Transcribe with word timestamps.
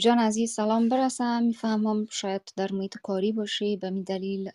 جان 0.00 0.18
عزیز 0.18 0.52
سلام 0.52 0.88
برسم. 0.88 1.42
می‌فهمم 1.42 2.06
شاید 2.10 2.42
در 2.56 2.72
محیط 2.72 2.96
کاری 3.02 3.32
باشی. 3.32 3.76
به 3.76 3.90
می 3.90 4.02
دلیل 4.02 4.50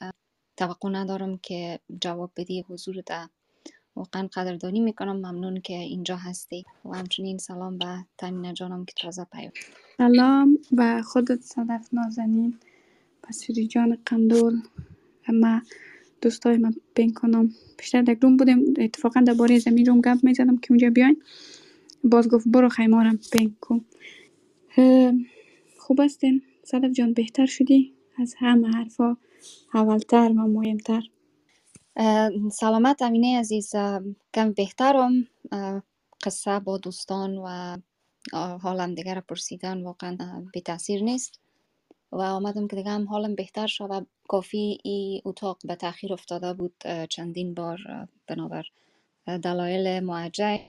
توقع 0.57 0.89
ندارم 0.89 1.37
که 1.37 1.79
جواب 2.01 2.31
بدی 2.37 2.65
حضورت 2.69 3.07
واقعا 3.95 4.27
قدردانی 4.33 4.79
می‌کنم. 4.79 5.15
ممنون 5.15 5.61
که 5.61 5.73
اینجا 5.73 6.15
هستی. 6.15 6.65
و 6.85 6.93
همچنین 6.93 7.37
سلام 7.37 7.77
به 7.77 8.05
تامینه 8.17 8.53
جانم 8.53 8.85
که 8.85 8.93
تازه 8.97 9.23
پیام 9.31 9.51
سلام 9.97 10.57
و 10.77 11.01
خودت 11.01 11.41
صدف 11.41 11.89
نازنین. 11.93 12.59
پسیری 13.23 13.67
جان 13.67 13.97
قندول. 14.05 14.61
ما 15.33 15.61
دوستای 16.21 16.57
من 16.57 16.73
بین 16.95 17.13
کنم. 17.13 17.49
بیشتر 17.77 18.01
در 18.01 18.17
روم 18.21 18.37
بودیم. 18.37 18.73
اتفاقا 18.77 19.25
باره 19.37 19.59
زمین 19.59 19.85
روم 19.85 20.01
گپ 20.01 20.17
می‌زدم 20.23 20.57
که 20.57 20.67
اونجا 20.69 20.89
بیاین. 20.89 21.23
باز 22.03 22.27
گفت 22.27 22.47
برو 22.47 22.69
خیمارم 22.69 23.19
بین 23.31 23.55
کن. 23.61 23.85
خوب 25.85 26.01
هستین؟ 26.01 26.41
صدف 26.63 26.91
جان 26.91 27.13
بهتر 27.13 27.45
شدی؟ 27.45 27.93
از 28.17 28.35
همه 28.37 28.67
حرفا 28.67 29.17
اولتر 29.73 30.29
و 30.31 30.47
مهمتر. 30.47 31.01
سلامت 32.51 33.01
امینه 33.01 33.39
عزیز. 33.39 33.71
کم 34.33 34.51
بهترم. 34.57 35.27
قصه 36.23 36.59
با 36.59 36.77
دوستان 36.77 37.37
و 37.37 37.77
حالم 38.57 38.95
دیگر 38.95 39.19
پرسیدن 39.19 39.83
واقعا 39.83 40.17
بی 40.53 40.61
تاثیر 40.61 41.03
نیست. 41.03 41.39
و 42.11 42.21
آمدم 42.21 42.67
که 42.67 42.75
دیگه 42.75 42.89
هم 42.89 43.07
حالم 43.07 43.35
بهتر 43.35 43.67
شد 43.67 44.07
کافی 44.27 44.77
ای 44.83 45.21
اتاق 45.25 45.59
به 45.65 45.75
تاخیر 45.75 46.13
افتاده 46.13 46.53
بود. 46.53 46.75
چندین 47.09 47.53
بار 47.53 47.79
بنابر 48.27 48.65
دلایل 49.27 49.99
موجه 49.99 50.61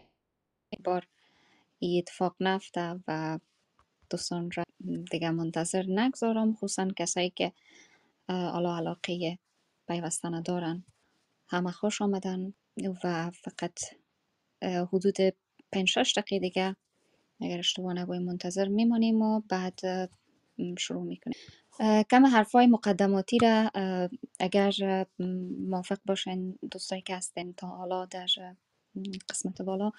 بار 0.85 1.07
ای 1.79 1.99
اتفاق 1.99 2.37
نفته 2.41 3.01
و 3.09 3.39
دوستان 4.11 4.51
را 4.57 4.65
دیگه 5.11 5.31
منتظر 5.31 5.85
نگذارم 5.89 6.55
خصوصا 6.55 6.89
کسایی 6.97 7.31
که 7.31 7.53
حالا 8.29 8.77
علاقه 8.77 9.39
پیوستن 9.89 10.43
دارن 10.43 10.85
همه 11.49 11.71
خوش 11.71 12.03
آمدن 12.03 12.53
و 13.05 13.31
فقط 13.31 13.79
حدود 14.93 15.17
5 15.73 15.89
6 15.89 16.15
دقیقه 16.17 16.39
دیگه 16.39 16.77
اگر 17.41 17.59
اشتباه 17.59 17.95
نگویم 17.95 18.23
منتظر 18.23 18.69
میمانیم 18.69 19.23
و 19.23 19.41
بعد 19.41 19.81
شروع 20.79 21.03
می‌کنیم 21.03 21.39
کم 22.11 22.27
حرفای 22.27 22.67
مقدماتی 22.67 23.39
را 23.39 23.71
اگر 24.41 24.73
موافق 25.59 25.99
باشین 26.07 26.59
دوستایی 26.71 27.03
که 27.03 27.17
هستین 27.17 27.53
تا 27.53 27.67
حالا 27.67 28.05
در 28.05 28.27
قسمت 29.31 29.63
بالا 29.63 29.93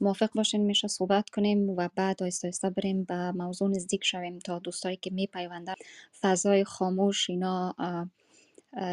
موافق 0.00 0.30
باشین 0.34 0.62
میشه 0.62 0.88
صحبت 0.88 1.30
کنیم 1.30 1.70
و 1.70 1.88
بعد 1.94 2.22
آیسته 2.22 2.48
آیسته 2.48 2.70
بریم 2.70 3.04
به 3.04 3.32
موضوع 3.32 3.68
نزدیک 3.68 4.04
شویم 4.04 4.38
تا 4.38 4.58
دوستایی 4.58 4.96
که 4.96 5.10
میپیوندن 5.10 5.74
فضای 6.20 6.64
خاموش 6.64 7.30
اینا 7.30 7.74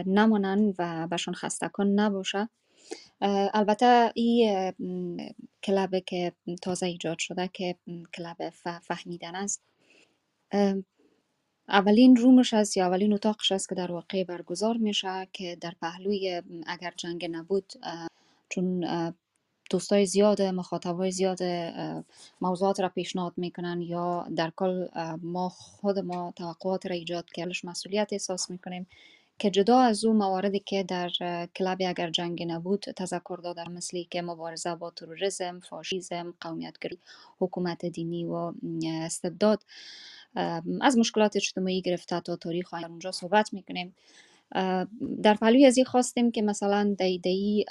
نمانن 0.06 0.74
و 0.80 1.08
بهشون 1.08 1.34
خسته 1.34 1.68
کن 1.68 1.88
نباشه 1.88 2.50
البته 3.54 4.12
این 4.16 5.34
کلبه 5.64 6.02
که 6.02 6.34
تازه 6.62 6.86
ایجاد 6.86 7.20
شده 7.20 7.50
که 7.54 7.76
کلب 8.14 8.50
فهمیدن 8.82 9.36
است. 9.36 9.62
اولین 11.70 12.16
رومش 12.16 12.54
است 12.54 12.78
یا 12.78 12.86
اولین 12.86 13.14
اتاقش 13.14 13.52
است 13.52 13.70
که 13.70 13.76
در 13.76 13.92
واقع 13.92 14.24
برگزار 14.24 14.78
میشه 14.78 15.28
که 15.34 15.58
در 15.62 15.74
پهلوی 15.82 16.42
اگر 16.68 16.94
جنگ 16.98 17.26
نبود 17.32 17.74
چون 18.50 18.86
دوستای 19.70 20.06
زیاد 20.06 20.42
مخاطبای 20.42 21.12
زیاد 21.12 21.40
موضوعات 22.42 22.80
را 22.80 22.90
پیشنهاد 22.90 23.34
می‌کنن 23.38 23.82
یا 23.82 24.28
در 24.36 24.52
کل 24.56 24.88
ما 25.22 25.50
خود 25.50 26.00
ما 26.00 26.34
توقعات 26.36 26.86
را 26.86 26.96
ایجاد 26.96 27.26
کردش 27.26 27.66
مسئولیت 27.66 28.08
احساس 28.12 28.50
می‌کنیم 28.52 28.88
که 29.40 29.50
جدا 29.50 29.80
از 29.80 30.06
او 30.06 30.14
مواردی 30.14 30.60
که 30.60 30.84
در 30.84 31.10
کلاب 31.56 31.78
اگر 31.88 32.10
جنگ 32.10 32.44
نبود 32.44 32.80
تذکر 32.80 33.40
داده 33.44 33.70
مثلی 33.70 34.08
که 34.12 34.22
مبارزه 34.22 34.76
با 34.76 34.92
تروریسم، 34.92 35.60
فاشیزم، 35.60 36.34
قومیتگری، 36.42 36.98
حکومت 37.40 37.86
دینی 37.86 38.26
و 38.26 38.54
استبداد 38.86 39.64
از 40.82 40.98
مشکلات 40.98 41.36
اجتماعی 41.36 41.82
گرفته 41.82 42.20
تا 42.20 42.36
تاریخ 42.36 42.74
در 42.74 42.88
اونجا 42.88 43.12
صحبت 43.12 43.54
می‌کنیم. 43.54 43.96
در 45.24 45.34
پهلوی 45.34 45.66
از 45.66 45.78
این 45.78 45.86
خواستیم 45.86 46.32
که 46.32 46.42
مثلا 46.42 46.96
دی 47.00 47.66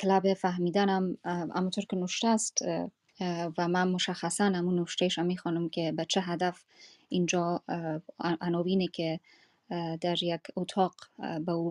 کلاب 0.00 0.34
فهمیدنم 0.34 1.18
همونطور 1.24 1.84
که 1.84 1.96
نوشته 1.96 2.28
است 2.28 2.64
و 3.58 3.68
من 3.68 3.88
مشخصا 3.88 4.44
همون 4.44 4.74
نوشتهش 4.74 5.18
می‌خوانم 5.18 5.68
که 5.68 5.92
به 5.92 6.04
چه 6.04 6.20
هدف 6.20 6.64
اینجا 7.08 7.62
عناوینی 8.40 8.88
که 8.88 9.20
در 10.00 10.22
یک 10.22 10.40
اتاق 10.56 10.94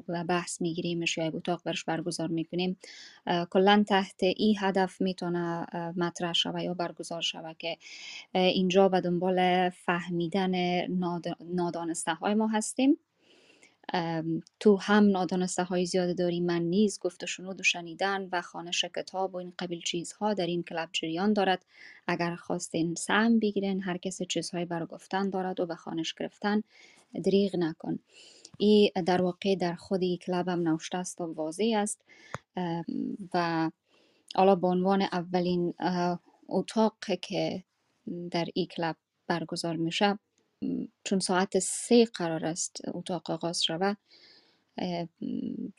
به 0.08 0.24
بحث 0.24 0.62
میگیریمش 0.62 1.18
یا 1.18 1.25
یک 1.25 1.36
اتاق 1.36 1.62
برش 1.66 1.84
برگزار 1.84 2.28
می‌کنیم. 2.28 2.78
کلا 3.50 3.84
تحت 3.88 4.24
این 4.24 4.56
هدف 4.59 5.02
می‌تونه 5.02 5.66
مطرح 5.97 6.34
شوه 6.34 6.64
یا 6.64 6.74
برگزار 6.74 7.22
شوه 7.22 7.53
که 7.59 7.78
اینجا 8.34 8.90
به 8.90 9.02
دنبال 9.02 9.70
فهمیدن 9.70 10.85
نادانسته 11.41 12.14
های 12.14 12.34
ما 12.34 12.47
هستیم. 12.47 12.97
تو 14.60 14.78
هم 14.78 15.10
نادانسته 15.10 15.64
های 15.64 15.86
زیاده 15.86 16.14
داریم 16.14 16.46
من 16.46 16.62
نیز 16.62 17.00
گفت 17.00 17.24
و 17.24 17.26
شنود 17.26 17.60
و 17.60 17.64
شنیدن 17.64 18.30
و 18.32 18.42
خانش 18.42 18.86
کتاب 18.86 19.36
و 19.36 19.38
این 19.38 19.54
قبیل 19.60 19.82
چیزها 19.82 20.34
در 20.34 20.46
این 20.46 20.64
کلب 20.64 20.90
جریان 20.92 21.34
دارد. 21.34 21.66
اگر 22.08 22.36
خواستین 22.36 22.96
سهم 22.96 23.40
بگیرین 23.40 23.84
هر 23.84 23.98
کس 23.98 24.22
چیزهای 24.24 24.66
برای 24.66 24.88
گفتن 24.88 25.30
دارد 25.30 25.60
و 25.60 25.66
به 25.66 25.76
خانش 25.76 26.14
گرفتن 26.14 26.64
دریغ 27.24 27.56
نکن. 27.56 28.00
ای 28.58 28.92
در 29.06 29.22
واقع 29.22 29.56
در 29.56 29.76
خود 29.76 30.04
ای 30.04 30.18
کلب 30.18 30.48
هم 30.48 30.68
نوشته 30.68 30.98
است 30.98 31.22
و 31.22 31.34
واضح 31.34 31.74
است. 31.76 32.02
و 33.34 33.72
حالا 34.36 34.56
به 34.56 34.68
عنوان 34.68 35.02
اولین 35.02 35.74
اتاق 36.48 36.96
که 37.22 37.64
در 38.32 38.46
ای 38.54 38.66
کلب 38.66 38.96
برگزار 39.28 39.76
میشه 39.76 40.20
چون 41.03 41.19
ساعت 41.19 41.59
سه 41.59 42.06
قرار 42.06 42.46
است 42.46 42.81
اتاق 42.88 43.31
آغاز 43.31 43.63
شود 43.63 43.97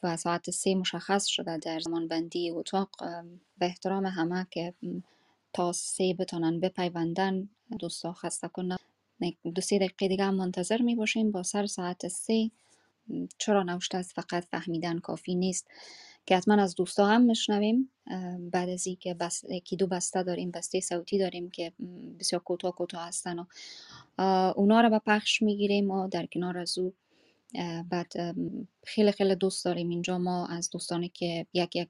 و 0.02 0.16
ساعت 0.16 0.50
سه 0.50 0.74
مشخص 0.74 1.26
شده 1.26 1.58
در 1.58 1.80
زمان 1.80 2.08
بندی 2.08 2.50
اتاق 2.50 2.90
به 3.58 3.66
احترام 3.66 4.06
همه 4.06 4.46
که 4.50 4.74
تا 5.52 5.72
سه 5.72 6.14
بتانن 6.18 6.60
بپیوندن 6.60 7.48
دوستا 7.78 8.12
خسته 8.12 8.48
کنن. 8.48 8.76
دو 9.54 9.60
سه 9.62 9.78
دقیقه 9.78 10.08
دیگه 10.08 10.24
هم 10.24 10.34
منتظر 10.34 10.82
می 10.82 10.94
باشیم. 10.94 11.32
با 11.32 11.42
سر 11.42 11.66
ساعت 11.66 12.08
سه 12.08 12.50
چرا 13.38 13.62
نوشته 13.62 13.98
است 13.98 14.12
فقط 14.12 14.44
فهمیدن 14.44 14.98
کافی 14.98 15.34
نیست. 15.34 15.68
که 16.26 16.36
حتما 16.36 16.62
از 16.62 16.74
دوستا 16.74 17.06
هم 17.06 17.22
میشنویم 17.22 17.90
بعد 18.52 18.68
از 18.68 18.86
اینکه 18.86 19.14
بس 19.14 19.44
یکی 19.50 19.76
دو 19.76 19.86
بسته 19.86 20.22
داریم 20.22 20.50
بسته 20.50 20.80
صوتی 20.80 21.18
داریم 21.18 21.50
که 21.50 21.72
بسیار 22.20 22.42
کوتاه 22.42 22.74
کوتاه 22.74 23.06
هستن 23.06 23.38
و 23.38 23.44
اونا 24.56 24.80
رو 24.80 24.90
به 24.90 24.98
پخش 24.98 25.42
می‌گیریم 25.42 25.90
و 25.90 26.08
در 26.08 26.26
کنار 26.26 26.58
از 26.58 26.78
او 26.78 26.92
بعد 27.90 28.12
خیلی 28.84 29.12
خیلی 29.12 29.34
دوست 29.34 29.64
داریم 29.64 29.88
اینجا. 29.88 30.18
ما 30.18 30.46
از 30.46 30.70
دوستانی 30.70 31.08
که 31.08 31.46
یک 31.52 31.76
یک 31.76 31.88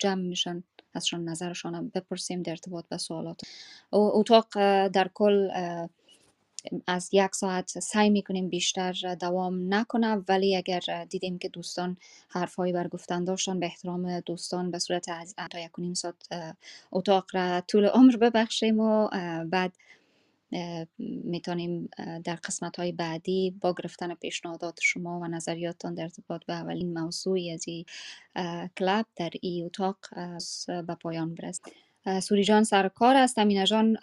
جمع 0.00 0.22
میشن 0.22 0.62
ازشان 0.94 1.24
نظرشان 1.24 1.88
بپرسیم 1.88 2.42
در 2.42 2.50
ارتباط 2.50 2.84
به 2.88 2.96
سوالات. 2.96 3.40
اتاق 3.92 4.46
در 4.88 5.10
کل 5.14 5.50
از 6.86 7.08
یک 7.12 7.34
ساعت 7.34 7.78
سعی 7.78 8.10
می‌کنیم 8.10 8.48
بیشتر 8.48 9.14
دوام 9.20 9.74
نکنه 9.74 10.24
ولی 10.28 10.56
اگر 10.56 11.04
دیدیم 11.08 11.38
که 11.38 11.48
دوستان 11.48 11.96
حرفهایی 12.28 12.72
بر 12.72 12.88
گفتن 12.88 13.24
داشتن 13.24 13.60
به 13.60 13.66
احترام 13.66 14.20
دوستان 14.20 14.70
به 14.70 14.78
صورت 14.78 15.08
از 15.08 15.34
تا 15.50 15.58
یک 15.60 15.70
نیم 15.78 15.94
ساعت 15.94 16.14
اتاق 16.92 17.24
را 17.32 17.60
طول 17.60 17.86
عمر 17.86 18.16
ببخشیم 18.16 18.80
و 18.80 19.08
بعد 19.44 19.72
می‌تونیم 20.98 21.88
در 22.24 22.34
قسمت 22.34 22.76
های 22.76 22.92
بعدی 22.92 23.54
با 23.60 23.74
گرفتن 23.78 24.14
پیشنهادات 24.14 24.78
شما 24.82 25.20
و 25.20 25.26
نظریاتتان 25.26 25.94
در 25.94 26.02
ارتباط 26.02 26.44
به 26.44 26.52
اولین 26.52 26.98
موضوعی 26.98 27.52
از 27.52 27.64
این 27.68 27.84
کلاب 28.78 29.06
در 29.16 29.30
این 29.40 29.66
اتاق 29.66 29.96
به 30.66 30.94
پایان 30.94 31.34
برسیم. 31.34 31.85
سوری 32.22 32.44
جان 32.44 32.64
سر 32.64 32.88
کار 32.88 33.16
است. 33.16 33.38
امینه 33.38 33.66
جان 33.66 33.96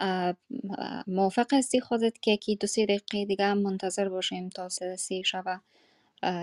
موافق 1.06 1.54
هستی 1.54 1.80
خودت 1.80 2.20
که 2.20 2.36
کی 2.36 2.56
دو 2.56 2.66
سه 2.66 2.84
دقیقه 2.84 3.24
دیگه 3.24 3.54
منتظر 3.54 4.08
باشیم 4.08 4.48
تا 4.48 4.68
سه 4.68 4.96
سی 4.96 5.24
شوه 5.24 5.56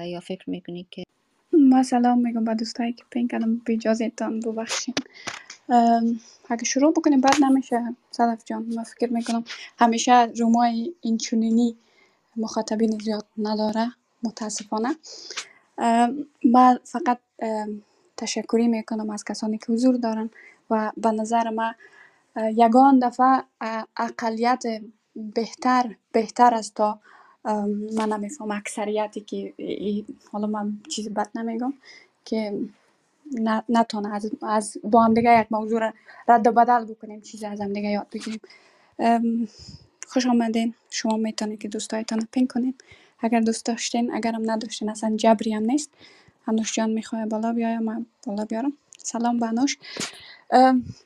یا 0.05 0.19
فکر 0.19 0.49
می‌کنی 0.49 0.87
که؟ 0.91 1.03
ما 1.53 1.83
سلام 1.83 2.19
میگم 2.19 2.43
به 2.43 2.53
دوستایی 2.55 2.93
که 2.93 3.03
پین 3.09 3.27
کردم 3.27 3.55
به 3.65 3.73
اجازه 3.73 4.09
تان 4.09 4.39
ببخشیم. 4.39 4.95
اگه 6.49 6.63
شروع 6.65 6.93
بکنیم 6.93 7.21
بعد 7.21 7.35
نمیشه. 7.43 7.95
صدف 8.11 8.45
جان 8.45 8.65
ما 8.75 8.83
فکر 8.83 9.13
می‌کنم 9.13 9.43
همیشه 9.79 10.25
رومای 10.25 10.93
این 11.01 11.17
چونینی 11.17 11.75
مخاطبین 12.37 12.99
زیاد 12.99 13.25
نداره. 13.37 13.91
متاسفانه. 14.23 14.95
ما 16.43 16.79
فقط 16.83 17.19
تشکری 18.17 18.67
می‌کنم 18.67 19.09
از 19.09 19.23
کسانی 19.23 19.57
که 19.57 19.65
حضور 19.73 19.97
دارن. 19.97 20.29
و 20.71 20.93
به 20.97 21.11
نظر 21.11 21.51
من 21.51 21.75
یگان 22.55 22.99
دفعه 22.99 23.43
اقلیت 23.97 24.63
بهتر 25.15 25.95
بهتر 26.13 26.55
است 26.55 26.75
تا 26.75 26.99
من 27.97 28.13
نمیفهم 28.13 28.51
اکثریتی 28.51 29.21
که 29.21 29.53
حالا 30.33 30.47
من 30.47 30.73
چیزی 30.89 31.09
بد 31.09 31.29
نمیگم 31.35 31.73
که 32.25 32.59
نتونه 33.69 34.15
از, 34.15 34.31
از 34.43 34.77
با 34.83 35.03
هم 35.03 35.15
دیگه 35.15 35.41
یک 35.41 35.47
موضوع 35.51 35.79
را 35.81 35.93
رد 36.29 36.47
و 36.47 36.53
بدل 36.53 36.85
بکنیم 36.85 37.21
چیزی 37.21 37.47
از 37.47 37.61
هم 37.61 37.73
دیگه 37.73 37.89
یاد 37.89 38.07
بگیریم. 38.13 38.41
خوش 40.07 40.27
آمدین. 40.27 40.75
شما 40.89 41.17
می‌تونید 41.17 41.59
که 41.61 41.67
دوستایتان 41.67 42.27
پین 42.33 42.47
کنین 42.47 42.75
اگر 43.19 43.39
دوست 43.41 43.65
داشتین 43.67 44.13
اگر 44.13 44.33
هم 44.33 44.51
نداشتین 44.51 44.89
اصلا 44.89 45.15
جبری 45.17 45.53
هم 45.53 45.63
نیست. 45.63 45.91
انوش 46.47 46.73
جان 46.75 46.89
می‌خواه 46.91 47.25
بالا 47.25 47.53
بیایم 47.53 48.07
بالا 48.27 48.45
بیارم. 48.45 48.73
سلام 48.97 49.39
بانوش. 49.39 49.77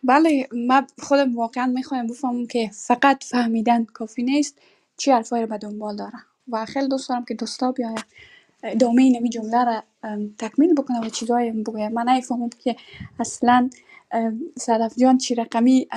بله 0.04 0.50
من 0.70 0.88
خودم 1.02 1.38
واقعا 1.38 1.66
می‌خوایم 1.68 2.08
بفهمم 2.08 2.48
که 2.48 2.72
فقط 2.74 3.24
فهمیدن 3.24 3.86
کافی 3.86 4.24
نیست 4.24 4.60
چی 4.98 5.12
حرفایی 5.12 5.44
رو 5.44 5.50
به 5.50 5.58
دنبال 5.58 5.96
داره 5.98 6.14
و 6.50 6.66
خیلی 6.66 6.88
دوست 6.88 7.10
دارم 7.10 7.26
که 7.26 7.34
دوستا 7.34 7.72
بیاید 7.72 8.06
ادامه 8.64 9.04
این 9.04 9.30
جمله 9.30 9.66
را 9.66 9.84
تکمیل 10.40 10.74
بکنم 10.76 11.02
و 11.02 11.10
چیزایی 11.10 11.52
بگویم. 11.52 11.94
من 11.94 12.10
نفهمم 12.10 12.50
که 12.50 12.76
اصلا 13.20 13.70
صدف 14.60 14.96
جان 15.00 15.18
چی 15.18 15.36
رقمی 15.36 15.88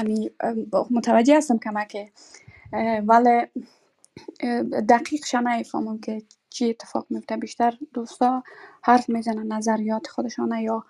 متوجه 0.91 1.37
هستم 1.37 1.59
کمکه 1.59 2.11
ولی 3.07 3.47
دقیق 4.91 5.27
شما 5.27 5.51
نفهمم 5.57 5.99
که 5.99 6.23
چی 6.51 6.71
اتفاق 6.71 7.07
میفته 7.11 7.37
بیشتر 7.39 7.79
دوستا 7.95 8.45
حرف 8.83 9.09
می‌زنن 9.11 9.53
نظریات 9.53 10.07
خودشانه 10.07 10.63
یا 10.63 10.85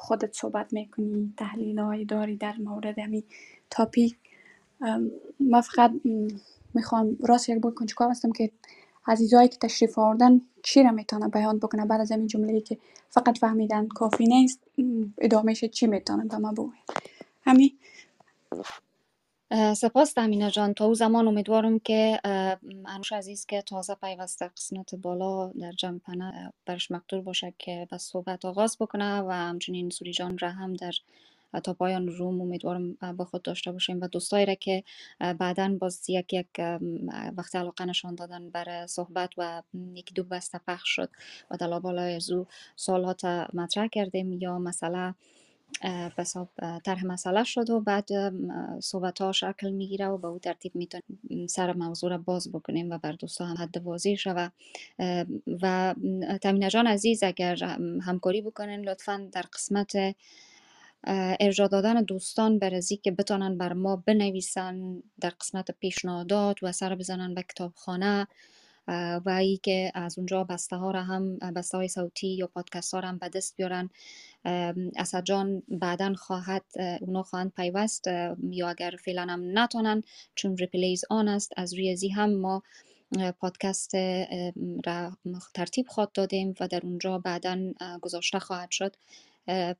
خودت 0.00 0.32
صحبت 0.36 0.72
می‌کنی 0.72 1.34
تحلیل 1.36 1.78
های 1.78 2.04
داری 2.04 2.36
در 2.36 2.54
مورد 2.58 2.98
همی 2.98 3.24
تاپیک 3.70 4.16
من 5.40 5.60
فقط 5.60 5.92
می‌خوام 6.74 7.16
راست 7.20 7.48
یک 7.48 7.58
بار 7.58 7.74
کنجکاو 7.74 8.10
هستم 8.10 8.32
که 8.32 8.50
عزیزایی 9.06 9.48
که 9.48 9.56
تشریف 9.56 9.98
آوردن 9.98 10.40
چی 10.62 10.82
را 10.82 10.90
می‌تونه 10.90 11.28
بیان 11.28 11.58
بکنه 11.58 11.86
بعد 11.86 12.00
از 12.00 12.10
این 12.10 12.26
جمله 12.26 12.60
که 12.60 12.78
فقط 13.08 13.38
فهمیدن 13.38 13.88
کافی 13.88 14.24
نیست 14.24 14.60
ادامهش 15.18 15.64
چی 15.64 15.86
می‌تونه؟ 15.86 16.24
به 16.24 16.36
ما 16.36 16.52
بگوید 16.52 16.84
همین. 17.42 17.78
سپاس 19.52 20.12
تامینه 20.12 20.50
جان. 20.50 20.74
تا 20.74 20.84
او 20.86 20.94
زمان 20.94 21.28
امیدوارم 21.28 21.78
که 21.78 22.20
انوش 22.86 23.12
عزیز 23.12 23.46
که 23.46 23.62
تازه 23.62 23.94
پیوسته 23.94 24.48
قسمت 24.48 24.94
بالا 24.94 25.48
در 25.48 25.72
جمپنه 25.72 26.52
برش 26.66 26.90
مقدور 26.90 27.20
باشه 27.20 27.54
که 27.58 27.88
به 27.90 27.98
صحبت 27.98 28.44
آغاز 28.44 28.76
بکنه 28.80 29.20
و 29.20 29.30
همچنین 29.30 29.90
سوری 29.90 30.12
جان 30.12 30.38
را 30.38 30.50
هم 30.50 30.74
در 30.74 30.92
تا 31.64 31.74
پایان 31.74 32.08
روم 32.08 32.40
امیدوارم 32.40 32.94
با 33.16 33.24
خود 33.24 33.42
داشته 33.42 33.72
باشیم 33.72 34.00
و 34.00 34.08
دوستایی 34.08 34.46
را 34.46 34.54
که 34.54 34.84
بعدا 35.38 35.76
باز 35.80 36.10
یک 36.10 36.32
یک 36.32 36.60
وقت 37.36 37.56
علاقه 37.56 37.84
نشان 37.84 38.14
دادن 38.14 38.50
برای 38.50 38.86
صحبت 38.86 39.30
و 39.38 39.62
یکی 39.94 40.14
دو 40.14 40.24
بسته 40.24 40.60
پخش 40.68 40.88
شد 40.88 41.10
و 41.50 41.56
در 41.56 41.78
بالای 41.78 42.14
از 42.14 42.30
او 42.30 42.46
سوالات 42.76 43.24
مطرح 43.54 43.86
کردیم 43.86 44.32
یا 44.32 44.58
مسئله 44.58 45.14
حساب 46.18 46.48
طرح 46.84 47.04
مسئله 47.06 47.44
شد 47.44 47.70
و 47.70 47.80
بعد 47.80 48.08
صحبت 48.80 49.20
ها 49.20 49.32
شکل 49.32 49.70
می‌گیره 49.70 50.06
و 50.06 50.18
به 50.18 50.28
او 50.28 50.38
ترتیب 50.38 50.74
می‌تونیم 50.74 51.46
سر 51.46 51.72
موضوع 51.72 52.10
را 52.10 52.18
باز 52.18 52.52
بکنیم 52.52 52.90
و 52.90 52.98
بر 52.98 53.12
دوستا 53.12 53.44
هم 53.44 53.56
حد 53.56 53.76
واضح 53.76 54.14
شود 54.14 54.52
و 55.62 55.94
تامینه 56.42 56.70
جان 56.70 56.86
عزیز 56.86 57.22
اگر 57.22 57.56
همکاری 58.02 58.42
بکنین 58.42 58.80
لطفا 58.80 59.28
در 59.32 59.42
قسمت 59.42 59.92
ارجاع 61.40 61.68
دادن 61.68 62.02
دوستان 62.02 62.58
بر 62.58 62.80
که 63.02 63.10
بتانن 63.10 63.58
بر 63.58 63.72
ما 63.72 63.96
بنویسن 64.06 65.02
در 65.20 65.30
قسمت 65.30 65.70
پیشنهادات 65.70 66.62
و 66.62 66.72
سر 66.72 66.94
بزنن 66.94 67.34
به 67.34 67.42
کتابخانه 67.42 68.26
و 69.26 69.36
ای 69.40 69.56
که 69.56 69.92
از 69.94 70.18
اونجا 70.18 70.44
بسته 70.44 70.76
ها 70.76 70.90
را 70.90 71.02
هم 71.02 71.38
بسته 71.38 71.78
های 71.78 71.88
صوتی 71.88 72.28
یا 72.28 72.46
پادکست 72.46 72.94
ها 72.94 73.00
را 73.00 73.08
هم 73.08 73.18
به 73.18 73.28
دست 73.28 73.56
بیارن. 73.56 73.90
اسد 74.96 75.24
جان 75.24 75.62
بعدا 75.68 76.14
خواهد 76.14 76.64
اونا 77.00 77.22
خواهند 77.22 77.52
پیوست 77.56 78.06
یا 78.50 78.68
اگر 78.68 78.94
فعلا 79.04 79.22
هم 79.22 79.58
نتونن 79.58 80.02
چون 80.34 80.56
replays 80.56 81.04
on 81.10 81.28
است 81.28 81.52
از 81.56 81.74
روی 81.74 81.96
زی 81.96 82.08
هم 82.08 82.34
ما 82.34 82.62
پادکست 83.38 83.94
را 84.86 85.16
ترتیب 85.54 85.86
خواد 85.88 86.12
دادیم 86.12 86.54
و 86.60 86.68
در 86.68 86.80
اونجا 86.82 87.18
بعدا 87.18 87.72
گذاشته 88.00 88.38
خواهد 88.38 88.70
شد. 88.70 88.96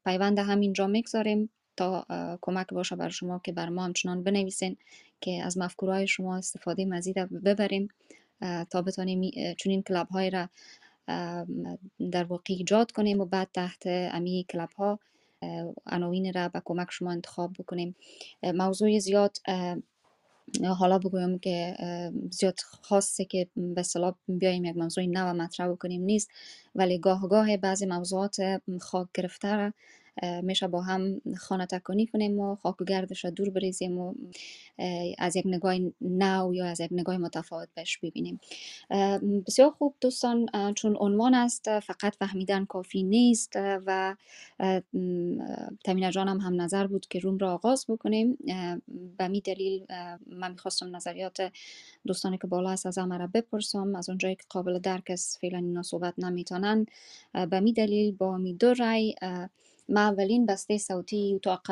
پیوند 0.05 0.39
همینجا 0.39 0.87
می‌گذاریم 0.87 1.51
تا 1.77 2.07
کمک 2.41 2.67
باشه 2.67 2.97
بر 2.97 3.09
شما 3.09 3.41
که 3.45 3.53
بر 3.53 3.69
ما 3.69 3.85
همچنان 3.85 4.23
بنویسین 4.25 4.77
که 5.21 5.43
از 5.45 5.59
مفکورهای 5.59 6.07
شما 6.07 6.37
استفاده 6.37 6.85
مزید 6.85 7.19
ببریم. 7.19 7.89
تا 8.71 8.83
بتانیم 8.83 9.31
چون 9.59 9.71
این 9.71 9.83
کلاب 9.83 10.09
های 10.09 10.31
را 10.31 10.49
در 12.11 12.25
واقع 12.25 12.43
ایجاد 12.49 12.91
کنیم 12.91 13.21
و 13.21 13.25
بعد 13.25 13.49
تحت 13.55 13.83
امی 13.87 14.47
کلاب 14.51 14.73
ها 14.73 14.99
عناوین 15.87 16.33
را 16.33 16.49
به 16.49 16.63
کمک 16.65 16.87
شما 16.91 17.11
انتخاب 17.11 17.53
بکنیم. 17.59 17.97
موضوع 18.43 18.99
زیاد 18.99 19.37
حالا 20.79 20.99
بگویم 20.99 21.39
که 21.39 21.77
زیاد 22.31 22.59
خاصه 22.61 23.25
که 23.25 23.49
به 23.57 23.83
صلاح 23.83 24.15
بیایم 24.29 24.65
یک 24.65 24.77
موضوع 24.77 25.05
نو 25.05 25.35
مطرح 25.35 25.69
بکنیم 25.69 26.03
نیست 26.03 26.31
ولی 26.75 26.99
گاه 26.99 27.29
گاه 27.29 27.57
بعضی 27.57 27.87
موضوعات 27.87 28.37
خاک 28.81 29.09
گرفته 29.15 29.55
را 29.55 29.73
میشه 30.43 30.69
با 30.69 30.83
هم 30.83 31.21
خانه 31.39 31.67
تکانی 31.67 32.07
کنیم 32.07 32.39
و 32.39 32.57
خاک 32.57 32.81
و 32.81 32.85
گردش 32.85 33.25
را 33.25 33.31
دور 33.31 33.51
بریزیم 33.51 33.99
و 33.99 34.15
از 35.19 35.37
یک 35.37 35.47
نگاه 35.47 35.75
نو 36.01 36.55
یا 36.55 36.67
از 36.67 36.81
یک 36.81 36.89
نگاه 36.93 37.17
متفاوت 37.17 37.69
بهش 37.75 37.99
ببینیم. 37.99 38.41
بسیار 39.47 39.71
خوب 39.71 39.95
دوستان 40.01 40.47
چون 40.77 40.97
عنوان 41.01 41.35
است 41.35 41.81
فقط 41.81 42.15
فهمیدن 42.15 42.65
کافی 42.65 43.03
نیست 43.03 43.53
و 43.57 44.17
تمینه 45.85 46.11
جانم 46.11 46.41
هم 46.41 46.61
نظر 46.61 46.87
بود 46.87 47.07
که 47.07 47.19
روم 47.19 47.39
را 47.39 47.55
آغاز 47.55 47.87
بکنیم. 47.89 48.39
به 49.19 49.29
می 49.29 49.41
دلیل 49.41 49.87
من 50.27 50.51
می‌خواستم 50.51 50.97
نظریات 50.97 51.53
دوستانی 52.07 52.39
که 52.39 52.47
بالا 52.47 52.71
هست 52.71 52.87
از 52.87 52.99
همه 52.99 53.19
را 53.19 53.27
بپرسم. 53.27 53.95
از 53.95 54.09
اونجایی 54.09 54.35
که 54.35 54.45
قابل 54.49 54.79
درک 54.79 55.05
است 55.09 55.39
فعلا 55.41 55.59
اینا 55.59 55.83
صحبت 55.83 56.15
نمی‌تونن. 56.19 56.87
به 57.51 57.61
می 57.61 57.73
دلیل 57.73 58.13
با 58.13 58.37
می 58.37 58.55
دو 58.55 58.75
رای 58.75 59.15
من 59.91 60.03
اولین 60.03 60.47
بسته 60.47 60.79
صوتی 60.79 61.35
اتاق 61.35 61.63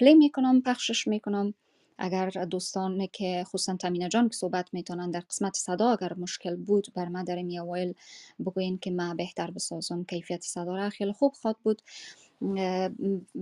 پلی 0.00 0.14
می‌کنم 0.14 0.62
پخشش 0.62 1.08
می‌کنم. 1.08 1.54
اگر 1.98 2.30
دوستان 2.30 3.06
که 3.12 3.44
خصوصا 3.46 3.76
تامینه 3.76 4.08
جان 4.08 4.28
که 4.28 4.36
صحبت 4.36 4.68
می‌تونن 4.72 5.10
در 5.10 5.20
قسمت 5.20 5.56
صدا 5.56 5.90
اگر 5.90 6.14
مشکل 6.14 6.56
بود 6.56 6.86
بر 6.94 7.08
ما 7.08 7.22
در 7.22 7.36
این 7.36 7.60
اوایل 7.60 7.94
بگوین 8.40 8.78
که 8.78 8.90
ما 8.90 9.14
بهتر 9.14 9.50
بسازم 9.50 10.04
کیفیت 10.04 10.42
صدا 10.42 10.76
را. 10.76 10.90
خیلی 10.90 11.12
خوب 11.12 11.32
خواد 11.32 11.56
بود. 11.62 11.82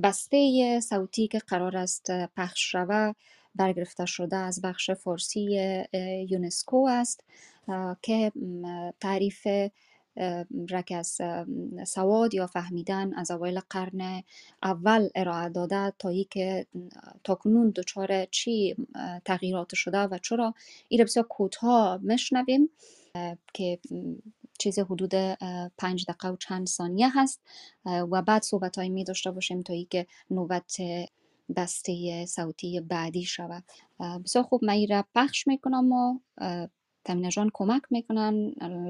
بسته 0.03 0.81
صوتی 0.81 1.29
که 1.29 1.39
قرار 1.39 1.77
است 1.77 2.11
پخش 2.37 2.73
شوه 2.73 3.13
برگرفته 3.55 4.07
شده 4.07 4.37
از 4.37 4.61
بخش 4.63 4.91
فارسی 4.91 5.59
یونسکو 6.31 6.87
است 6.91 7.25
که 8.03 8.33
تعریف 9.01 9.47
رک 10.71 10.93
از 10.97 11.19
سواد 11.87 12.35
یا 12.35 12.47
فهمیدن 12.47 13.15
از 13.15 13.31
اوایل 13.31 13.61
قرن 13.71 14.23
اول 14.63 15.09
ارائه 15.15 15.49
داده 15.49 15.93
تا 15.99 16.09
ای 16.09 16.25
که 16.25 16.67
تاکنون 17.25 17.71
دچار 17.71 18.25
چی 18.25 18.77
تغییرات 19.25 19.75
شده 19.75 19.99
و 19.99 20.19
چرا؟ 20.19 20.55
این 20.89 21.05
بسیار 21.05 21.27
کوتاه 21.27 22.01
مشنویم 22.05 22.71
که 23.55 23.79
چیز 24.59 24.79
حدود 24.79 25.15
پنج 25.79 26.05
دقیقه 26.09 26.29
و 26.29 26.37
چند 26.37 26.67
ثانیه 26.67 27.09
هست 27.15 27.41
و 27.85 28.23
بعد 28.23 28.43
صحبت 28.43 28.79
های 28.79 28.89
می 28.89 29.05
داشته 29.05 29.31
باشیم 29.31 29.63
تا 29.63 29.73
ای 29.73 29.85
که 29.85 30.07
نوبت 30.31 30.77
بسته 31.57 32.27
صوتی 32.27 32.81
بعدی 32.81 33.25
شود. 33.25 33.65
بسیار 34.25 34.45
خوب 34.45 34.65
من 34.65 34.87
را 34.91 35.05
پخش 35.15 35.47
می‌کنم 35.47 35.93
و 35.93 36.19
تامینه 37.07 37.31
جان 37.31 37.51
کمک 37.55 37.83
می‌کنن 37.91 38.35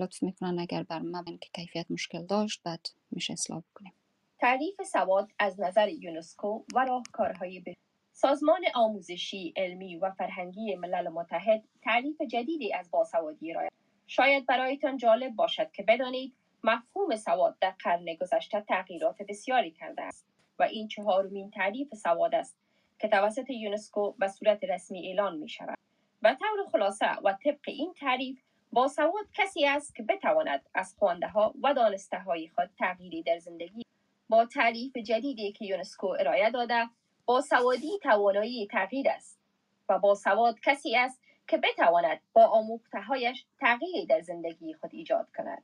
لطف 0.00 0.22
می‌کنن 0.22 0.58
اگر 0.58 0.82
بر 0.82 0.98
ما 0.98 1.24
که 1.24 1.48
کیفیت 1.54 1.90
مشکل 1.90 2.26
داشت 2.26 2.62
بعد 2.62 2.86
میشه 3.10 3.32
اصلاح 3.32 3.62
کنیم 3.74 3.92
تعریف 4.38 4.82
سواد 4.82 5.28
از 5.38 5.60
نظر 5.60 5.88
یونسکو 5.88 6.64
و 6.74 6.84
راهکارهای 6.84 7.60
به 7.60 7.76
سازمان 8.12 8.60
آموزشی 8.74 9.52
علمی 9.56 9.96
و 9.96 10.10
فرهنگی 10.10 10.74
ملل 10.74 11.08
متحد 11.08 11.64
تعریف 11.82 12.22
جدیدی 12.22 12.74
از 12.74 12.90
باسوادی 12.90 13.52
را 13.52 13.68
شاید 14.06 14.46
برایتان 14.46 14.96
جالب 14.96 15.34
باشد 15.34 15.72
که 15.72 15.82
بدانید 15.82 16.34
مفهوم 16.64 17.16
سواد 17.16 17.56
در 17.60 17.74
قرن 17.78 18.14
گذشته 18.20 18.60
تغییرات 18.60 19.22
بسیاری 19.28 19.70
کرده 19.70 20.02
است 20.02 20.26
و 20.58 20.62
این 20.62 20.88
چهارمین 20.88 21.50
تعریف 21.50 21.94
سواد 21.94 22.34
است 22.34 22.58
که 22.98 23.08
توسط 23.08 23.50
یونسکو 23.50 24.12
به 24.12 24.28
صورت 24.28 24.64
رسمی 24.64 25.06
اعلان 25.06 25.38
می 25.38 25.48
شود. 25.48 25.75
به 26.22 26.34
طور 26.34 26.70
خلاصه 26.72 27.12
و 27.24 27.32
طبق 27.44 27.64
این 27.66 27.92
تعریف 27.92 28.38
با 28.72 28.88
سواد 28.88 29.26
کسی 29.34 29.66
است 29.66 29.94
که 29.94 30.02
بتواند 30.02 30.66
از 30.74 30.94
خوانده 30.98 31.28
ها 31.28 31.54
و 31.62 31.74
دانسته 31.74 32.18
های 32.18 32.48
خود 32.48 32.70
تغییری 32.78 33.22
در 33.22 33.38
زندگی 33.38 33.82
با 34.28 34.44
تعریف 34.44 34.96
جدیدی 34.96 35.52
که 35.52 35.64
یونسکو 35.64 36.06
ارائه 36.06 36.50
داده 36.50 36.88
با 37.26 37.40
سوادی 37.40 37.98
توانایی 38.02 38.66
تغییر 38.66 39.08
است 39.08 39.40
و 39.88 39.98
با 39.98 40.14
سواد 40.14 40.60
کسی 40.60 40.96
است 40.96 41.22
که 41.48 41.56
بتواند 41.56 42.20
با 42.32 42.46
آموختهایش 42.46 43.44
تغییری 43.60 44.06
در 44.06 44.20
زندگی 44.20 44.74
خود 44.74 44.90
ایجاد 44.92 45.28
کند. 45.36 45.62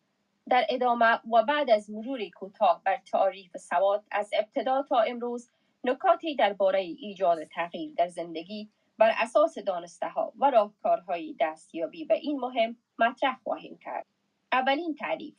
در 0.49 0.67
ادامه 0.69 1.21
و 1.33 1.43
بعد 1.43 1.71
از 1.71 1.91
مروری 1.91 2.31
کوتاه 2.31 2.83
بر 2.85 2.97
تعریف 2.97 3.57
سواد 3.57 4.05
از 4.11 4.31
ابتدا 4.33 4.83
تا 4.83 5.01
امروز 5.01 5.51
نکاتی 5.85 6.37
درباره 6.37 6.81
ایجاد 6.81 7.45
تغییر 7.45 7.95
در 7.97 8.09
زندگی 8.09 8.69
بر 9.03 9.13
اساس 9.19 9.59
دانسته 9.59 10.09
ها 10.09 10.33
و 10.39 10.51
راهکارهای 10.51 11.37
دستیابی 11.41 12.05
به 12.05 12.15
این 12.15 12.41
مهم 12.41 12.77
مطرح 12.99 13.39
خواهیم 13.45 13.79
کرد. 13.79 14.07
اولین 14.53 14.95
تعریف 14.95 15.35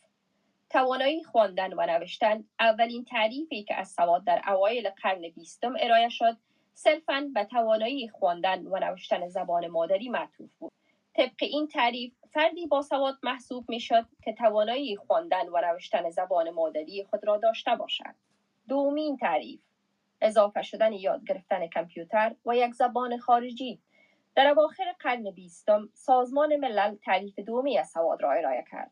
توانایی 0.69 1.23
خواندن 1.23 1.73
و 1.73 1.85
نوشتن 1.85 2.43
اولین 2.59 3.05
تعریفی 3.05 3.63
که 3.63 3.75
از 3.75 3.91
سواد 3.91 4.23
در 4.23 4.41
اوایل 4.47 4.89
قرن 4.89 5.29
بیستم 5.29 5.73
ارائه 5.79 6.09
شد 6.09 6.37
صرفا 6.73 7.31
به 7.33 7.45
توانایی 7.45 8.09
خواندن 8.09 8.67
و 8.67 8.79
نوشتن 8.79 9.27
زبان 9.27 9.67
مادری 9.67 10.09
معطوف 10.09 10.49
بود. 10.59 10.71
طبق 11.13 11.41
این 11.41 11.67
تعریف 11.67 12.13
فردی 12.33 12.67
با 12.67 12.81
سواد 12.81 13.17
محسوب 13.23 13.69
می 13.69 13.79
شد 13.79 14.05
که 14.23 14.33
توانایی 14.33 14.95
خواندن 14.95 15.49
و 15.49 15.61
نوشتن 15.61 16.09
زبان 16.09 16.49
مادری 16.49 17.03
خود 17.09 17.27
را 17.27 17.37
داشته 17.37 17.75
باشد. 17.75 18.15
دومین 18.67 19.17
تعریف 19.17 19.61
اضافه 20.23 20.61
شدن 20.61 20.93
یاد 20.93 21.23
گرفتن 21.25 21.67
کامپیوتر 21.67 22.35
و 22.45 22.55
یک 22.55 22.73
زبان 22.73 23.17
خارجی. 23.17 23.79
در 24.35 24.47
اواخر 24.47 24.95
قرن 24.99 25.31
بیستم 25.31 25.89
سازمان 25.93 26.55
ملل 26.55 26.95
تعریف 26.95 27.39
دومی 27.39 27.77
از 27.77 27.89
سواد 27.89 28.23
را 28.23 28.31
ارائه 28.31 28.65
کرد. 28.71 28.91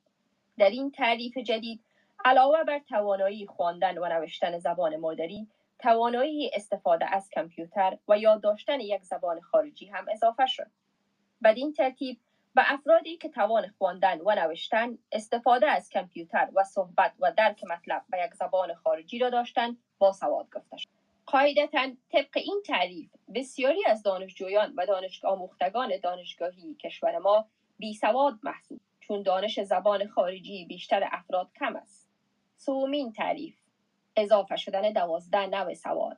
در 0.57 0.69
این 0.69 0.91
تعریف 0.91 1.38
جدید 1.38 1.83
علاوه 2.25 2.63
بر 2.63 2.79
توانایی 2.79 3.47
خواندن 3.47 3.97
و 3.97 4.05
نوشتن 4.05 4.59
زبان 4.59 4.95
مادری 4.95 5.47
توانایی 5.79 6.51
استفاده 6.53 7.15
از 7.15 7.29
کامپیوتر 7.35 7.97
و 8.07 8.17
یاد 8.17 8.41
داشتن 8.41 8.79
یک 8.79 9.03
زبان 9.03 9.41
خارجی 9.41 9.85
هم 9.85 10.05
اضافه 10.11 10.45
شد. 10.45 10.67
بدین 11.43 11.73
ترتیب 11.73 12.19
به 12.55 12.73
افرادی 12.73 13.17
که 13.17 13.29
توان 13.29 13.67
خواندن 13.77 14.21
و 14.21 14.35
نوشتن 14.35 14.97
استفاده 15.11 15.67
از 15.67 15.89
کامپیوتر 15.89 16.50
و 16.55 16.63
صحبت 16.63 17.13
و 17.19 17.31
درک 17.38 17.63
مطلب 17.63 18.03
به 18.09 18.17
یک 18.25 18.33
زبان 18.33 18.73
خارجی 18.73 19.19
را 19.19 19.29
داشتن 19.29 19.77
با 20.00 20.11
سواد 20.11 20.50
گفته 20.51 20.77
شد. 20.77 21.00
قاعدتا 21.25 21.91
طبق 22.11 22.37
این 22.37 22.61
تعریف 22.65 23.09
بسیاری 23.35 23.85
از 23.85 24.03
دانشجویان 24.03 24.73
و 24.77 24.85
دانش 24.85 25.25
آموختگان 25.25 25.91
دانشگاهی 26.03 26.75
کشور 26.75 27.17
ما 27.17 27.47
بی 27.77 27.93
سواد 27.93 28.39
محسوب 28.43 28.81
چون 28.99 29.23
دانش 29.23 29.59
زبان 29.59 30.07
خارجی 30.07 30.65
بیشتر 30.65 31.09
افراد 31.11 31.49
کم 31.59 31.75
است. 31.75 32.09
سومین 32.57 33.13
تعریف 33.13 33.55
اضافه 34.15 34.55
شدن 34.55 34.93
دوازده 34.93 35.45
نوع 35.45 35.73
سواد. 35.73 36.17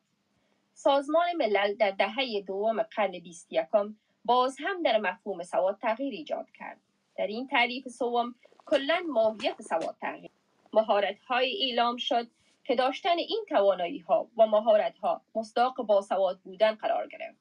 سازمان 0.73 1.25
ملل 1.37 1.75
در 1.75 1.91
دهه 1.91 2.41
دوم 2.41 2.83
قرن 2.83 3.11
بیست 3.11 3.47
یکم 3.51 3.95
باز 4.25 4.57
هم 4.59 4.83
در 4.83 4.97
مفهوم 4.97 5.43
سواد 5.43 5.77
تغییر 5.81 6.13
ایجاد 6.13 6.51
کرد. 6.51 6.79
در 7.17 7.27
این 7.27 7.47
تعریف 7.47 7.87
سوم 7.87 8.35
کلا 8.65 9.03
ماهیت 9.09 9.61
سواد 9.61 9.95
تغییر. 10.01 10.31
مهارت 10.73 11.19
های 11.19 11.65
اعلام 11.65 11.97
شد 11.97 12.27
که 12.63 12.75
داشتن 12.75 13.17
این 13.17 13.45
توانایی 13.49 13.99
ها 13.99 14.27
و 14.37 14.47
مهارت 14.47 14.97
ها 14.97 15.21
با 15.87 16.01
سواد 16.01 16.39
بودن 16.39 16.75
قرار 16.75 17.07
گرفت 17.07 17.39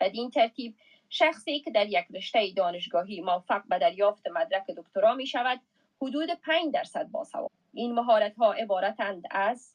بدین 0.00 0.30
ترتیب 0.30 0.76
شخصی 1.08 1.60
که 1.60 1.70
در 1.70 1.86
یک 1.86 2.06
رشته 2.14 2.52
دانشگاهی 2.56 3.20
موفق 3.20 3.62
به 3.68 3.78
دریافت 3.78 4.28
مدرک 4.28 4.66
دکترا 4.66 5.14
می 5.14 5.26
شود 5.26 5.60
حدود 6.02 6.30
5 6.30 6.74
درصد 6.74 7.08
باسواد. 7.08 7.50
این 7.72 7.94
مهارت 7.94 8.36
ها 8.36 8.52
عبارتند 8.52 9.24
از 9.30 9.74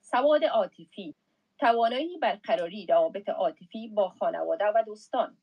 سواد 0.00 0.44
عاطفی 0.44 1.14
توانایی 1.58 2.18
برقراری 2.18 2.86
روابط 2.86 3.28
عاطفی 3.28 3.88
با 3.88 4.08
خانواده 4.08 4.64
و 4.64 4.82
دوستان 4.86 5.36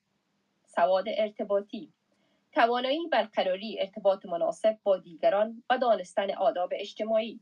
سواد 0.65 1.05
ارتباطی 1.07 1.93
توانایی 2.51 3.07
برقراری 3.07 3.77
ارتباط 3.79 4.25
مناسب 4.25 4.77
با 4.83 4.97
دیگران 4.97 5.63
و 5.69 5.77
دانستن 5.77 6.31
آداب 6.31 6.69
اجتماعی. 6.73 7.39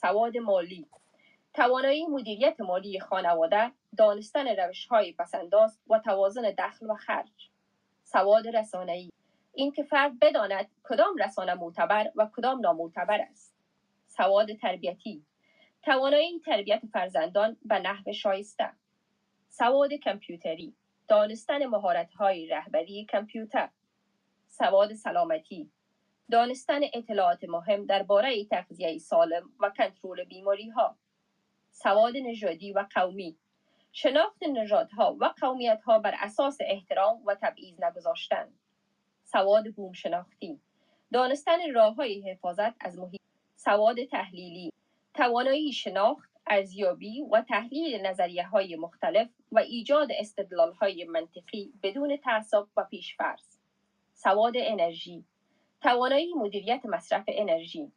سواد 0.00 0.36
مالی. 0.36 0.86
توانایی 1.54 2.06
مدیریت 2.06 2.60
مالی 2.60 3.00
خانواده 3.00 3.72
دانستن 3.96 4.48
روش 4.48 4.86
های 4.86 5.12
پسنداز 5.12 5.78
و 5.90 5.98
توازن 5.98 6.54
دخل 6.58 6.90
و 6.90 6.94
خرج. 6.94 7.50
سواد 8.04 8.48
رسانه‌ای. 8.48 9.10
اینکه 9.54 9.82
فرد 9.82 10.18
بداند 10.18 10.70
کدام 10.82 11.16
رسانه 11.24 11.54
معتبر 11.54 12.10
و 12.16 12.28
کدام 12.36 12.60
نامعتبر 12.60 13.20
است. 13.20 13.54
سواد 14.06 14.52
تربیتی. 14.52 15.24
توانایی 15.82 16.40
تربیت 16.40 16.82
فرزندان 16.92 17.56
به 17.64 17.78
نحو 17.78 18.12
شایسته. 18.12 18.70
سواد 19.48 19.90
کامپیوتری. 20.04 20.74
دانستن 21.08 21.66
مهارت 21.66 22.14
های 22.14 22.46
رهبری 22.46 23.06
کامپیوتر. 23.12 23.70
سواد 24.48 24.94
سلامتی. 24.94 25.70
دانستن 26.30 26.80
اطلاعات 26.94 27.44
مهم 27.44 27.86
درباره 27.86 28.44
تغذیه 28.44 28.98
سالم 28.98 29.50
و 29.60 29.70
کنترل 29.70 30.24
بیماری 30.24 30.68
ها 30.68 30.96
سواد 31.70 32.16
نژادی 32.16 32.72
و 32.72 32.86
قومی. 32.94 33.36
شناخت 33.92 34.42
نژادها 34.42 35.16
و 35.20 35.24
قومیت 35.40 35.82
ها 35.82 35.98
بر 35.98 36.14
اساس 36.18 36.58
احترام 36.60 37.22
و 37.26 37.34
تبعیض 37.42 37.80
نگذاشتن 37.80 38.48
سواد 39.24 39.70
بوم 39.74 39.92
شناختی 39.92 40.60
دانستن 41.12 41.74
راه 41.74 41.94
های 41.94 42.30
حفاظت 42.30 42.74
از 42.80 42.98
محیط 42.98 43.20
سواد 43.56 44.04
تحلیلی 44.04 44.72
توانایی 45.14 45.72
شناخت 45.72 46.30
ارزیابی 46.46 47.22
و 47.22 47.42
تحلیل 47.42 48.06
نظریه 48.06 48.46
های 48.46 48.76
مختلف 48.76 49.28
و 49.52 49.58
ایجاد 49.58 50.08
استدلال 50.18 50.72
های 50.72 51.04
منطقی 51.04 51.72
بدون 51.82 52.16
تعصب 52.16 52.66
و 52.76 52.84
پیشفرض. 52.84 53.58
سواد 54.14 54.54
انرژی 54.56 55.24
توانایی 55.82 56.34
مدیریت 56.34 56.86
مصرف 56.86 57.24
انرژی 57.28 57.92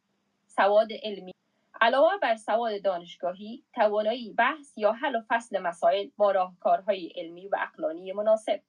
سواد 0.46 0.88
علمی. 1.02 1.32
علاوه 1.80 2.18
بر 2.22 2.36
سواد 2.36 2.82
دانشگاهی 2.82 3.64
توانایی 3.74 4.32
بحث 4.32 4.78
یا 4.78 4.92
حل 4.92 5.16
و 5.16 5.22
فصل 5.28 5.58
مسائل 5.58 6.08
با 6.16 6.30
راهکارهای 6.30 7.12
علمی 7.16 7.48
و 7.48 7.56
اقلانی 7.60 8.12
مناسب. 8.12 8.60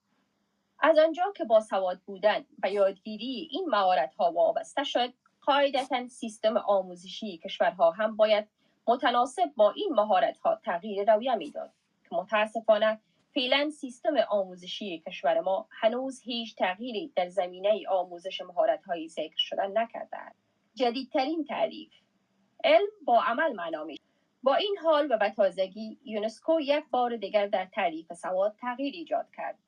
از 0.80 0.98
آنجا 1.00 1.34
که 1.36 1.46
با 1.46 1.60
سواد 1.60 2.00
بودن 2.06 2.46
و 2.64 2.72
یادگیری 2.72 3.48
این 3.52 3.66
مهارتها 3.70 4.32
وابسته 4.32 4.84
شد 4.84 5.14
قاعدتا 5.42 6.08
سیستم 6.08 6.58
آموزشی 6.58 7.38
کشورها 7.38 7.92
هم 7.92 8.16
باید 8.16 8.48
متناسب 8.88 9.52
با 9.56 9.72
این 9.72 9.94
مهارتها 9.94 10.56
تغییر 10.56 11.14
رویه 11.14 11.36
می‌داد 11.36 11.72
که 12.10 12.16
متاسفانه 12.16 13.00
فعلا 13.36 13.70
سیستم 13.70 14.18
آموزشی 14.30 15.00
کشور 15.08 15.40
ما 15.40 15.68
هنوز 15.72 16.22
هیچ 16.22 16.56
تغییری 16.56 17.14
در 17.16 17.30
زمینه 17.30 17.84
آموزش 17.90 18.42
مهارت‌های 18.42 19.08
ذکر 19.08 19.38
شدن 19.38 19.78
نکرده 19.78 20.18
است. 20.18 20.40
جدیدترین 20.76 21.46
تعریف 21.46 21.92
علم 22.64 22.88
با 23.06 23.22
عمل 23.22 23.54
معنا 23.54 23.88
با 24.44 24.56
این 24.56 24.78
حال 24.84 25.12
و 25.12 25.18
به 25.18 25.30
تازگی 25.30 26.00
یونسکو 26.04 26.60
یک 26.62 26.84
بار 26.92 27.16
دیگر 27.16 27.48
در 27.48 27.66
تعریف 27.66 28.14
سواد 28.14 28.56
تغییر 28.62 28.94
ایجاد 28.94 29.28
کرد. 29.38 29.60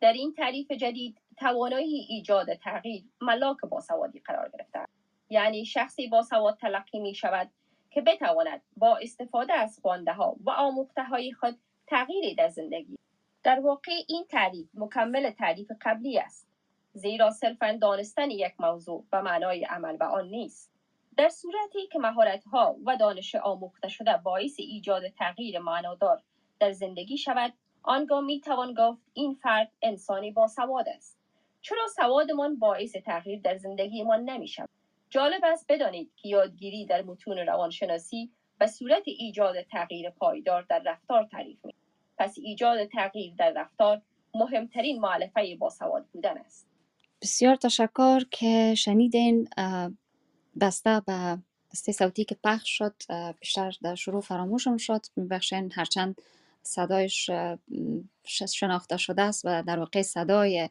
در 0.00 0.12
این 0.12 0.34
تعریف 0.34 0.70
جدید 0.70 1.18
توانایی 1.36 2.06
ایجاد 2.08 2.54
تغییر 2.54 3.04
ملاک 3.20 3.60
با 3.60 3.80
سوادی 3.80 4.20
قرار 4.20 4.48
گرفته 4.48 4.84
یعنی 5.30 5.64
شخصی 5.64 6.08
با 6.08 6.22
سواد 6.22 6.58
تلقی 6.58 6.98
می 6.98 7.14
شود 7.14 7.50
که 7.90 8.00
بتواند 8.00 8.62
با 8.76 8.96
استفاده 8.96 9.52
از 9.52 9.78
خوانده 9.82 10.12
ها 10.12 10.36
و 10.44 10.50
آموخته 10.50 11.04
های 11.04 11.32
خود 11.32 11.58
تغییری 11.86 12.34
در 12.34 12.48
زندگی 12.48 12.98
در 13.42 13.60
واقع 13.60 13.92
این 14.08 14.24
تعریف 14.30 14.68
مکمل 14.74 15.30
تعریف 15.30 15.72
قبلی 15.80 16.18
است 16.18 16.48
زیرا 16.92 17.30
صرفا 17.30 17.78
دانستن 17.80 18.30
یک 18.30 18.52
موضوع 18.58 19.04
به 19.10 19.20
معنای 19.20 19.64
عمل 19.64 19.96
به 19.96 20.04
آن 20.04 20.28
نیست. 20.28 20.70
در 21.16 21.28
صورتی 21.28 21.86
که 21.92 21.98
مهارت 21.98 22.44
ها 22.44 22.76
و 22.84 22.96
دانش 22.96 23.34
آموخته 23.34 23.88
شده 23.88 24.16
باعث 24.16 24.54
ایجاد 24.58 25.08
تغییر 25.08 25.58
معنادار 25.58 26.22
در 26.60 26.72
زندگی 26.72 27.18
شود 27.18 27.52
آنگاه 27.82 28.20
می 28.20 28.40
توان 28.40 28.74
گفت 28.74 29.02
این 29.12 29.34
فرد 29.34 29.72
انسانی 29.82 30.30
با 30.30 30.46
سواد 30.46 30.88
است. 30.88 31.18
چرا 31.60 31.86
سوادمان 31.96 32.58
باعث 32.58 32.92
تغییر 32.92 33.40
در 33.40 33.56
زندگیمان 33.56 34.24
نمی 34.24 34.48
شود 34.48 34.68
جالب 35.10 35.44
است 35.44 35.66
بدانید 35.68 36.12
که 36.16 36.28
یادگیری 36.28 36.86
در 36.86 37.02
متون 37.02 37.38
روانشناسی 37.38 38.30
به 38.58 38.66
صورت 38.66 39.02
ایجاد 39.06 39.62
تغییر 39.62 40.10
پایدار 40.10 40.62
در 40.62 40.82
رفتار 40.86 41.24
تعریف 41.24 41.64
می 41.64 41.74
پس 42.20 42.34
ایجاد 42.38 42.84
تغییر 42.84 43.34
در 43.38 43.52
رفتار 43.56 44.02
مهمترین 44.34 45.00
معلفه 45.00 45.56
باسواد 45.56 46.06
بودن 46.12 46.38
است. 46.38 46.66
بسیار 47.22 47.56
تشکر 47.56 48.20
که 48.30 48.74
شنیدین 48.74 49.48
بسته 50.60 51.00
به 51.06 51.38
بسته 51.72 51.92
صوتی 51.92 52.24
که 52.24 52.36
پخش 52.44 52.78
شد 52.78 52.94
بیشتر 53.40 53.72
در 53.82 53.94
شروع 53.94 54.20
فراموشم 54.20 54.76
شد. 54.76 55.06
میبخشین 55.16 55.72
هرچند 55.74 56.20
صدایش 56.62 57.30
شناخته 58.48 58.96
شده 58.96 59.22
است 59.22 59.44
و 59.44 59.62
در 59.62 59.78
واقع 59.78 60.02
صدای 60.02 60.68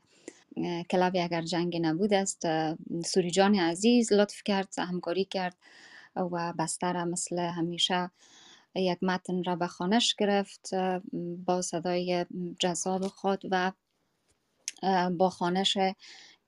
کلابی 0.90 1.20
اگر 1.20 1.42
جنگ 1.42 1.78
نبود 1.82 2.14
است 2.14 2.48
سوری 3.06 3.32
جان 3.32 3.56
عزیز 3.56 4.14
لطف 4.14 4.44
کرد 4.46 4.74
همکاری 4.78 5.26
کرد 5.26 5.56
و 6.16 6.54
بستر 6.60 7.04
مثل 7.04 7.40
همیشه 7.40 8.12
یک 8.76 9.04
متن 9.04 9.44
را 9.44 9.56
به 9.56 9.68
خانش 9.68 10.16
گرفت 10.16 10.70
با 11.46 11.62
صدای 11.62 12.26
جذاب 12.60 13.08
خود 13.08 13.42
و 13.52 13.72
با 15.18 15.30
خانشه 15.30 15.96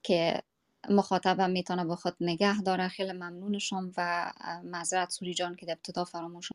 که 0.02 0.42
مخاطبم 0.90 1.50
می‌تونه 1.50 1.84
با 1.84 1.96
خود 1.96 2.16
نگه 2.20 2.62
داره 2.62 2.88
خیلی 2.88 3.12
ممنونشم 3.12 3.92
و 3.96 4.32
معذرت 4.64 5.10
سوری 5.10 5.34
جان 5.34 5.54
که 5.54 5.72
ابتدا 5.72 6.04
فراموش 6.04 6.48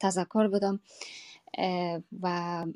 تذکر 0.00 0.48
بدم 0.48 0.80
و 2.22 2.66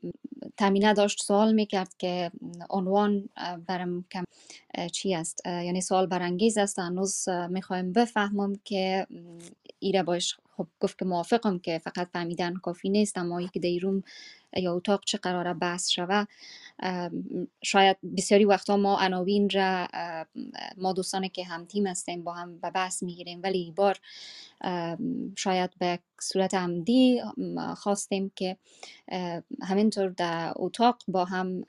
تمینه 0.57 0.95
داشت 0.95 1.23
سوال 1.23 1.53
می‌کرد 1.53 1.95
که 1.99 2.31
عنوان 2.71 3.29
برم 3.67 4.05
کم 4.11 4.25
چی 4.93 5.15
است 5.15 5.47
یعنی 5.47 5.81
سوال 5.81 6.07
برانگیز 6.07 6.59
است 6.59 6.79
هنوز 6.79 7.29
می‌خوایم 7.29 7.93
بفهمم 7.93 8.53
که 8.65 9.07
ایره 9.79 10.03
باش 10.03 10.37
خب 10.59 10.67
گفت 10.81 10.99
که 10.99 11.05
موافقم 11.05 11.59
که 11.59 11.79
فقط 11.79 12.09
فهمیدن 12.13 12.55
کافی 12.55 12.89
نیست 12.89 13.19
اما 13.19 13.41
یک 13.43 13.53
دیروم 13.53 14.03
یا 14.57 14.75
اتاق 14.75 15.05
چه 15.05 15.19
قراره 15.19 15.55
بحث 15.55 15.89
شوه 15.91 16.25
شاید 17.63 17.97
بسیاری 18.17 18.45
وقتا 18.45 18.77
ما 18.77 18.99
عناوین 19.01 19.51
را 19.51 19.89
ما 20.77 20.93
دوستانی 20.93 21.29
که 21.29 21.45
هم 21.45 21.65
تیم 21.65 21.87
هستیم 21.87 22.25
با 22.25 22.33
هم 22.33 22.59
به 22.61 22.71
بحث 22.71 23.03
می‌گیریم 23.03 23.41
ولی 23.45 23.73
بار 23.77 24.01
شاید 25.37 25.71
به 25.79 25.99
صورت 26.21 26.55
عمدی 26.55 27.23
خواستیم 27.77 28.33
که 28.37 28.57
همینطور 29.63 30.09
در 30.09 30.53
اتاق 30.57 30.99
با 31.09 31.25
هم 31.25 31.65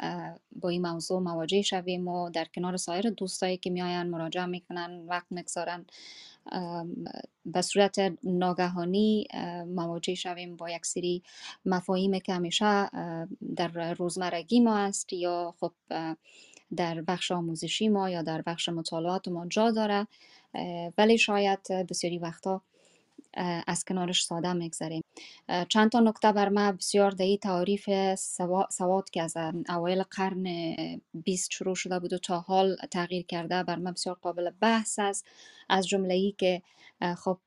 با 0.55 0.69
این 0.69 0.87
موضوع 0.87 1.21
مواجه 1.21 1.61
شویم 1.61 2.07
و 2.07 2.29
در 2.29 2.45
کنار 2.55 2.77
سایر 2.77 3.09
دوستایی 3.09 3.57
که 3.57 3.69
میاین 3.69 4.03
مراجعه 4.03 4.45
می‌کنن 4.45 5.05
وقت 5.07 5.27
می‌گذارن 5.31 5.85
به 7.45 7.61
صورت 7.61 8.13
ناگهانی 8.23 9.27
مواجه 9.67 10.15
شویم 10.15 10.55
با 10.55 10.69
یک 10.69 10.85
سری 10.85 11.23
مفاهیم 11.65 12.19
که 12.19 12.33
همیشه 12.33 12.89
در 13.55 13.93
روزمرگی 13.93 14.59
ما 14.59 14.77
است 14.77 15.13
یا 15.13 15.55
خب 15.59 15.71
در 16.75 17.01
بخش 17.01 17.31
آموزشی 17.31 17.89
ما 17.89 18.09
یا 18.09 18.21
در 18.21 18.41
بخش 18.41 18.69
مطالعات 18.69 19.27
ما 19.27 19.47
جا 19.47 19.71
داره. 19.71 20.07
ولی 20.97 21.17
شاید 21.17 21.59
بسیاری 21.89 22.17
وقتا 22.17 22.61
از 23.67 23.85
کنارش 23.85 24.25
ساده 24.25 24.53
میگذریم 24.53 25.01
چند 25.69 25.91
تا 25.91 25.99
نکته 25.99 26.31
بر 26.31 26.49
من 26.49 26.71
بسیار 26.71 27.11
دهی 27.11 27.37
تعریف 27.37 27.89
سواد 28.69 29.09
که 29.09 29.23
از 29.23 29.33
اوایل 29.69 30.03
قرن 30.03 30.45
20 31.13 31.51
شروع 31.51 31.75
شده 31.75 31.99
بود 31.99 32.13
و 32.13 32.17
تا 32.17 32.39
حال 32.39 32.75
تغییر 32.91 33.25
کرده 33.25 33.63
بر 33.63 33.75
من 33.75 33.91
بسیار 33.91 34.17
قابل 34.21 34.49
بحث 34.61 34.99
است. 34.99 35.25
از 35.69 35.87
جمله 35.87 36.13
ای 36.13 36.35
که 36.37 36.61
خب 37.17 37.37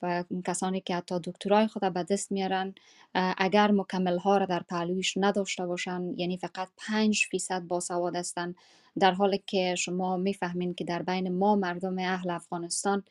کسانی 0.46 0.80
که 0.80 0.96
حتی 0.96 1.20
دکترای 1.24 1.66
خود 1.66 1.94
به 1.94 2.02
دست 2.02 2.32
میارن 2.32 2.74
اگر 3.14 3.70
مکمل 3.70 4.18
ها 4.18 4.36
را 4.36 4.46
در 4.46 4.62
پهلویش 4.62 5.14
نداشته 5.16 5.66
باشن 5.66 6.02
یعنی 6.16 6.38
فقط 6.38 6.68
5 6.76 7.26
فیصد 7.30 7.62
باسواد 7.62 8.16
هستند 8.16 8.54
در 8.98 9.12
حالی 9.12 9.42
که 9.46 9.74
شما 9.74 10.16
می‌فهمین 10.16 10.74
که 10.74 10.84
در 10.84 11.02
بین 11.02 11.38
ما 11.38 11.56
مردم 11.56 11.98
اهل 11.98 12.30
افغانستان 12.30 13.02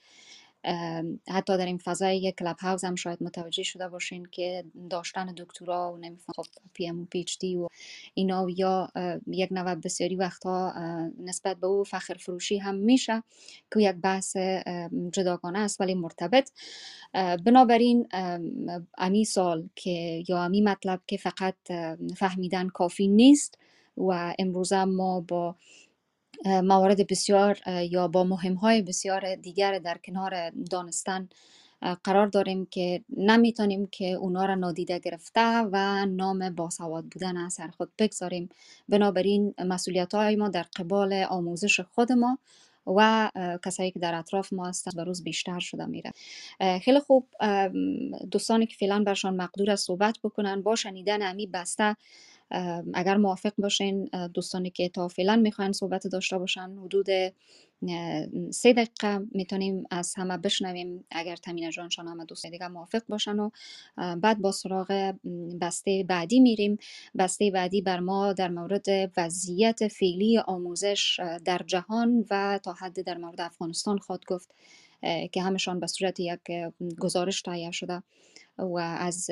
حتی 1.29 1.57
در 1.57 1.65
این 1.65 1.77
فضای 1.77 2.33
کلاب 2.39 2.57
هاوس 2.59 2.83
هم 2.83 2.95
شاید 2.95 3.23
متوجه 3.23 3.63
شده 3.63 3.87
باشین 3.87 4.25
که 4.31 4.65
داشتن 4.89 5.33
دکترا 5.37 5.93
و 5.93 5.97
نمیفهم 5.97 6.33
خب 6.35 6.45
پی 6.73 6.87
ام 6.87 7.01
و 7.01 7.05
PhD 7.05 7.55
و 7.55 7.67
اینا 8.13 8.47
یا 8.49 8.89
یک 9.27 9.51
نوع 9.51 9.75
بسیاری 9.75 10.15
وقتها 10.15 10.73
نسبت 11.19 11.57
به 11.57 11.67
او 11.67 11.83
فخر 11.83 12.13
فروشی 12.13 12.57
هم 12.57 12.75
میشه 12.75 13.23
که 13.73 13.81
یک 13.81 13.95
بحث 13.95 14.37
جداگانه 15.11 15.59
است 15.59 15.81
ولی 15.81 15.95
مرتبط. 15.95 16.51
بنابراین 17.45 18.07
امی 18.97 19.25
سال 19.25 19.69
که 19.75 20.23
یا 20.27 20.43
امی 20.43 20.61
مطلب 20.61 21.01
که 21.07 21.17
فقط 21.17 21.55
فهمیدن 22.17 22.67
کافی 22.67 23.07
نیست 23.07 23.57
و 23.97 24.35
امروزه 24.39 24.85
ما 24.85 25.21
با 25.21 25.55
موارد 26.45 27.07
بسیار 27.07 27.57
یا 27.67 28.07
با 28.07 28.23
مهم 28.23 28.53
های 28.53 28.81
بسیار 28.81 29.35
دیگر 29.35 29.79
در 29.79 29.97
کنار 29.97 30.49
دانستن 30.49 31.29
قرار 32.03 32.27
داریم 32.27 32.65
که 32.65 33.03
نمی‌تونیم 33.17 33.87
که 33.87 34.05
اونا 34.05 34.45
را 34.45 34.55
نادیده 34.55 34.99
گرفته 34.99 35.61
و 35.71 36.05
نام 36.05 36.49
باسواد 36.49 37.03
بودن 37.03 37.37
از 37.37 37.53
سر 37.53 37.67
خود 37.67 37.91
بگذاریم. 37.99 38.49
بنابراین 38.89 39.53
مسئولیت 39.59 40.13
های 40.13 40.35
ما 40.35 40.49
در 40.49 40.65
قبال 40.75 41.13
آموزش 41.13 41.79
خود 41.79 42.11
ما 42.11 42.37
و 42.87 43.31
کسایی 43.65 43.91
که 43.91 43.99
در 43.99 44.15
اطراف 44.15 44.53
ما 44.53 44.67
هستن 44.67 44.91
به 44.95 45.03
روز 45.03 45.23
بیشتر 45.23 45.59
شده 45.59 45.85
میره 45.85 46.11
خیلی 46.81 46.99
خوب 46.99 47.27
دوستانی 48.31 48.65
که 48.65 48.75
فعلا 48.79 49.03
برشان 49.03 49.35
مقدور 49.35 49.71
از 49.71 49.79
صحبت 49.79 50.17
بکنن 50.23 50.61
با 50.61 50.75
شنیدن 50.75 51.21
امی 51.21 51.47
بسته 51.47 51.95
اگر 52.93 53.17
موافق 53.17 53.53
باشین 53.57 54.09
دوستانی 54.33 54.69
که 54.69 54.89
تا 54.89 55.07
فعلا 55.07 55.35
می‌خواین 55.35 55.71
صحبت 55.71 56.07
داشته 56.07 56.37
باشن 56.37 56.77
حدود 56.83 57.07
سه 58.51 58.73
دقیقه 58.73 59.19
می‌تونیم 59.31 59.83
از 59.91 60.13
همه 60.17 60.37
بشنویم. 60.37 61.03
اگر 61.11 61.35
تمینه 61.35 61.71
جانشان 61.71 62.07
همه 62.07 62.25
دوست 62.25 62.45
دیگه 62.45 62.67
موافق 62.67 63.01
باشن 63.09 63.39
و 63.39 63.49
بعد 63.97 64.41
با 64.41 64.51
سراغ 64.51 65.13
بسته 65.61 66.05
بعدی 66.07 66.39
میریم. 66.39 66.77
بسته 67.17 67.51
بعدی 67.51 67.81
بر 67.81 67.99
ما 67.99 68.33
در 68.33 68.49
مورد 68.49 68.85
وضعیت 69.17 69.87
فعلی 69.87 70.37
آموزش 70.37 71.19
در 71.45 71.61
جهان 71.67 72.25
و 72.31 72.59
تا 72.63 72.73
حد 72.73 73.01
در 73.01 73.17
مورد 73.17 73.41
افغانستان 73.41 73.97
خواهد 73.97 74.25
گفت 74.25 74.55
که 75.31 75.41
همشان 75.41 75.79
به 75.79 75.87
صورت 75.87 76.19
یک 76.19 76.39
گزارش 76.99 77.41
تهیه 77.41 77.71
شده 77.71 78.03
و 78.57 78.77
از 78.77 79.29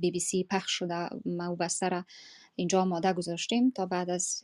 بی 0.00 0.10
بی 0.10 0.20
سی 0.20 0.44
پخش 0.44 0.70
شده 0.70 1.08
ما 1.24 1.56
اینجا 2.60 2.82
آماده 2.82 3.12
گذاشتیم 3.12 3.70
تا 3.70 3.86
بعد 3.86 4.10
از 4.10 4.42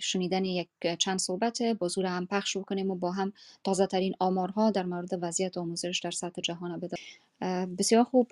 شنیدن 0.00 0.44
یک 0.44 0.68
چند 0.98 1.18
صحبت 1.18 1.62
با 1.62 1.88
زور 1.88 2.06
هم 2.06 2.26
پخش 2.26 2.56
بکنیم 2.56 2.90
و 2.90 2.94
با 2.94 3.10
هم 3.10 3.32
تازه 3.64 3.86
ترین 3.86 4.14
آمارها 4.18 4.70
در 4.70 4.82
مورد 4.82 5.08
وضعیت 5.22 5.58
آموزش 5.58 6.00
در 6.04 6.10
سطح 6.10 6.42
جهان 6.42 6.80
بده 6.80 6.96
بسیار 7.78 8.04
خوب. 8.04 8.28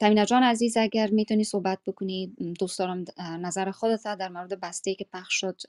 تمینه 0.00 0.26
جان 0.26 0.42
عزیز 0.42 0.76
اگر 0.76 1.10
می‌تونی 1.10 1.44
صحبت 1.44 1.78
بکنی 1.86 2.32
دوست 2.58 2.78
دارم 2.78 3.04
نظر 3.18 3.70
خودت 3.70 4.02
در 4.02 4.28
مورد 4.28 4.60
بسته 4.60 4.94
که 4.94 5.06
پخش 5.12 5.40
شد 5.40 5.60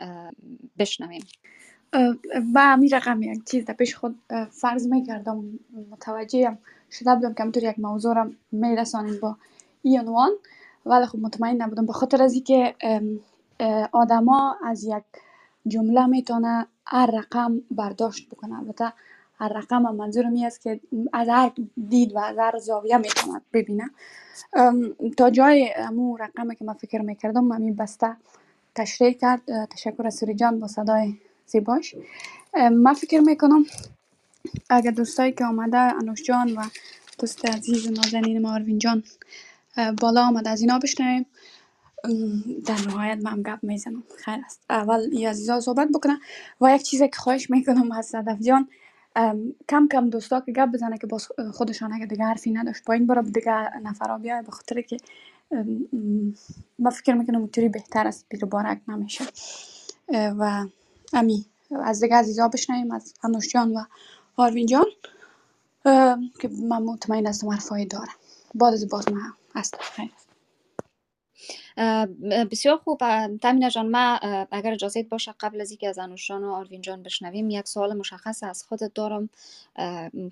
بشنویم. 0.77 1.23
با 2.53 2.61
همین 2.61 2.89
رقم 2.91 3.23
یک 3.23 3.45
چیز 3.51 3.65
در 3.65 3.73
پیش 3.73 3.95
خود 3.95 4.19
فرض 4.51 4.87
می‌کردم 4.87 5.59
متوجهم 5.91 6.57
شده 6.91 7.15
بودم 7.15 7.51
که 7.51 7.59
یک 7.69 7.79
موضوع 7.79 8.15
را 8.15 8.31
میرسانیم 8.51 9.19
با 9.19 9.37
این 9.81 9.99
عنوان 9.99 10.31
ولی 10.85 11.05
خب 11.05 11.19
مطمئن 11.19 11.61
نبودم 11.61 11.85
به 11.85 11.93
خاطر 11.93 12.23
از 12.23 12.33
اینکه 12.33 12.75
آدما 13.91 14.55
از 14.63 14.83
یک 14.83 15.03
جمله 15.67 16.05
می‌تونه 16.05 16.67
هر 16.85 17.11
رقم 17.13 17.61
برداشت 17.71 18.29
بکنه. 18.29 18.59
البته 18.59 18.93
هر 19.39 19.47
رقم 19.47 19.85
هم 19.85 19.95
منظورم 19.95 20.35
است 20.45 20.61
که 20.61 20.79
از 21.13 21.29
هر 21.29 21.51
دید 21.89 22.15
و 22.15 22.19
از 22.19 22.37
هر 22.37 22.57
زاویه 22.57 22.97
می‌تونه 22.97 23.41
ببینه. 23.53 23.89
تا 25.17 25.29
جای 25.29 25.73
امو 25.75 26.17
رقمی 26.17 26.55
که 26.55 26.65
من 26.65 26.73
فکر 26.73 27.01
می‌کردم 27.01 27.51
همین 27.51 27.75
بسته 27.75 28.17
تشریح 28.75 29.11
کرد. 29.11 29.65
تشکر 29.65 30.07
از 30.07 30.15
سوری 30.15 30.33
جان 30.35 30.59
با 30.59 30.67
صدای 30.67 31.17
زیباش. 31.45 31.95
من 32.71 32.93
فکر 32.93 33.19
می‌کنم 33.19 33.65
اگر 34.69 34.91
دوستایی 34.91 35.31
که 35.31 35.45
آمده 35.45 35.77
انوش 35.77 36.23
جان 36.23 36.55
و 36.55 36.63
دوست 37.19 37.45
عزیز 37.45 37.91
نازنین 37.91 38.41
ما 38.41 38.53
آروین 38.53 38.79
جان 38.79 39.03
بالا 40.01 40.27
آمد 40.27 40.47
از 40.47 40.61
اینا 40.61 40.79
بشنویم. 40.79 41.25
در 42.65 42.87
نهایت 42.87 43.19
من 43.23 43.43
گپ 43.43 43.59
می‌زنم. 43.61 44.03
خیر 44.25 44.41
است. 44.45 44.61
اول 44.69 45.09
ای 45.11 45.25
عزیزا 45.25 45.59
صحبت 45.59 45.87
بکنم. 45.93 46.19
و 46.61 46.75
یک 46.75 46.83
چیزی 46.83 47.07
که 47.07 47.17
خواهش 47.17 47.49
می‌کنم 47.49 47.91
از 47.91 48.05
صدف 48.05 48.41
جان 48.41 48.67
کم 49.69 49.87
کم 49.91 50.09
دوستا 50.09 50.41
که 50.41 50.51
گپ 50.51 50.65
بزنه 50.71 50.97
که 50.97 51.07
باز 51.07 51.27
خودشان 51.53 51.93
اگه 51.93 52.05
دیگه 52.05 52.23
حرفی 52.23 52.51
نداشت 52.51 52.83
پایین 52.83 53.07
برو 53.07 53.21
دیگه 53.21 53.77
نفرا 53.83 54.17
بیای 54.17 54.41
به 54.41 54.51
خاطر 54.51 54.81
که 54.81 54.97
ما 56.79 56.89
فکر 56.89 57.13
می‌کنم 57.13 57.39
اونطوری 57.39 57.69
بهتر 57.69 58.07
است. 58.07 58.25
بیرو 58.29 58.47
بارک 58.47 58.81
نمیشه. 58.87 59.25
و 60.13 60.65
امی 61.13 61.45
از 61.83 61.99
دیگه 61.99 62.15
عزیزا 62.15 62.47
بشنویم 62.47 62.91
از 62.91 63.13
انوش 63.23 63.49
جان 63.49 63.73
و 63.73 63.83
آروین 64.35 64.65
جان. 64.65 64.85
که 66.39 66.49
من 66.69 66.83
مطمئن 66.83 67.27
هستم 67.27 67.49
حرفایی 67.49 67.85
دارم. 67.85 68.15
بعد 68.55 68.73
از 68.73 68.89
باز 68.89 69.11
من 69.11 69.33
هستم 69.55 70.09
بسیار 72.51 72.77
خوب. 72.77 72.99
تامینه 73.41 73.69
جان 73.69 73.89
ما 73.89 74.19
اگر 74.51 74.73
اجازه 74.73 75.03
باشه 75.03 75.33
قبل 75.39 75.61
از 75.61 75.71
اینکه 75.71 75.89
از 75.89 75.99
انوشان 75.99 76.43
و 76.43 76.51
آروین 76.51 76.81
جان 76.81 77.03
بشنویم 77.03 77.49
یک 77.49 77.67
سوال 77.67 77.97
مشخص 77.97 78.43
از 78.43 78.63
خودت 78.63 78.93
دارم 78.93 79.29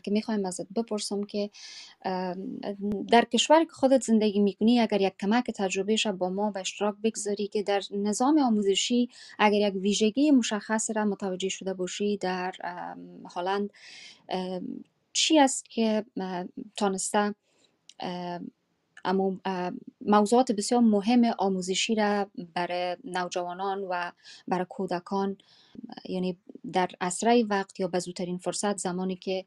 که 0.04 0.12
می‌خوایم 0.12 0.46
ازت 0.46 0.68
بپرسم 0.74 1.24
که 1.24 1.50
در 3.08 3.26
کشوری 3.34 3.66
که 3.66 3.72
خودت 3.72 4.04
زندگی 4.04 4.40
می‌کنی 4.40 4.80
اگر 4.80 5.02
یک 5.02 5.14
کمک 5.20 5.52
تجربهش 5.52 6.08
با 6.08 6.30
ما 6.30 6.52
به 6.52 6.60
اشتراک 6.60 6.96
بگذاری 7.04 7.48
که 7.48 7.64
در 7.64 7.82
نظام 7.92 8.40
آموزشی 8.40 9.10
اگر 9.40 9.68
یک 9.68 9.76
ویژگی 9.76 10.32
مشخص 10.32 10.90
را 10.96 11.06
متوجه 11.06 11.50
شده 11.50 11.74
باشی 11.74 12.18
در 12.18 12.54
هلند 13.36 13.70
چی 15.14 15.40
است 15.40 15.70
که 15.70 16.06
تانسته 16.76 17.36
موضوعات 20.02 20.52
بسیار 20.52 20.82
مهم 20.82 21.24
آموزشی 21.38 21.96
را 21.96 22.28
برای 22.54 22.98
نوجوانان 23.04 23.84
و 23.90 24.12
برای 24.48 24.66
کودکان 24.70 25.38
یعنی 26.06 26.38
در 26.74 26.90
اسرع 27.02 27.44
وقت 27.50 27.80
یا 27.80 27.88
به 27.88 28.00
زودترین 28.00 28.38
فرصت 28.38 28.78
زمانی 28.78 29.16
که 29.16 29.46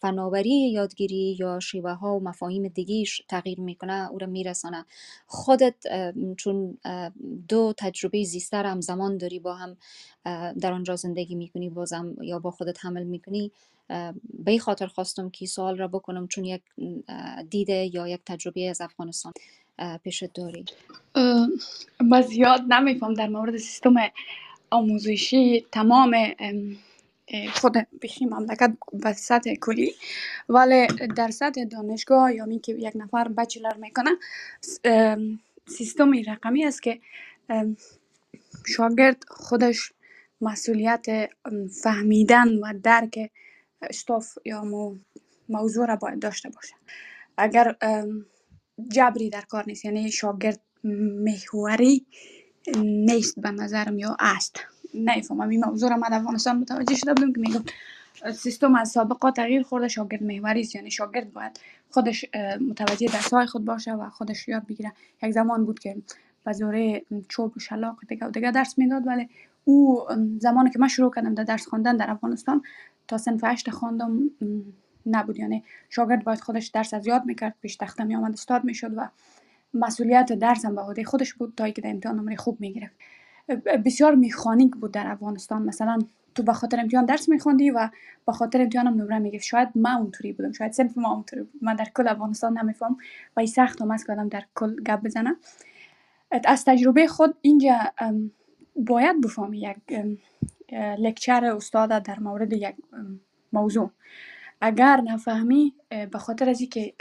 فناوری 0.00 0.70
یادگیری 0.70 1.36
یا 1.38 1.60
شیوه 1.60 1.92
ها 1.92 2.16
و 2.16 2.22
مفاهیم 2.22 2.68
دیگیش 2.68 3.22
تغییر 3.28 3.60
می‌کنه 3.60 4.10
او 4.10 4.18
را 4.18 4.26
میرسانه. 4.26 4.84
خودت 5.26 5.74
چون 6.36 6.78
دو 7.48 7.74
تجربه 7.78 8.24
زیسته 8.24 8.56
هم 8.56 8.80
زمان 8.80 9.18
داری 9.18 9.38
با 9.38 9.54
هم 9.54 9.76
در 10.60 10.72
آنجا 10.72 10.96
زندگی 10.96 11.34
می‌کنی 11.34 11.68
بازم 11.68 12.16
یا 12.22 12.38
با 12.38 12.50
خودت 12.50 12.84
حمل 12.84 13.04
می‌کنی 13.04 13.52
به 14.44 14.58
خاطر 14.58 14.86
خواستم 14.86 15.30
که 15.30 15.46
سوال 15.46 15.78
را 15.78 15.88
بکنم 15.88 16.26
چون 16.28 16.44
یک 16.44 16.62
دیده 17.50 17.90
یا 17.94 18.08
یک 18.08 18.20
تجربه 18.26 18.68
از 18.68 18.80
افغانستان 18.80 19.32
پیش 20.04 20.22
داری. 20.34 20.64
من 22.00 22.22
زیاد 22.22 22.60
نمیفهم 22.60 23.14
در 23.14 23.28
مورد 23.28 23.56
سیستم 23.56 23.94
آموزشی 24.70 25.66
تمام 25.72 26.16
خود 27.54 27.72
بخی 28.02 28.26
مملکت 28.26 28.72
به 28.92 29.12
سطح 29.12 29.54
کلی 29.54 29.94
ولی 30.48 30.86
در 31.16 31.30
سطح 31.30 31.64
دانشگاه 31.64 32.34
یا 32.34 32.44
می 32.44 32.60
که 32.60 32.72
یک 32.72 32.92
نفر 32.94 33.28
بچلر 33.28 33.76
می‌کنه 33.76 34.10
سیستم 35.68 36.12
رقمی 36.26 36.64
است 36.64 36.82
که 36.82 37.00
شاگرد 38.66 39.24
خودش 39.28 39.92
مسئولیت 40.40 41.06
فهمیدن 41.82 42.48
و 42.48 42.72
درک 42.82 43.30
استاف 43.82 44.38
یا 44.44 44.64
موضوع 45.48 45.86
را 45.86 45.96
باید 45.96 46.18
داشته 46.18 46.48
باشه. 46.48 46.74
اگر 47.36 47.76
جبری 48.88 49.30
در 49.30 49.40
کار 49.40 49.64
نیست 49.66 49.84
یعنی 49.84 50.12
شاگرد 50.12 50.60
محوری 51.24 52.06
نیست 52.76 53.40
به 53.40 53.50
نظرم 53.50 53.98
یا 53.98 54.16
است. 54.20 54.60
نمی‌فهمم 54.94 55.48
این 55.48 55.64
موضوع 55.64 55.90
را 55.90 55.96
من 55.96 56.12
افغانستان 56.12 56.58
متوجه 56.58 56.94
شده 56.94 57.14
بودم 57.14 57.32
که 57.32 57.40
میگم 57.40 57.62
سیستم 58.34 58.74
از 58.74 58.88
سابقا 58.88 59.30
تغییر 59.30 59.62
خورده 59.62 59.88
شاگرد 59.88 60.22
محوری 60.22 60.60
است. 60.60 60.74
یعنی 60.74 60.90
شاگرد 60.90 61.32
باید 61.32 61.60
خودش 61.90 62.24
متوجه 62.68 63.06
درسهای 63.06 63.46
خود 63.46 63.64
باشه 63.64 63.92
و 63.92 64.08
خودش 64.10 64.48
یاد 64.48 64.66
بگیره. 64.66 64.92
یک 65.22 65.32
زمان 65.32 65.64
بود 65.64 65.78
که 65.78 65.96
به 66.44 66.52
زوره 66.52 67.02
چوب 67.28 67.56
و 67.56 67.60
شلاق 67.60 67.96
دیگه 68.08 68.26
و 68.26 68.30
دیگه 68.30 68.50
درس 68.50 68.78
می‌داد 68.78 69.06
ولی 69.06 69.28
او 69.64 70.00
زمانی 70.38 70.70
که 70.70 70.78
من 70.78 70.88
شروع 70.88 71.14
کردم 71.14 71.34
در 71.34 71.44
درس 71.44 71.66
خواندن 71.66 71.96
در 71.96 72.10
افغانستان 72.10 72.62
تا 73.08 73.18
سنف 73.18 73.44
هشت 73.44 73.70
خواندم 73.70 74.30
نبود. 75.06 75.38
یعنی 75.38 75.64
شاگرد 75.90 76.24
باید 76.24 76.40
خودش 76.40 76.66
درس 76.66 76.94
از 76.94 77.06
یاد 77.06 77.24
می‌کرد 77.24 77.54
پیش 77.62 77.76
تخته 77.76 78.04
می 78.04 78.16
آمد 78.16 78.32
استاد 78.32 78.64
می‌شد 78.64 78.92
و 78.96 79.08
مسئولیت 79.74 80.32
درسم 80.32 80.74
به 80.74 80.80
عهده 80.80 81.04
خودش 81.04 81.34
بود 81.34 81.52
تا 81.56 81.70
که 81.70 81.82
در 81.82 81.90
امتحان 81.90 82.20
نمره 82.20 82.36
خوب 82.36 82.60
می‌گرفت. 82.60 82.94
بسیار 83.56 84.14
میخانیک 84.14 84.76
بود 84.76 84.92
در 84.92 85.06
افغانستان. 85.06 85.62
مثلا 85.62 85.98
تو 86.34 86.42
به 86.42 86.52
خاطر 86.52 86.80
امتحان 86.80 87.04
درس 87.04 87.28
میخوندی 87.28 87.70
و 87.70 87.88
به 88.26 88.32
خاطر 88.32 88.60
امتحانم 88.60 89.00
نمره 89.02 89.18
می‌گرفت 89.18 89.44
شاید 89.44 89.68
من 89.74 89.90
اونطوری 89.90 90.32
بودم 90.32 90.52
شاید 90.52 90.72
صنف 90.72 90.98
ما 90.98 91.14
اونطوری 91.14 91.42
بود. 91.42 91.52
من 91.62 91.76
در 91.76 91.86
کل 91.94 92.08
افغانستان 92.08 92.58
نمیفهم 92.58 92.96
و 93.36 93.40
این 93.40 93.46
سخت 93.46 93.82
هم 93.82 93.96
که 93.96 94.14
در 94.30 94.44
کل 94.54 94.82
گپ 94.82 95.02
بزنم. 95.02 95.36
از 96.44 96.64
تجربه 96.64 97.06
خود 97.06 97.34
اینجا 97.40 97.76
باید 98.76 99.20
بفهمی 99.20 99.58
یک 99.60 99.76
لکچر 100.98 101.44
استاد 101.44 102.02
در 102.02 102.18
مورد 102.18 102.52
یک 102.52 102.74
موضوع. 103.52 103.90
اگر 104.60 105.00
نفهمی 105.04 105.74
به 105.88 106.18
خاطر 106.18 106.48
از 106.48 106.60
اینکه 106.60 106.94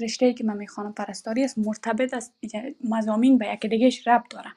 رشته 0.00 0.32
که 0.32 0.44
من 0.44 0.56
می‌خوانم 0.56 0.92
پرستاری 0.92 1.44
است 1.44 1.58
مرتبط 1.58 2.14
است 2.14 2.34
مزامین 2.84 3.38
به 3.38 3.52
یک 3.52 3.66
دیگهش 3.66 4.08
ربط 4.08 4.24
داره. 4.30 4.50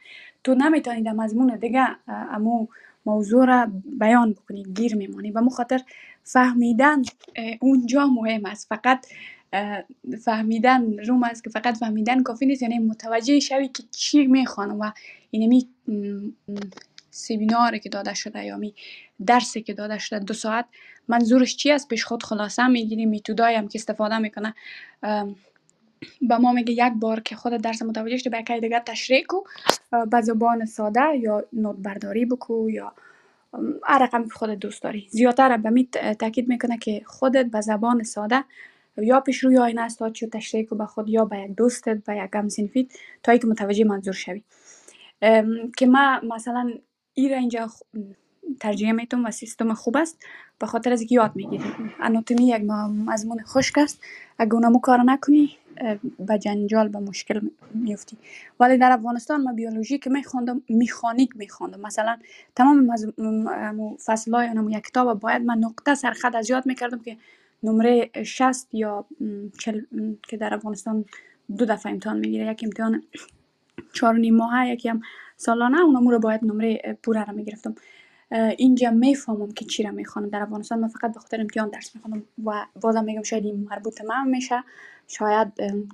تو 0.43 0.55
نمی‌تونی 0.55 1.01
در 1.01 1.13
مضمون 1.13 1.55
دیگه 1.55 1.87
امو 2.07 2.67
موضوع 3.05 3.45
را 3.45 3.71
بیان 3.99 4.31
بکنی 4.31 4.63
گیر 4.63 4.95
میمانی 4.95 5.31
و 5.31 5.49
خاطر 5.49 5.81
فهمیدن 6.23 7.01
اونجا 7.59 8.07
مهم 8.07 8.45
است. 8.45 8.67
فقط 8.69 9.05
فهمیدن 10.23 10.99
روم 10.99 11.23
است 11.23 11.43
که 11.43 11.49
فقط 11.49 11.77
فهمیدن 11.77 12.23
کافی 12.23 12.45
نیست 12.45 12.61
یعنی 12.61 12.79
متوجه 12.79 13.39
شوی 13.39 13.67
که 13.67 13.83
چی 13.91 14.27
می‌خوانم 14.27 14.79
و 14.79 14.91
اینمی 15.31 15.67
سیمیناری 17.13 17.79
که 17.79 17.89
داده 17.89 18.13
شده 18.13 18.45
یا 18.45 18.57
می 18.57 18.73
درسی 19.25 19.61
که 19.61 19.73
داده 19.73 19.97
شده 19.97 20.19
دو 20.19 20.33
ساعت 20.33 20.65
منظورش 21.07 21.55
چی 21.55 21.71
است؟ 21.71 21.87
پیش 21.87 22.05
خود 22.05 22.23
خلاصه 22.23 22.67
می‌گیری 22.67 23.05
میتودایی 23.05 23.55
هم 23.55 23.67
که 23.67 23.79
استفاده 23.79 24.17
می‌کنه. 24.17 24.55
به 26.21 26.37
ما 26.37 26.51
میگه 26.53 26.73
یک 26.73 26.93
بار 26.95 27.19
که 27.19 27.35
خود 27.35 27.53
درس 27.53 27.81
متوجه 27.81 28.17
شده 28.17 28.29
به 28.29 28.59
دیگه 28.59 28.79
تشریح 28.79 29.23
کو. 29.25 29.43
به 30.11 30.21
زبان 30.21 30.65
ساده 30.65 31.17
یا 31.17 31.43
نوت 31.53 31.75
برداری 31.75 32.25
بکو 32.25 32.69
یا 32.69 32.93
هر 33.83 34.03
رقم 34.03 34.23
که 34.23 34.29
خودت 34.29 34.59
دوست 34.59 34.83
داری. 34.83 35.07
زیادتر 35.09 35.57
به 35.57 35.69
می 35.69 35.87
تاکید 36.19 36.49
می‌کنه 36.49 36.77
که 36.77 37.01
خودت 37.05 37.45
به 37.45 37.61
زبان 37.61 38.03
ساده 38.03 38.43
یا 38.97 39.19
پیش 39.19 39.43
روی 39.43 39.57
آینه 39.57 39.81
است 39.81 40.11
چی 40.11 40.27
تشریح 40.27 40.65
کو 40.65 40.75
به 40.75 40.85
خود 40.85 41.09
یا 41.09 41.25
به 41.25 41.39
یک 41.39 41.51
دوستت 41.55 42.03
به 42.05 42.17
یک 42.17 42.49
سینفیت 42.49 42.87
تا 43.23 43.37
که 43.37 43.47
متوجه 43.47 43.83
منظور 43.83 44.13
شوی. 44.13 44.43
که 45.77 45.85
ما 45.87 46.19
مثلا 46.35 46.73
ای 47.13 47.29
را 47.29 47.37
اینجا 47.37 47.69
ترجیح 48.59 48.91
میتون 48.91 49.25
و 49.25 49.31
سیستم 49.31 49.73
خوب 49.73 49.97
است. 49.97 50.25
به 50.59 50.65
خاطر 50.65 50.93
از 50.93 51.11
یاد 51.11 51.31
می‌گیری 51.35 51.63
اناتومی 51.99 52.47
یک 52.47 52.61
مضمون 53.05 53.43
خشک 53.43 53.77
است. 53.77 54.01
اگه 54.37 54.53
اونمو 54.53 54.79
کار 54.79 55.01
نکنی 55.01 55.57
به 56.19 56.37
جنجال 56.37 56.87
به 56.87 56.99
مشکل 56.99 57.39
میفتی 57.73 58.17
ولی 58.59 58.77
در 58.77 58.91
افغانستان 58.91 59.43
ما 59.43 59.53
بیولوژی 59.53 59.97
که 59.97 60.09
میخوندم 60.09 60.61
میخانیک 60.69 61.29
میخوندم. 61.35 61.79
مثلا 61.79 62.17
تمام 62.55 62.95
فصل 64.05 64.33
های 64.33 64.47
اونمو 64.47 64.71
یک 64.71 64.83
کتاب 64.83 65.19
باید 65.19 65.41
من 65.41 65.57
نقطه 65.57 65.95
سرخط 65.95 66.35
از 66.35 66.49
یاد 66.49 66.65
می‌کردم 66.65 66.99
که 66.99 67.17
نمره 67.63 68.09
60 68.23 68.67
یا 68.73 69.05
چل 69.59 69.81
که 70.27 70.37
در 70.37 70.53
افغانستان 70.53 71.05
دو 71.57 71.65
دفعه 71.65 71.91
امتحان 71.91 72.19
می‌گیره. 72.19 72.51
یک 72.51 72.61
امتحان 72.63 73.03
چهار 73.93 74.17
نیم 74.17 74.35
ماه 74.35 74.67
یکی 74.67 74.89
هم 74.89 75.01
سالانه 75.45 75.81
اونمو 75.81 76.11
رو 76.11 76.19
باید 76.19 76.45
نمره 76.45 76.97
پوره 77.03 77.25
رو 77.25 77.35
می‌گرفتم. 77.35 77.75
اینجا 78.57 78.91
می‌فهمم 78.91 79.51
که 79.51 79.65
چی 79.65 79.83
را 79.83 79.91
می‌خوانم. 79.91 80.29
در 80.29 80.41
افغانستان 80.41 80.79
من 80.79 80.87
فقط 80.87 81.13
به 81.13 81.19
خاطر 81.19 81.41
امتحان 81.41 81.69
درس 81.69 81.95
می‌خوانم 81.95 82.23
و 82.45 82.65
بازم 82.81 83.03
میگم 83.03 83.23
شاید 83.23 83.45
این 83.45 83.67
مربوط 83.69 84.01
من 84.01 84.27
میشه. 84.27 84.63
شاید 85.07 85.47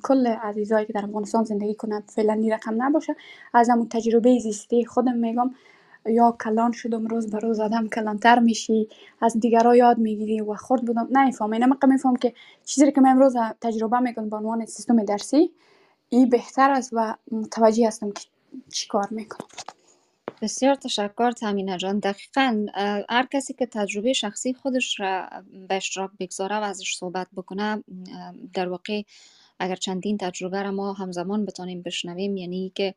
کل 0.03 0.27
عزیزایی 0.27 0.85
که 0.85 0.93
در 0.93 1.03
افغانستان 1.03 1.43
زندگی 1.43 1.75
کنند 1.75 2.03
فعلا 2.15 2.33
این 2.33 2.51
رقم 2.51 2.83
نباشه. 2.83 3.15
از 3.53 3.69
همون 3.69 3.88
تجربه 3.89 4.39
زیستی 4.39 4.85
خودم 4.85 5.17
میگم 5.17 5.51
یا 6.05 6.38
کلان 6.43 6.71
شدم 6.71 7.07
روز 7.07 7.29
به 7.31 7.39
روز 7.39 7.59
آدم 7.59 7.88
کلانتر 7.88 8.39
میشی. 8.39 8.88
از 9.21 9.39
دیگرها 9.39 9.75
یاد 9.75 9.97
می‌گیری 9.97 10.41
و 10.41 10.53
خود 10.53 10.85
بودم. 10.85 11.07
نمیفهم 11.12 11.51
اینم 11.51 11.77
میفهم 11.88 12.15
که 12.15 12.33
چیزی 12.65 12.91
که 12.91 13.01
من 13.01 13.09
امروز 13.09 13.35
تجربه 13.62 13.99
می‌کنم 13.99 14.29
به 14.29 14.35
عنوان 14.35 14.65
سیستم 14.65 15.03
درسی 15.03 15.51
این 16.09 16.29
بهتر 16.29 16.71
است 16.71 16.89
و 16.93 17.15
متوجه 17.31 17.88
هستم 17.88 18.12
که 18.12 18.21
چی 18.73 18.88
کار 18.88 19.07
می‌کنم؟ 19.12 19.47
بسیار 20.41 20.75
تشکر 20.75 21.31
تامینه 21.31 21.77
جان. 21.77 21.99
دقیقا 21.99 22.65
هر 23.09 23.27
کسی 23.31 23.53
که 23.53 23.65
تجربه 23.65 24.13
شخصی 24.13 24.53
خودش 24.53 24.99
را 24.99 25.29
به 25.67 25.75
اشتراک 25.75 26.12
بگذاره 26.19 26.55
و 26.55 26.63
ازش 26.63 26.95
صحبت 26.95 27.27
بکنه 27.35 27.83
در 28.53 28.69
واقع 28.69 29.01
اگر 29.59 29.75
چندین 29.75 30.17
تجربه 30.17 30.63
را 30.63 30.71
ما 30.71 30.93
همزمان 30.93 31.45
بتانیم 31.45 31.81
بشنویم 31.81 32.38
یعنی 32.38 32.71
که 32.75 32.95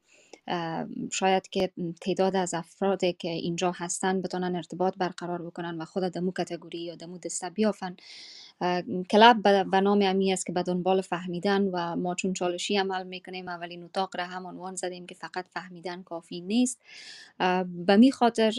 شاید 1.12 1.48
که 1.48 1.70
تعداد 2.00 2.36
از 2.36 2.54
افرادی 2.54 3.12
که 3.12 3.28
اینجا 3.28 3.72
هستن 3.76 4.22
بتونن 4.22 4.56
ارتباط 4.56 4.94
برقرار 4.98 5.42
بکنن 5.42 5.82
و 5.82 5.84
خود 5.84 6.02
دمو 6.02 6.32
کتگوری 6.32 6.78
یا 6.78 6.94
دمو 6.94 7.18
دسته 7.18 7.50
بیافن 7.50 7.96
کلب 9.10 9.70
به 9.70 9.80
نام 9.80 10.00
امی 10.02 10.32
است 10.32 10.46
که 10.46 10.52
به 10.52 10.62
دنبال 10.62 11.00
فهمیدن 11.00 11.62
و 11.62 11.96
ما 11.96 12.14
چون 12.14 12.32
چالشی 12.32 12.76
عمل 12.76 13.06
می‌کنیم 13.06 13.48
اولین 13.48 13.82
اتاق 13.82 14.16
را 14.16 14.24
هم 14.24 14.46
عنوان 14.46 14.74
زدیم 14.74 15.06
که 15.06 15.14
فقط 15.14 15.46
فهمیدن 15.50 16.02
کافی 16.02 16.40
نیست. 16.40 16.82
به 17.66 17.96
می 17.96 18.12
خاطر 18.12 18.52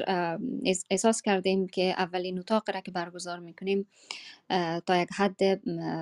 احساس 0.89 1.21
کردیم 1.21 1.67
که 1.67 1.83
اولین 1.97 2.39
اتاق 2.39 2.69
را 2.69 2.81
که 2.81 2.91
برگزار 2.91 3.39
می‌کنیم 3.39 3.87
تا 4.85 4.97
یک 4.97 5.09
حد 5.15 5.61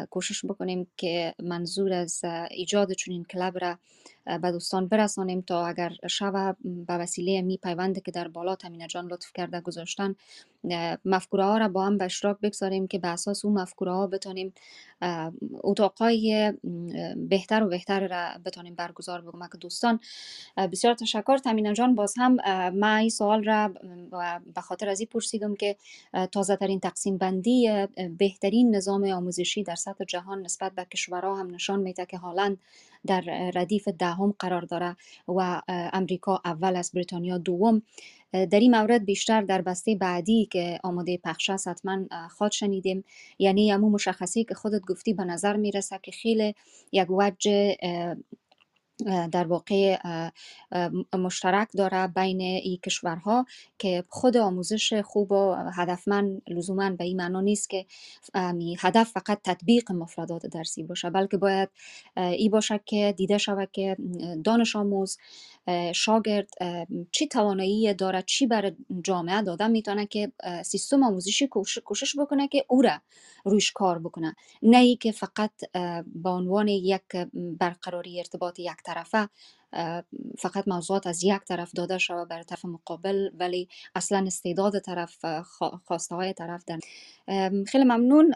کوشش 0.09 0.45
بکنیم 0.45 0.87
که 0.97 1.35
منظور 1.43 1.93
از 1.93 2.21
ایجاد 2.51 2.91
چنین 2.91 3.23
کلب 3.23 3.57
را 3.57 3.77
به 4.25 4.51
دوستان 4.51 4.87
برسانیم 4.87 5.41
تا 5.41 5.65
اگر 5.65 5.93
شب 6.09 6.55
به 6.63 6.93
وسیله 6.93 7.41
می 7.41 7.57
پیونده 7.57 8.01
که 8.01 8.11
در 8.11 8.27
بالا 8.27 8.55
تمینه 8.55 8.87
جان 8.87 9.07
لطف 9.07 9.33
کرده 9.33 9.61
گذاشتن 9.61 10.15
مفکوره 11.05 11.43
ها 11.43 11.57
را 11.57 11.67
با 11.67 11.85
هم 11.85 11.97
به 11.97 12.05
اشتراک 12.05 12.37
بگذاریم 12.39 12.87
که 12.87 12.99
به 12.99 13.07
اساس 13.07 13.45
اون 13.45 13.61
مفکوره 13.61 13.91
ها 13.91 14.07
بتانیم 14.07 14.53
اتاقای 15.63 16.53
بهتر 17.15 17.63
و 17.63 17.67
بهتر 17.67 18.07
را 18.07 18.39
بتانیم 18.45 18.75
برگزار 18.75 19.21
بکنیم. 19.21 19.47
که 19.51 19.57
دوستان 19.57 19.99
بسیار 20.71 20.93
تشکر. 20.93 21.37
تمینه 21.37 21.73
جان 21.73 21.95
باز 21.95 22.13
هم 22.17 22.37
من 22.73 22.97
این 22.97 23.09
سوال 23.09 23.43
را 23.43 23.73
به 24.55 24.61
خاطر 24.61 24.89
از 24.89 24.99
این 24.99 25.09
پرسیدم 25.11 25.55
که 25.55 25.75
تازه 26.31 26.55
ترین 26.55 26.79
تقسیم 26.79 27.17
بندی 27.17 27.87
بهترین 28.17 28.75
نظام 28.75 29.03
آموزشی 29.03 29.63
در 29.63 29.75
سطح 29.75 30.03
جهان 30.03 30.41
نسبت 30.41 30.71
به 30.71 30.85
کشورها 30.85 31.35
هم 31.35 31.51
نشان 31.55 31.79
میده 31.79 32.05
که 32.05 32.17
حالا 32.17 32.55
در 33.07 33.51
ردیف 33.55 33.87
دهم 33.87 34.33
قرار 34.39 34.61
داره 34.61 34.95
و 35.27 35.61
امریکا 35.67 36.41
اول 36.45 36.75
است 36.75 36.93
بریتانیا 36.93 37.37
دوم. 37.37 37.81
در 38.33 38.59
این 38.59 38.75
مورد 38.75 39.05
بیشتر 39.05 39.41
در 39.41 39.61
بسته 39.61 39.95
بعدی 39.95 40.45
که 40.51 40.79
آماده 40.83 41.17
پخش 41.17 41.49
است 41.49 41.67
حتما 41.67 42.05
خواد 42.29 42.51
شنیدیم. 42.51 43.03
یعنی 43.39 43.71
امو 43.71 43.89
مشخصی 43.89 44.43
که 44.43 44.55
خودت 44.55 44.81
گفتی 44.81 45.13
به 45.13 45.23
نظر 45.23 45.55
می‌رسه 45.55 45.99
که 46.03 46.11
خیلی 46.11 46.55
یک 46.91 47.11
وجه 47.11 47.77
در 49.31 49.47
واقع 49.47 49.97
مشترک 51.13 51.67
داره 51.77 52.07
بین 52.07 52.41
این 52.41 52.77
کشورها 52.77 53.45
که 53.77 54.03
خود 54.09 54.37
آموزش 54.37 54.93
خوب 54.93 55.31
و 55.31 55.55
هدفمند 55.75 56.41
لزوما 56.47 56.89
به 56.89 57.03
این 57.03 57.17
معنا 57.17 57.41
نیست 57.41 57.69
که 57.69 57.85
هدف 58.79 59.11
فقط 59.11 59.41
تطبیق 59.43 59.91
مفردات 59.91 60.45
درسی 60.45 60.83
باشه 60.83 61.09
بلکه 61.09 61.37
باید 61.37 61.69
ای 62.17 62.49
باشه 62.49 62.79
که 62.85 63.13
دیده 63.17 63.37
شود 63.37 63.69
که 63.71 63.97
دانش 64.43 64.75
آموز 64.75 65.17
شاگرد 65.95 66.49
چی 67.11 67.27
توانایی 67.27 67.93
داره 67.93 68.23
چی 68.27 68.47
بر 68.47 68.71
جامعه 69.03 69.41
داده 69.41 69.67
می‌تونه 69.67 70.05
که 70.05 70.31
سیستم 70.65 71.03
آموزشی 71.03 71.47
کوشش 71.85 72.19
بکنه 72.19 72.47
که 72.47 72.65
او 72.67 72.81
را 72.81 73.01
رویش 73.45 73.71
کار 73.71 73.99
بکنه. 73.99 74.35
نه 74.61 74.77
ای 74.77 74.95
که 74.95 75.11
فقط 75.11 75.51
به 76.05 76.29
عنوان 76.29 76.67
یک 76.67 77.01
برقراری 77.33 78.19
ارتباط 78.19 78.59
یک 78.59 78.77
طرفه 78.85 79.29
فقط 80.37 80.67
موضوعات 80.67 81.07
از 81.07 81.23
یک 81.23 81.41
طرف 81.47 81.71
داده 81.75 81.97
شود 81.97 82.27
بر 82.27 82.43
طرف 82.43 82.65
مقابل 82.65 83.29
ولی 83.39 83.69
اصلا 83.95 84.23
استعداد 84.27 84.79
طرف 84.79 85.25
خواسته 85.85 86.15
های 86.15 86.33
طرف 86.33 86.63
در 86.67 86.79
خیلی 87.67 87.83
ممنون. 87.83 88.33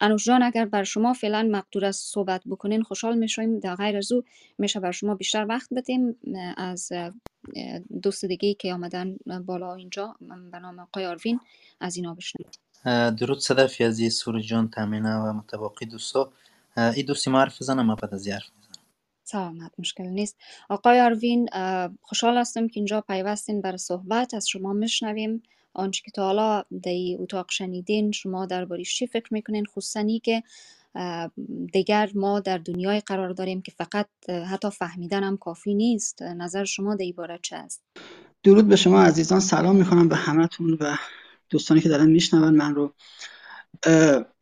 انوش 0.00 0.24
جان 0.24 0.42
اگر 0.42 0.64
بر 0.64 0.84
شما 0.84 1.12
فعلا 1.12 1.48
مقدور 1.52 1.84
از 1.84 1.96
صحبت 1.96 2.42
بکنین 2.46 2.82
خوشحال 2.82 3.18
می‌شویم. 3.18 3.60
در 3.60 3.74
غیر 3.74 3.96
از 3.96 4.12
او 4.12 4.22
میشه 4.58 4.80
بر 4.80 4.90
شما 4.90 5.14
بیشتر 5.14 5.46
وقت 5.48 5.68
بدیم. 5.74 6.16
از 6.56 6.92
دوست 8.02 8.24
دیگه 8.24 8.54
که 8.54 8.74
آمدن 8.74 9.16
بالا 9.46 9.74
اینجا 9.74 10.16
به 10.52 10.58
نام 10.58 10.78
آقای 10.78 11.06
آروین 11.06 11.40
از 11.80 11.96
اینا 11.96 12.14
بشنویم 12.14 12.50
درود 13.10 13.38
صدف 13.38 13.80
عزیز 13.80 14.14
سور 14.14 14.40
جان 14.40 14.68
تامینه 14.68 15.16
و 15.16 15.32
متباقی 15.32 15.86
دوستا. 15.86 16.32
این 16.76 17.06
دوستی 17.06 17.30
ما 17.30 17.40
حرف 17.40 17.62
بزنم 17.62 17.94
بعد 17.94 18.14
از 18.14 18.28
حرف 18.28 18.50
سلامت 19.30 19.72
مشکل 19.78 20.04
نیست. 20.04 20.36
آقای 20.68 21.00
آروین 21.00 21.48
خوشحال 22.02 22.38
هستم 22.38 22.68
که 22.68 22.72
اینجا 22.80 23.00
پیوستین 23.00 23.60
برای 23.60 23.78
صحبت. 23.78 24.34
از 24.34 24.48
شما 24.48 24.72
میشنویم. 24.72 25.42
آنچه 25.74 26.02
که 26.04 26.10
تا 26.10 26.24
حالا 26.24 26.64
در 26.82 26.92
اتاق 27.18 27.50
شنیدین 27.50 28.12
شما 28.12 28.46
دربارش 28.46 28.96
چی 28.96 29.06
فکر 29.06 29.34
می‌کنین؟ 29.34 29.64
خصوصا 29.64 30.06
که 30.22 30.42
دیگر 31.72 32.10
ما 32.14 32.40
در 32.40 32.58
دنیای 32.58 33.00
قرار 33.00 33.30
داریم 33.30 33.62
که 33.62 33.72
فقط 33.72 34.06
حتی 34.30 34.70
فهمیدن 34.70 35.22
هم 35.22 35.36
کافی 35.36 35.74
نیست. 35.74 36.22
نظر 36.22 36.64
شما 36.64 36.94
در 36.94 37.02
این 37.02 37.38
چه 37.42 37.56
است؟ 37.56 37.82
درود 38.42 38.68
به 38.68 38.76
شما 38.76 39.02
عزیزان. 39.02 39.40
سلام 39.40 39.76
می‌کنم 39.76 40.08
به 40.08 40.16
همتون 40.16 40.78
و 40.80 40.96
دوستانی 41.50 41.80
که 41.80 41.88
دارن 41.88 42.10
میشنون. 42.10 42.56
من 42.56 42.74
رو 42.74 42.94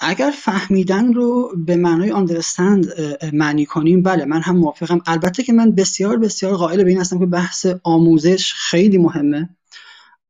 اگر 0.00 0.30
فهمیدن 0.30 1.12
رو 1.12 1.52
به 1.56 1.76
معنای 1.76 2.10
آندرستند 2.10 2.86
معنی 3.32 3.66
کنیم 3.66 4.02
بله 4.02 4.24
من 4.24 4.42
هم 4.42 4.56
موافقم. 4.56 5.00
البته 5.06 5.42
که 5.42 5.52
من 5.52 5.72
بسیار 5.72 6.16
بسیار 6.16 6.56
قائل 6.56 6.84
به 6.84 6.90
این 6.90 7.00
هستم 7.00 7.18
که 7.18 7.26
بحث 7.26 7.66
آموزش 7.82 8.52
خیلی 8.52 8.98
مهمه. 8.98 9.48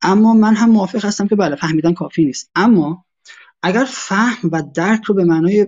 اما 0.02 0.34
من 0.34 0.54
هم 0.54 0.70
موافق 0.70 1.04
هستم 1.04 1.28
که 1.28 1.36
بله 1.36 1.56
فهمیدن 1.56 1.94
کافی 1.94 2.24
نیست. 2.24 2.50
اما 2.54 3.04
اگر 3.62 3.84
فهم 3.88 4.50
و 4.52 4.62
درک 4.74 5.04
رو 5.04 5.14
به 5.14 5.24
معنای 5.24 5.66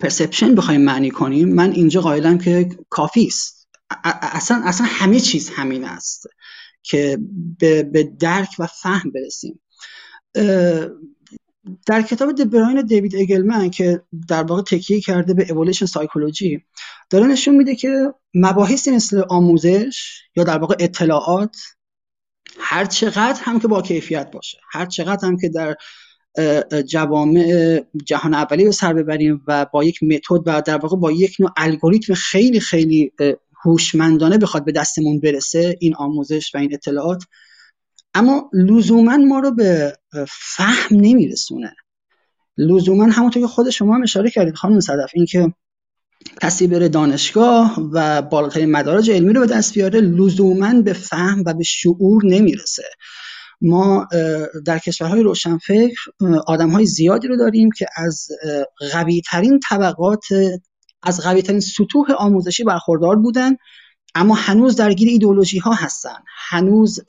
پرسپشن 0.00 0.54
بخوایم 0.54 0.80
معنی 0.80 1.10
کنیم 1.10 1.54
من 1.54 1.72
اینجا 1.72 2.00
قائلم 2.00 2.38
که 2.38 2.68
کافی 2.88 3.26
است. 3.26 3.68
اصلا 4.22 4.62
اصلا 4.64 4.86
همه 4.90 5.20
چیز 5.20 5.50
همین 5.50 5.84
است 5.84 6.26
که 6.82 7.18
به, 7.58 7.82
به 7.82 8.02
درک 8.02 8.48
و 8.58 8.66
فهم 8.66 9.10
برسیم. 9.10 9.60
در 11.86 12.02
کتاب 12.02 12.32
دبراین 12.32 12.82
دیوید 12.82 13.16
اگلمن 13.16 13.70
که 13.70 14.02
در 14.28 14.42
واقع 14.42 14.62
تکیه 14.62 15.00
کرده 15.00 15.34
به 15.34 15.52
اولوشن 15.52 15.86
سایکولوژی 15.86 16.64
داره 17.10 17.26
نشون 17.26 17.54
میده 17.54 17.74
که 17.74 18.14
مباحثی 18.34 18.90
مثل 18.90 19.22
آموزش 19.28 20.22
یا 20.36 20.44
در 20.44 20.58
واقع 20.58 20.74
اطلاعات 20.78 21.56
هر 22.58 22.84
چقدر 22.84 23.40
هم 23.42 23.60
که 23.60 23.68
با 23.68 23.82
کیفیت 23.82 24.30
باشه 24.30 24.58
هر 24.72 24.86
چقدر 24.86 25.28
هم 25.28 25.36
که 25.36 25.48
در 25.48 25.76
جوامع 26.82 27.80
جهان 28.04 28.34
اولی 28.34 28.64
به 28.64 28.70
سر 28.70 28.92
ببریم 28.92 29.42
و 29.46 29.66
با 29.72 29.84
یک 29.84 30.02
متد 30.02 30.42
و 30.46 30.62
در 30.66 30.76
واقع 30.76 30.96
با 30.96 31.12
یک 31.12 31.36
نوع 31.40 31.50
الگوریتم 31.56 32.14
خیلی 32.14 32.60
خیلی 32.60 33.12
هوشمندانه 33.64 34.38
بخواد 34.38 34.64
به 34.64 34.72
دستمون 34.72 35.20
برسه 35.20 35.76
این 35.80 35.94
آموزش 35.94 36.54
و 36.54 36.58
این 36.58 36.74
اطلاعات 36.74 37.24
اما 38.16 38.50
لزوما 38.52 39.16
ما 39.16 39.38
رو 39.38 39.50
به 39.50 39.98
فهم 40.28 40.96
نمیرسونه. 40.96 41.76
لزوما 42.58 43.04
همونطور 43.04 43.42
که 43.42 43.48
خود 43.48 43.70
شما 43.70 43.94
هم 43.94 44.02
اشاره 44.02 44.30
کردید 44.30 44.54
خانم 44.54 44.80
صدف 44.80 45.10
اینکه 45.14 45.52
کسی 46.42 46.66
بره 46.66 46.88
دانشگاه 46.88 47.80
و 47.92 48.22
بالاترین 48.22 48.70
مدارج 48.70 49.10
علمی 49.10 49.32
رو 49.32 49.40
به 49.40 49.46
دست 49.46 49.74
بیاره 49.74 50.00
لزوما 50.00 50.82
به 50.82 50.92
فهم 50.92 51.42
و 51.46 51.54
به 51.54 51.64
شعور 51.64 52.24
نمی‌رسه. 52.24 52.84
ما 53.60 54.08
در 54.64 54.78
کشورهای 54.78 55.22
روشنفکر 55.22 55.96
آدم 56.46 56.70
های 56.70 56.86
زیادی 56.86 57.28
رو 57.28 57.36
داریم 57.36 57.70
که 57.70 57.86
از 57.96 58.28
قوی 58.92 59.22
ترین 59.30 59.60
طبقات 59.68 60.24
از 61.02 61.20
قوی 61.20 61.42
ترین 61.42 61.60
سطوح 61.60 62.10
آموزشی 62.18 62.64
برخوردار 62.64 63.16
بودن 63.16 63.56
اما 64.14 64.34
هنوز 64.34 64.76
درگیر 64.76 65.08
ایدولوژی 65.08 65.58
ها 65.58 65.72
هستن. 65.72 66.18
هنوز 66.48 67.00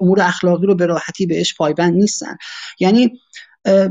امور 0.00 0.22
اخلاقی 0.22 0.66
رو 0.66 0.74
به 0.74 0.86
راحتی 0.86 1.26
بهش 1.26 1.54
پایبند 1.54 1.94
نیستن. 1.94 2.36
یعنی 2.80 3.10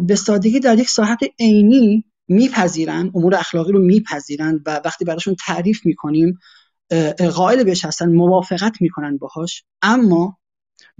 به 0.01 0.15
سادگی 0.15 0.59
در 0.59 0.79
یک 0.79 0.89
ساحت 0.89 1.19
عینی 1.39 2.03
میپذیرن 2.27 3.11
امور 3.15 3.35
اخلاقی 3.35 3.71
رو 3.71 3.79
میپذیرن 3.79 4.63
و 4.65 4.81
وقتی 4.85 5.05
براشون 5.05 5.35
تعریف 5.45 5.85
می‌کنیم 5.85 6.39
قائل 7.35 7.63
بهش 7.63 7.85
هستن 7.85 8.13
موافقت 8.13 8.81
می‌کنن 8.81 9.17
باهاش. 9.17 9.63
اما 9.81 10.37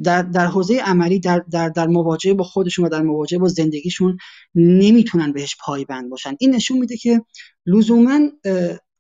در, 0.04 0.22
در 0.22 0.46
حوزه 0.46 0.78
عملی 0.78 1.20
در, 1.20 1.44
در, 1.52 1.70
در 1.70 1.88
مواجهه 1.88 2.34
با 2.34 2.44
خودشون 2.44 2.86
و 2.86 2.90
در 2.90 3.02
مواجهه 3.02 3.40
با 3.40 3.48
زندگیشون 3.48 4.18
نمی‌تونن 4.56 5.32
بهش 5.32 5.56
پایبند 5.60 6.10
باشن. 6.10 6.36
این 6.40 6.56
نشون 6.56 6.78
میده 6.78 6.98
که 6.98 7.22
لزوما 7.66 8.20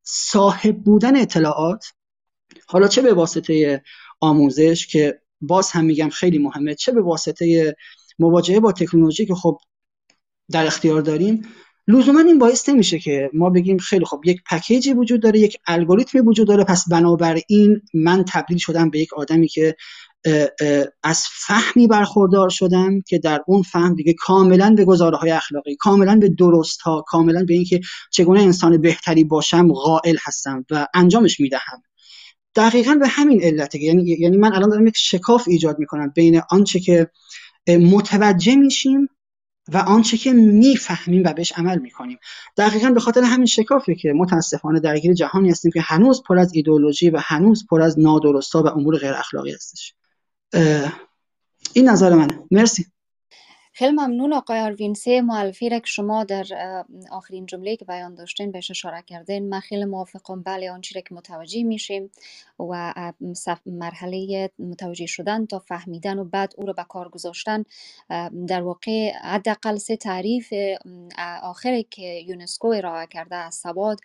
صاحب 0.04 0.78
بودن 0.84 1.16
اطلاعات 1.16 1.86
حالا 2.68 2.88
چه 2.88 3.02
به 3.02 3.14
واسطه 3.14 3.84
آموزش 4.20 4.88
که 4.88 5.22
باز 5.42 5.72
هم 5.72 5.86
میگم 5.86 6.10
خیلی 6.10 6.38
مهمه 6.38 6.76
چه 6.76 6.92
به 6.92 7.02
واسطه 7.02 7.76
مواجهه 8.20 8.60
با 8.60 8.72
تکنولوژی 8.72 9.26
که 9.26 9.36
خب 9.36 9.58
در 10.52 10.66
اختیار 10.66 11.02
داریم 11.02 11.42
لزوما 11.88 12.20
این 12.20 12.40
باعث 12.40 12.70
نمیشه 12.70 13.00
که 13.00 13.30
ما 13.34 13.50
بگیم 13.50 13.78
خیلی 13.78 14.06
خب 14.06 14.22
یک 14.26 14.42
پکیجی 14.52 14.94
وجود 14.94 15.22
داره 15.22 15.40
یک 15.40 15.58
الگوریتمی 15.68 16.22
وجود 16.22 16.48
داره 16.48 16.64
پس 16.64 16.90
بنابراین 16.90 17.82
من 17.94 18.26
تبدیل 18.28 18.58
شدم 18.58 18.90
به 18.90 19.00
یک 19.00 19.14
آدمی 19.14 19.48
که 19.48 19.76
از 21.04 21.24
فهمی 21.48 21.88
برخوردار 21.88 22.50
شدم 22.50 23.02
که 23.02 23.20
در 23.20 23.40
اون 23.48 23.62
فهم 23.62 23.96
دیگه 23.96 24.14
کاملا 24.18 24.74
به 24.78 24.86
گزاره 24.86 25.18
های 25.18 25.32
اخلاقی 25.32 25.76
کاملا 25.76 26.16
به 26.16 26.30
درست 26.30 26.82
ها 26.82 27.04
کاملا 27.08 27.46
به 27.48 27.54
اینکه 27.54 27.82
چگونه 28.12 28.42
انسان 28.42 28.82
بهتری 28.82 29.24
باشم 29.24 29.74
قائل 29.74 30.18
هستم 30.24 30.66
و 30.72 30.88
انجامش 30.94 31.40
می‌دهم. 31.40 31.82
دقیقا 32.58 32.96
به 32.96 33.08
همین 33.08 33.44
علته 33.44 33.84
یعنی 33.84 34.04
یعنی 34.20 34.38
من 34.38 34.54
الان 34.54 34.70
دارم 34.70 34.88
یک 34.88 34.98
شکاف 34.98 35.48
ایجاد 35.48 35.80
می‌کنم 35.80 36.10
بین 36.16 36.42
آنچه 36.50 36.80
که 36.80 37.10
متوجه 37.68 38.56
میشیم 38.56 39.10
و 39.74 39.78
آنچه 39.78 40.18
که 40.18 40.34
می‌فهمیم 40.34 41.24
و 41.26 41.34
بهش 41.34 41.52
عمل 41.52 41.80
می‌کنیم. 41.80 42.18
دقیقا 42.58 42.90
به 42.90 43.00
خاطر 43.00 43.24
همین 43.24 43.46
شکافی 43.46 43.96
که 43.96 44.14
متاسفانه 44.14 44.80
درگیر 44.80 45.14
جهانی 45.14 45.50
هستیم 45.50 45.72
که 45.72 45.82
هنوز 45.82 46.24
پر 46.24 46.38
از 46.40 46.54
ایدئولوژی 46.54 47.10
و 47.10 47.20
هنوز 47.24 47.66
پر 47.70 47.82
از 47.82 48.00
نادرستا 48.00 48.64
و 48.64 48.68
امور 48.68 48.98
غیر 48.98 49.14
اخلاقی 49.14 49.52
هستش 49.52 49.94
این 51.74 51.90
نظر 51.90 52.14
منه. 52.14 52.40
مرسی. 52.52 52.86
خیلی 53.78 53.92
ممنون 53.92 54.34
آقای 54.34 54.60
آروین. 54.60 54.94
سه 54.94 55.22
معلفی 55.22 55.70
را 55.70 55.80
که 55.80 55.86
شما 55.86 56.24
در 56.24 56.46
آخرین 57.12 57.46
جمله 57.46 57.76
که 57.76 57.86
بیان 57.86 58.16
داشتین 58.16 58.52
بهش 58.52 58.72
اشاره 58.72 59.02
کردین. 59.02 59.50
من 59.50 59.60
خیلی 59.60 59.86
موافقم. 59.86 60.44
بله 60.44 60.72
آنچه 60.72 60.96
را 60.96 61.02
که 61.02 61.16
متوجه 61.16 61.64
میشیم 61.64 62.12
و 62.60 62.94
مرحله 63.66 64.50
متوجه 64.60 65.06
شدن 65.06 65.46
تا 65.46 65.60
فهمیدن 65.60 66.20
و 66.20 66.24
بعد 66.24 66.54
او 66.58 66.66
رو 66.66 66.74
به 66.74 66.86
کار 66.90 67.10
گذاشتن. 67.10 67.64
در 68.48 68.62
واقع 68.62 69.12
حداقل 69.12 69.76
سه 69.76 69.96
تعریف 69.96 70.54
آخری 71.44 71.84
که 71.84 72.24
یونسکو 72.28 72.68
ارائه 72.68 73.08
کرده 73.08 73.36
از 73.36 73.56
سواد 73.56 74.00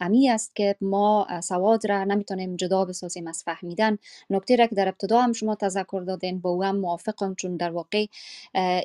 همی 0.00 0.30
است 0.30 0.56
که 0.56 0.76
ما 0.80 1.26
سواد 1.42 1.86
را 1.86 2.04
نمی‌تونیم 2.04 2.56
جدا 2.56 2.84
بسازیم 2.84 3.26
از 3.26 3.42
فهمیدن. 3.42 3.98
نکته 4.30 4.56
را 4.56 4.66
که 4.66 4.74
در 4.74 4.88
ابتدا 4.88 5.22
هم 5.22 5.32
شما 5.32 5.54
تذکر 5.54 6.02
دادین. 6.06 6.40
با 6.40 6.50
او 6.50 6.64
هم 6.64 6.76
موافقم 6.76 7.34
چون 7.34 7.56
در 7.56 7.70
واقع 7.70 8.06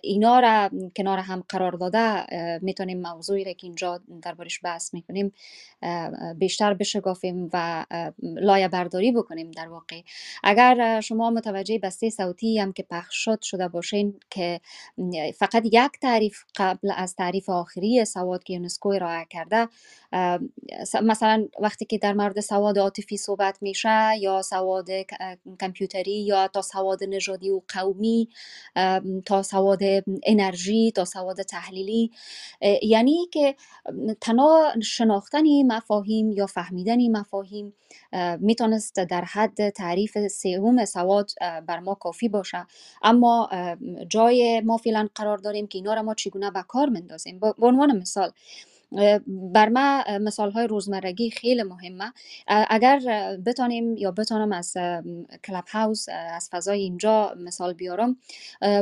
اینا 0.07 0.39
را 0.39 0.69
کنار 0.97 1.19
هم 1.19 1.43
قرار 1.49 1.71
داده 1.71 2.25
می‌تونیم 2.61 3.01
موضوعی 3.01 3.43
را 3.43 3.53
که 3.53 3.67
اینجا 3.67 4.01
دربارش 4.21 4.59
بحث 4.63 4.93
می‌کنیم 4.93 5.33
بیشتر 6.35 6.73
بشگافیم 6.73 7.49
و 7.53 7.85
لایه 8.23 8.67
برداری 8.67 9.11
بکنیم 9.11 9.51
در 9.51 9.67
واقع. 9.67 10.01
اگر 10.43 11.01
شما 11.01 11.29
متوجه 11.29 11.79
بسته 11.79 12.09
صوتی 12.09 12.59
هم 12.59 12.73
که 12.73 12.83
پخش 12.83 13.15
شد 13.25 13.41
شده 13.41 13.67
باشین 13.67 14.19
که 14.29 14.61
فقط 15.37 15.65
یک 15.65 15.91
تعریف 16.01 16.43
قبل 16.55 16.91
از 16.95 17.15
تعریف 17.15 17.49
آخری 17.49 18.05
سواد 18.05 18.43
که 18.43 18.53
یونسکو 18.53 18.89
ارائه 18.89 19.25
کرده 19.29 19.67
مثلا 21.03 21.47
وقتی 21.59 21.85
که 21.85 21.97
در 21.97 22.13
مورد 22.13 22.39
سواد 22.39 22.79
عاطفی 22.79 23.17
صحبت 23.17 23.57
میشه 23.61 24.17
یا 24.19 24.41
سواد 24.41 24.87
کامپیوتری 25.59 26.25
یا 26.25 26.47
تا 26.47 26.61
سواد 26.61 27.03
نژادی 27.03 27.49
و 27.49 27.61
قومی 27.67 28.29
تا 29.25 29.43
سواد 29.43 29.96
انرژی 30.23 30.91
تا 30.91 31.05
سواد 31.05 31.41
تحلیلی 31.41 32.11
یعنی 32.81 33.27
که 33.33 33.55
تنها 34.21 34.73
شناختن 34.83 35.61
مفاهیم 35.67 36.31
یا 36.31 36.45
فهمیدن 36.45 37.11
مفاهیم 37.11 37.73
می‌تونست 38.39 38.95
در 38.95 39.21
حد 39.21 39.69
تعریف 39.69 40.27
سوم 40.27 40.85
سواد 40.85 41.31
بر 41.67 41.79
ما 41.79 41.93
کافی 41.95 42.29
باشه. 42.29 42.67
اما 43.03 43.49
جای 44.09 44.61
ما 44.61 44.77
فعلا 44.77 45.07
قرار 45.15 45.37
داریم 45.37 45.67
که 45.67 45.77
اینا 45.77 45.93
را 45.93 46.01
ما 46.01 46.13
چگونه 46.13 46.51
به 46.51 46.63
کار 46.67 46.89
مندازیم 46.89 47.39
به 47.39 47.53
عنوان 47.61 47.97
مثال 47.97 48.31
بر 49.53 49.69
ما 49.69 50.03
مثال 50.21 50.51
های 50.51 50.67
روزمرگی 50.67 51.29
خیلی 51.29 51.63
مهمه. 51.63 52.13
اگر 52.47 52.99
بتانیم 53.45 53.97
یا 53.97 54.11
بتانم 54.11 54.51
از 54.51 54.73
کلاب 55.43 55.63
هاوس 55.67 56.05
از 56.09 56.49
فضای 56.51 56.79
اینجا 56.79 57.33
مثال 57.37 57.73
بیارم 57.73 58.17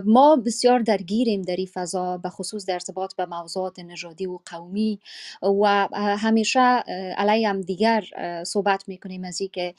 ما 0.06 0.36
بسیار 0.36 0.80
درگیریم 0.80 1.42
در 1.42 1.56
این 1.56 1.68
فضا 1.74 2.18
به 2.18 2.30
خصوص 2.30 2.66
در 2.66 2.74
ارتباط 2.74 3.16
به 3.16 3.26
موضوعات 3.26 3.80
نژادی 3.80 4.26
و 4.26 4.40
قومی 4.46 5.00
و 5.42 5.88
همیشه 5.94 6.60
علی 7.18 7.46
هم 7.46 7.62
دیگر 7.62 8.04
صحبت 8.46 8.84
می‌کنیم 8.88 9.24
از 9.24 9.42
که 9.54 9.74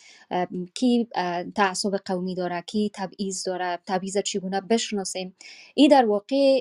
کی 0.75 1.09
تعصب 1.55 1.97
قومی 1.97 2.35
داره 2.35 2.61
کی 2.61 2.91
تبعیض 2.95 3.45
داره 3.45 3.79
تبعیض 3.87 4.19
چگونه 4.19 4.61
بشناسیم. 4.61 5.35
این 5.75 5.91
در 5.91 6.07
واقع 6.07 6.61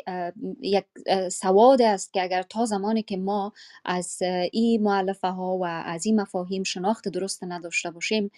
یک 0.61 0.85
سواد 1.31 1.81
است 1.81 2.13
که 2.13 2.23
اگر 2.23 2.41
تا 2.41 2.65
زمانی 2.65 3.03
که 3.03 3.17
ما 3.17 3.53
از 3.85 4.21
این 4.51 4.83
معلفه 4.83 5.27
ها 5.27 5.57
و 5.57 5.65
از 5.65 6.05
این 6.05 6.21
مفاهیم 6.21 6.63
شناخت 6.63 7.07
درست 7.07 7.43
نداشته 7.43 7.91
باشیم. 7.91 8.31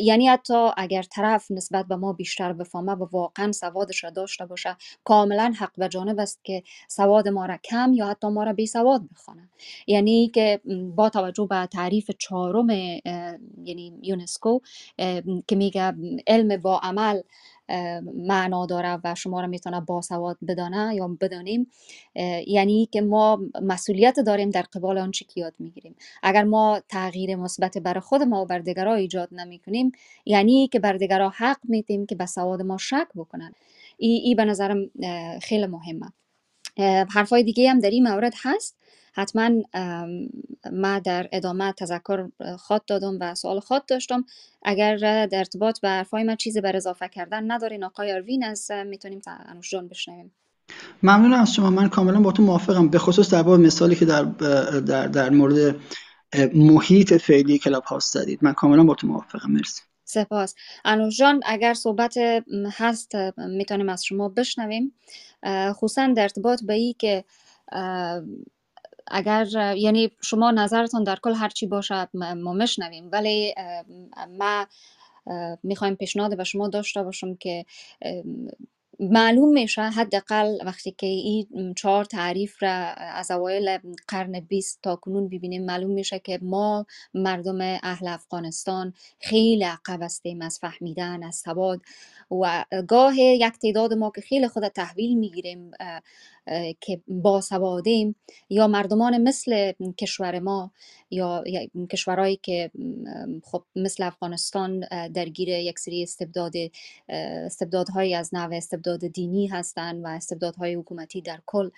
یعنی 0.00 0.28
حتی 0.28 0.70
اگر 0.76 1.02
طرف 1.02 1.50
نسبت 1.50 1.86
به 1.86 1.96
ما 1.96 2.12
بیشتر 2.12 2.52
بفهمه 2.52 2.92
و 2.92 3.08
واقعا 3.12 3.52
سوادش 3.52 4.04
را 4.04 4.10
داشته 4.10 4.46
باشه 4.46 4.76
کاملا 5.04 5.54
حق 5.58 5.72
به 5.76 5.88
جانب 5.88 6.18
است 6.18 6.44
که 6.44 6.62
سواد 6.88 7.28
ما 7.28 7.46
را 7.46 7.56
کم 7.56 7.92
یا 7.94 8.06
حتی 8.06 8.28
ما 8.28 8.44
را 8.44 8.52
بی 8.52 8.66
سواد 8.66 9.02
بخوانه 9.14 9.48
یعنی 9.86 10.28
که 10.34 10.60
با 10.96 11.08
توجه 11.08 11.46
به 11.50 11.66
تعریف 11.66 12.10
چهارم 12.18 12.70
یعنی 12.70 13.98
یونسکو 14.02 14.60
که 15.48 15.56
میگه 15.56 15.94
علم 16.26 16.56
با 16.56 16.78
عمل 16.78 17.20
معنا 18.14 18.66
داره 18.66 19.00
و 19.04 19.14
شما 19.14 19.40
رو 19.40 19.46
می‌تونه 19.46 19.80
باسواد 19.80 20.38
بدانه 20.48 20.94
یا 20.94 21.08
بدانیم 21.20 21.70
یعنی 22.46 22.88
که 22.92 23.00
ما 23.00 23.40
مسئولیت 23.62 24.20
داریم 24.20 24.50
در 24.50 24.62
قبال 24.62 24.98
آنچه 24.98 25.24
که 25.24 25.40
یاد 25.40 25.54
می‌گیریم. 25.58 25.96
اگر 26.22 26.44
ما 26.44 26.80
تغییر 26.88 27.36
مثبت 27.36 27.78
برای 27.78 28.00
خود 28.00 28.22
ما 28.22 28.42
و 28.42 28.46
بر 28.46 28.88
ایجاد 28.88 29.28
نمی 29.32 29.58
کنیم 29.58 29.92
یعنی 30.26 30.68
که 30.68 30.78
بر 30.78 31.28
حق 31.28 31.58
میتیم 31.64 32.06
که 32.06 32.14
به 32.14 32.26
سواد 32.26 32.62
ما 32.62 32.76
شک 32.78 33.08
بکنن. 33.14 33.52
ای, 33.96 34.08
ای 34.10 34.34
به 34.34 34.44
نظرم 34.44 34.90
خیلی 35.42 35.66
مهمه. 35.66 36.06
حرفای 37.10 37.42
دیگه 37.42 37.70
هم 37.70 37.78
در 37.78 37.90
این 37.90 38.08
مورد 38.08 38.34
هست. 38.42 38.76
حتما 39.16 39.50
ما 40.72 40.98
در 40.98 41.28
ادامه 41.32 41.72
تذکر 41.72 42.28
خود 42.58 42.84
دادم 42.84 43.18
و 43.20 43.34
سوال 43.34 43.60
خود 43.60 43.86
داشتم. 43.86 44.24
اگر 44.62 44.96
در 44.96 45.38
ارتباط 45.38 45.80
به 45.80 45.88
حرفای 45.88 46.22
من 46.22 46.36
چیزی 46.36 46.60
بر 46.60 46.76
اضافه 46.76 47.08
کردن 47.08 47.50
ندارین 47.52 47.84
آقای 47.84 48.12
اروین 48.12 48.44
از 48.44 48.70
می‌تونیم 48.86 49.20
انوش 49.26 49.70
جان 49.70 49.88
بشنویم. 49.88 50.32
ممنون 51.02 51.32
از 51.32 51.54
شما. 51.54 51.70
من 51.70 51.88
کاملا 51.88 52.20
با 52.20 52.32
تو 52.32 52.42
موافقم. 52.42 52.88
به 52.88 52.98
خصوص 52.98 53.34
در 53.34 53.42
باب 53.42 53.60
مثالی 53.60 53.96
که 53.96 54.04
در, 54.04 54.22
در, 54.22 55.06
در 55.06 55.30
مورد 55.30 55.76
محیط 56.54 57.14
فعلی 57.14 57.58
کلاب 57.58 57.84
هاست 57.84 58.12
زدید. 58.12 58.38
من 58.42 58.52
کاملا 58.52 58.84
با 58.84 58.94
تو 58.94 59.06
موافقم. 59.06 59.50
مرسی. 59.50 59.82
سپاس. 60.04 60.54
انوش 60.84 61.18
جان 61.18 61.40
اگر 61.46 61.74
صحبت 61.74 62.14
هست 62.70 63.12
می‌تونیم 63.36 63.88
از 63.88 64.04
شما 64.04 64.28
بشنویم. 64.28 64.94
خصوصا 65.72 66.12
در 66.16 66.22
ارتباط 66.22 66.62
به 66.62 66.74
ای 66.74 66.96
که 66.98 67.24
اگر 69.06 69.46
یعنی 69.76 70.10
شما 70.22 70.50
نظرتان 70.50 71.04
در 71.04 71.16
کل 71.22 71.32
هرچی 71.34 71.66
باشه 71.66 72.08
ما 72.14 72.52
میشنویم. 72.52 73.08
ولی 73.12 73.54
ما 74.38 74.66
می‌خوایم 75.62 75.94
پیشنهاد 75.94 76.36
به 76.36 76.44
شما 76.44 76.68
داشته 76.68 77.02
باشم 77.02 77.34
که 77.34 77.64
معلوم 79.00 79.52
میشه 79.52 79.82
حداقل 79.82 80.58
وقتی 80.64 80.90
که 80.98 81.06
این 81.06 81.74
چهار 81.76 82.04
تعریف 82.04 82.62
را 82.62 82.70
از 82.94 83.30
اوایل 83.30 83.78
قرن 84.08 84.40
20 84.40 84.78
تا 84.82 84.96
کنون 84.96 85.28
ببینیم 85.28 85.64
معلوم 85.64 85.90
میشه 85.90 86.18
که 86.18 86.38
ما 86.42 86.86
مردم 87.14 87.58
اهل 87.60 88.08
افغانستان 88.08 88.94
خیلی 89.20 89.64
عقب 89.64 90.02
هستیم 90.02 90.42
از 90.42 90.58
فهمیدن 90.58 91.22
از 91.22 91.36
سواد 91.36 91.80
و 92.30 92.64
گاه 92.88 93.18
یک 93.20 93.52
تعداد 93.62 93.92
ما 93.94 94.12
که 94.14 94.20
خیلی 94.20 94.48
خود 94.48 94.68
تحویل 94.68 95.18
می‌گیریم 95.18 95.70
که 96.80 97.00
باسوادیم 97.08 98.16
یا 98.50 98.66
مردمان 98.66 99.22
مثل 99.22 99.72
کشور 99.98 100.38
ما 100.38 100.70
یا 101.14 101.44
کشورهایی 101.90 102.36
که 102.36 102.70
خب 103.42 103.62
مثل 103.76 104.02
افغانستان 104.02 104.80
درگیر 105.08 105.48
یک 105.48 105.78
سری 105.78 106.02
استبداد 106.02 106.52
استبدادهایی 107.08 108.14
از 108.14 108.34
نوع 108.34 108.54
استبداد 108.56 109.06
دینی 109.06 109.46
هستند 109.46 110.04
و 110.04 110.06
استبدادهای 110.08 110.74
حکومتی 110.74 111.20
در 111.20 111.40
کل. 111.46 111.70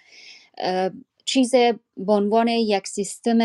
چیز 1.26 1.54
به 1.96 2.12
عنوان 2.12 2.48
یک 2.48 2.86
سیستم 2.86 3.38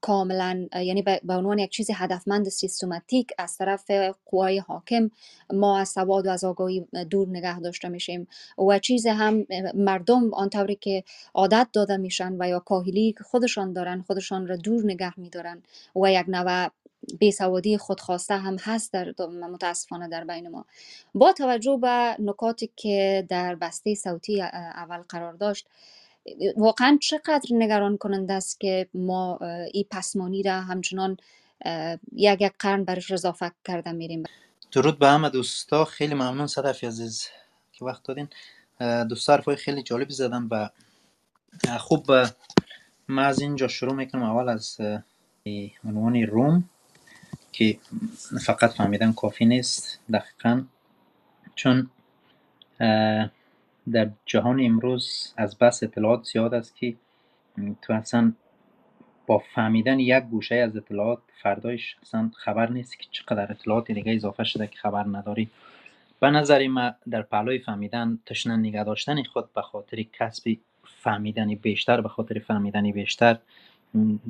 کاملا 0.00 0.66
یعنی 0.74 1.02
به 1.02 1.34
عنوان 1.34 1.58
یک 1.58 1.70
چیز 1.70 1.90
هدفمند 1.94 2.48
سیستماتیک 2.48 3.30
از 3.38 3.56
طرف 3.56 3.90
قوای 4.26 4.58
حاکم 4.58 5.10
ما 5.52 5.78
از 5.78 5.88
سواد 5.88 6.26
و 6.26 6.30
از 6.30 6.44
آگاهی 6.44 6.86
دور 7.10 7.28
نگه 7.28 7.60
داشته 7.60 7.88
میشیم 7.88 8.28
و 8.58 8.78
چیز 8.78 9.06
هم 9.06 9.46
مردم 9.74 10.34
آنطوری 10.34 10.74
که 10.74 11.04
عادت 11.34 11.68
داده 11.72 11.96
میشن 11.96 12.36
و 12.38 12.48
یا 12.48 12.58
کاهلی 12.58 13.14
خودشان 13.24 13.72
دارن 13.72 14.02
خودشان 14.06 14.46
را 14.46 14.56
دور 14.56 14.84
نگه 14.84 15.20
میدارن 15.20 15.62
و 15.96 16.12
یک 16.12 16.28
نوع 16.28 16.68
بیسوادی 17.18 17.78
خودخواسته 17.78 18.36
هم 18.36 18.56
هست 18.60 18.92
در 18.92 19.14
متاسفانه 19.52 20.08
در 20.08 20.24
بین 20.24 20.48
ما. 20.48 20.64
با 21.14 21.32
توجه 21.32 21.78
به 21.82 22.16
نکاتی 22.18 22.70
که 22.76 23.26
در 23.28 23.54
بسته 23.54 23.94
صوتی 23.94 24.42
اول 24.42 24.98
قرار 25.08 25.32
داشت 25.32 25.66
واقعا 26.56 26.98
چقدر 27.02 27.48
نگران 27.50 27.96
کننده 27.96 28.32
است 28.32 28.60
که 28.60 28.88
ما 28.94 29.38
این 29.72 29.84
پسمانی 29.90 30.42
را 30.42 30.60
همچنان 30.60 31.16
یک 32.12 32.40
یک 32.40 32.52
قرن 32.58 32.84
برش 32.84 33.10
اضافه 33.10 33.52
کرده 33.64 33.92
میریم. 33.92 34.22
درود 34.72 34.98
به 34.98 35.08
همه 35.08 35.30
دوستا. 35.30 35.84
خیلی 35.84 36.14
ممنون 36.14 36.46
صدفی 36.46 36.86
عزیز 36.86 37.28
که 37.72 37.84
وقت 37.84 38.02
دادین. 38.02 38.28
دوستا 39.08 39.32
حرفای 39.32 39.56
خیلی 39.56 39.82
جالبی 39.82 40.14
زدن 40.14 40.48
و 40.50 40.68
خوب 41.78 42.10
ما 43.08 43.22
از 43.22 43.40
اینجا 43.40 43.68
شروع 43.68 43.94
می‌کنم. 43.94 44.22
اول 44.22 44.48
از 44.48 44.76
عنوان 45.84 46.16
روم 46.16 46.70
که 47.52 47.78
فقط 48.44 48.70
فهمیدن 48.70 49.12
کافی 49.12 49.44
نیست 49.44 50.00
دقیقا. 50.12 50.64
چون 51.54 51.90
در 53.92 54.10
جهان 54.26 54.60
امروز 54.64 55.34
از 55.36 55.58
بس 55.58 55.82
اطلاعات 55.82 56.24
زیاد 56.24 56.54
است 56.54 56.76
که 56.76 56.94
تو 57.82 57.92
اصلا 57.92 58.32
با 59.26 59.38
فهمیدن 59.54 59.98
یک 59.98 60.24
گوشه 60.24 60.54
از 60.54 60.76
اطلاعات 60.76 61.18
فردایش 61.42 61.96
اصلا 62.02 62.30
خبر 62.36 62.70
نیست 62.70 62.98
که 62.98 63.06
چقدر 63.10 63.52
اطلاعات 63.52 63.90
دیگه 63.90 64.14
اضافه 64.14 64.44
شده 64.44 64.66
که 64.66 64.76
خبر 64.78 65.04
نداری. 65.04 65.50
به 66.20 66.30
نظر 66.30 66.66
ما 66.66 66.94
در 67.10 67.22
پهلوی 67.22 67.58
فهمیدن 67.58 68.18
تشنه 68.26 68.56
نگه 68.56 68.84
داشتن 68.84 69.22
خود 69.22 69.52
به 69.52 69.62
خاطر 69.62 70.02
کسب 70.02 70.56
فهمیدنی 70.84 71.56
بیشتر 71.56 72.00
به 72.00 72.08
خاطر 72.08 72.38
فهمیدنی 72.38 72.92
بیشتر. 72.92 73.38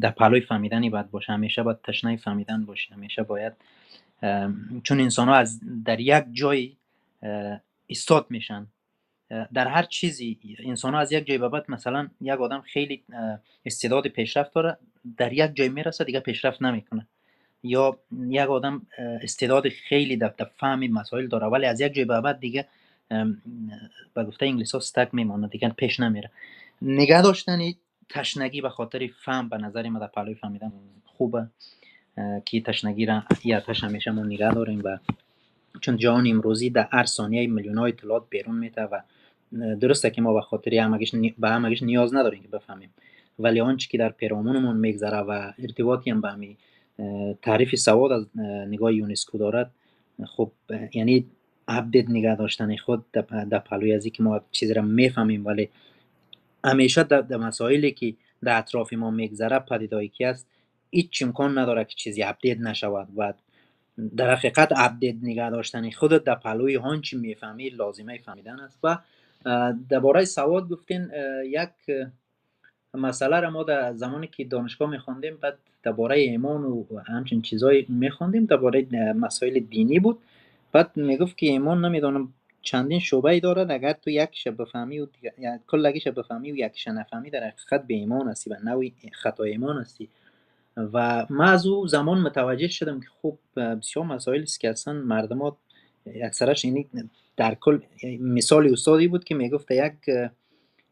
در 0.01 0.11
پهلوی 0.11 0.41
فهمیدنی 0.41 0.91
باید 0.91 1.11
باشه 1.11 1.33
همیشه 1.33 1.63
باید 1.63 1.83
تشنه 1.83 2.17
فهمیدن 2.17 2.65
باشه 2.65 2.95
همیشه 2.95 3.23
باید 3.23 3.53
چون 4.83 5.01
انسان 5.01 5.29
ها 5.29 5.35
از 5.35 5.61
در 5.85 6.01
یک 6.01 6.25
جای 6.33 6.77
استاد 7.91 8.27
میشن. 8.31 8.67
در 9.31 9.69
هر 9.69 9.83
چیزی 9.83 10.39
انسان 10.59 10.95
ها 10.95 11.01
از 11.01 11.13
یک 11.13 11.27
جای 11.27 11.39
به 11.39 11.49
بعد 11.49 11.65
مثلا 11.69 12.09
یک 12.21 12.41
آدم 12.41 12.61
خیلی 12.61 13.05
استعداد 13.67 14.09
پیشرفت 14.09 14.55
داره 14.55 14.79
در 15.17 15.33
یک 15.33 15.55
جای 15.55 15.69
می‌رسه 15.69 16.05
دیگه 16.05 16.21
پیشرفت 16.21 16.63
نمی‌کنه. 16.63 17.07
یا 17.63 17.99
یک 18.29 18.49
آدم 18.49 18.87
استعداد 19.23 19.69
خیلی 19.69 20.17
در 20.17 20.35
فهم 20.57 20.87
مسائل 20.87 21.27
داره 21.27 21.47
ولی 21.47 21.67
از 21.67 21.81
یک 21.81 21.93
جای 21.93 22.05
به 22.05 22.21
بعد 22.21 22.41
دیگه 22.41 22.69
به 24.15 24.25
گفته 24.25 24.47
انگلیس 24.47 24.73
ها 24.73 24.81
ستک 24.81 25.09
میمانه 25.13 25.49
دیگه 25.49 25.69
پیش 25.69 26.01
نمیره. 26.01 26.31
نگه 26.83 27.23
داشتنی 27.23 27.79
تشنگی 28.09 28.61
به 28.61 28.69
خاطر 28.69 29.07
فهم 29.25 29.49
به 29.49 29.57
نظر 29.59 29.89
ما 29.89 29.99
در 29.99 30.07
پلوی 30.07 30.35
فهمیدن 30.35 30.73
خوبه 31.05 31.47
که 32.45 32.61
تشنگی 32.61 33.07
را 33.07 33.23
یا 33.45 33.61
تش 33.61 33.85
همیشه 33.85 34.11
ما 34.11 34.23
نگه 34.23 34.51
داریم 34.51 34.81
و 34.85 34.99
چون 35.81 35.97
جهان 35.97 36.27
امروزی 36.27 36.71
در 36.71 36.89
هر 36.93 37.05
ثانیه 37.05 37.47
میلیون 37.47 37.79
های 37.79 37.93
اطلاعات 37.93 38.25
بیرون 38.31 38.59
میته 38.59 38.83
و 38.83 39.01
درسته 39.81 40.11
که 40.11 40.23
ما 40.23 40.35
به 40.35 40.41
خاطر 40.41 40.75
همگیش 40.75 41.15
به 41.39 41.49
همگیش 41.49 41.83
نیاز 41.83 42.15
نداریم 42.15 42.43
که 42.43 42.49
بفهمیم. 42.49 42.91
ولی 43.39 43.61
آنچه 43.61 43.89
که 43.89 43.99
در 43.99 44.09
پیرامونمون 44.09 44.77
میگذره 44.77 45.19
و 45.19 45.53
ارتباطی 45.59 46.11
هم 46.11 46.21
به 46.21 46.31
همی 46.31 46.57
تعریف 47.43 47.75
سواد 47.75 48.13
از 48.13 48.27
نگاه 48.69 48.95
یونسکو 48.95 49.39
دارد 49.39 49.71
خب 50.27 50.51
یعنی 50.95 51.27
update 51.69 52.11
نگه 52.11 52.37
داشتن 52.37 52.77
خود 52.77 53.05
در 53.51 53.59
پلوی 53.59 53.93
از 53.93 54.07
که 54.07 54.23
ما 54.23 54.41
چیزی 54.51 54.75
را 54.75 54.83
می‌فهمیم. 54.83 55.47
ولی 55.47 55.69
همیشه 56.65 57.03
در 57.03 57.37
مسائلی 57.37 57.93
که 57.93 58.15
در 58.43 58.59
اطراف 58.59 58.93
ما 58.93 59.11
میگذره 59.11 59.59
پدیدایی 59.59 60.09
که 60.09 60.27
است 60.27 60.47
هیچ 60.91 61.23
امکان 61.23 61.59
نداره 61.59 61.85
که 61.85 61.95
چیزی 61.95 62.23
update 62.23 62.61
نشود. 62.61 63.09
و 63.17 63.33
در 64.17 64.35
حقیقت 64.35 64.73
update 64.77 65.17
نگه 65.23 65.51
داشتن 65.51 65.91
خودت 65.91 66.25
در 66.25 66.35
پلوی 66.35 66.75
هانچی 66.75 67.17
می‌فهمی 67.17 67.69
لازمه 67.69 68.19
فهمیدن 68.19 68.61
است. 68.61 68.79
و 68.83 68.99
درباره 69.89 70.25
سواد 70.25 70.69
گفتین 70.69 71.11
یک 71.45 71.71
مسئله 72.95 73.41
را 73.41 73.51
ما 73.51 73.63
در 73.63 73.95
زمانی 73.95 74.27
که 74.27 74.45
دانشگاه 74.45 74.91
میخواندیم 74.91 75.37
بعد 75.37 75.59
درباره 75.83 76.17
ایمان 76.17 76.65
و 76.65 76.85
همچین 77.07 77.43
چیزای 77.43 77.87
میخواندیم 77.89 78.45
درباره 78.45 78.87
مسائل 79.13 79.59
دینی 79.59 79.99
بود. 79.99 80.19
بعد 80.73 80.97
می‌گفت 80.97 81.39
که 81.39 81.47
ایمان 81.47 81.85
نمی‌دونم 81.85 82.33
چندین 82.63 82.99
شعبه 82.99 83.31
ای 83.31 83.41
دارد 83.41 83.71
اگر 83.71 83.93
تو 83.93 84.11
یک 84.11 84.29
شب 84.33 84.63
بفهمی 84.63 85.01
و 85.01 85.07
یعنی 85.39 85.59
کل 85.67 85.99
شب 85.99 86.15
بفهمی 86.15 86.53
و 86.53 86.57
یک 86.57 86.85
نفهمی 86.87 87.31
در 87.31 87.41
حقیقت 87.41 87.87
به 87.87 87.95
ایمان 87.95 88.29
هستی 88.29 88.51
و 88.51 88.57
نوی 88.65 88.93
خطا 89.13 89.45
ایمان 89.45 89.81
هستی. 89.81 90.09
و 90.77 91.27
ما 91.31 91.45
از 91.45 91.67
او 91.67 91.87
زمان 91.87 92.21
متوجه 92.21 92.69
شدم 92.69 93.01
که 93.01 93.07
خب 93.23 93.39
بسیار 93.57 94.07
مسائل 94.07 94.43
است 94.43 94.61
که 94.61 94.71
اصلا 94.71 94.95
مردم 94.95 95.57
اکثرش 96.07 96.65
اینی 96.65 96.87
در 97.39 97.55
کل 97.55 97.79
مثال 98.21 98.73
استادی 98.73 99.09
بود 99.09 99.25
که 99.25 99.35
می‌گفت 99.35 99.71
یک 99.71 99.93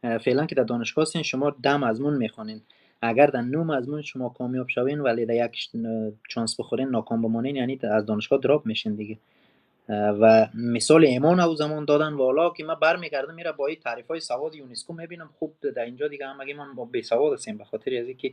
فعلا 0.03 0.47
که 0.47 0.55
در 0.55 0.63
دانشگاه 0.63 1.03
هستین 1.03 1.23
شما 1.23 1.57
دم 1.63 1.85
مضمون 1.85 2.17
می‌خوانین. 2.17 2.61
اگر 3.03 3.27
در 3.27 3.41
نو 3.41 3.65
مضمون 3.65 4.03
شما 4.03 4.29
کامیاب 4.29 4.69
شوین 4.69 5.01
ولی 5.01 5.27
در 5.27 5.47
یک 5.47 5.71
چانس 6.29 6.61
بخورین 6.61 6.89
ناکام 6.89 7.23
بمانین 7.23 7.57
یعنی 7.57 7.79
از 7.83 8.07
دانشگاه 8.07 8.41
دراپ 8.41 8.67
میشین 8.67 8.95
دیگه. 8.95 9.19
و 9.89 10.49
مثال 10.55 11.05
ایمان 11.05 11.41
او 11.41 11.55
زمان 11.55 11.85
دادن 11.85 12.13
و 12.13 12.19
حالا 12.19 12.51
که 12.51 12.65
من 12.65 12.75
برمیگردم 12.75 13.35
میره 13.35 13.53
با 13.53 13.67
این 13.67 13.77
تعریف 13.85 14.07
های 14.07 14.21
سواد 14.21 14.55
یونسکو 14.55 14.93
می‌بینم. 14.93 15.31
خوب 15.39 15.53
در 15.77 15.85
اینجا 15.85 16.09
دیگه 16.09 16.27
هم 16.27 16.41
اگه 16.41 16.55
من 16.55 16.75
با 16.75 16.85
بی 16.85 17.03
سواد 17.03 17.33
هستیم 17.33 17.59
به 17.59 17.65
خاطر 17.65 17.91
از 18.01 18.07
اینکه 18.07 18.33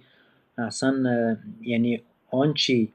اصلا 0.58 0.94
یعنی 1.62 2.02
آنچی 2.32 2.94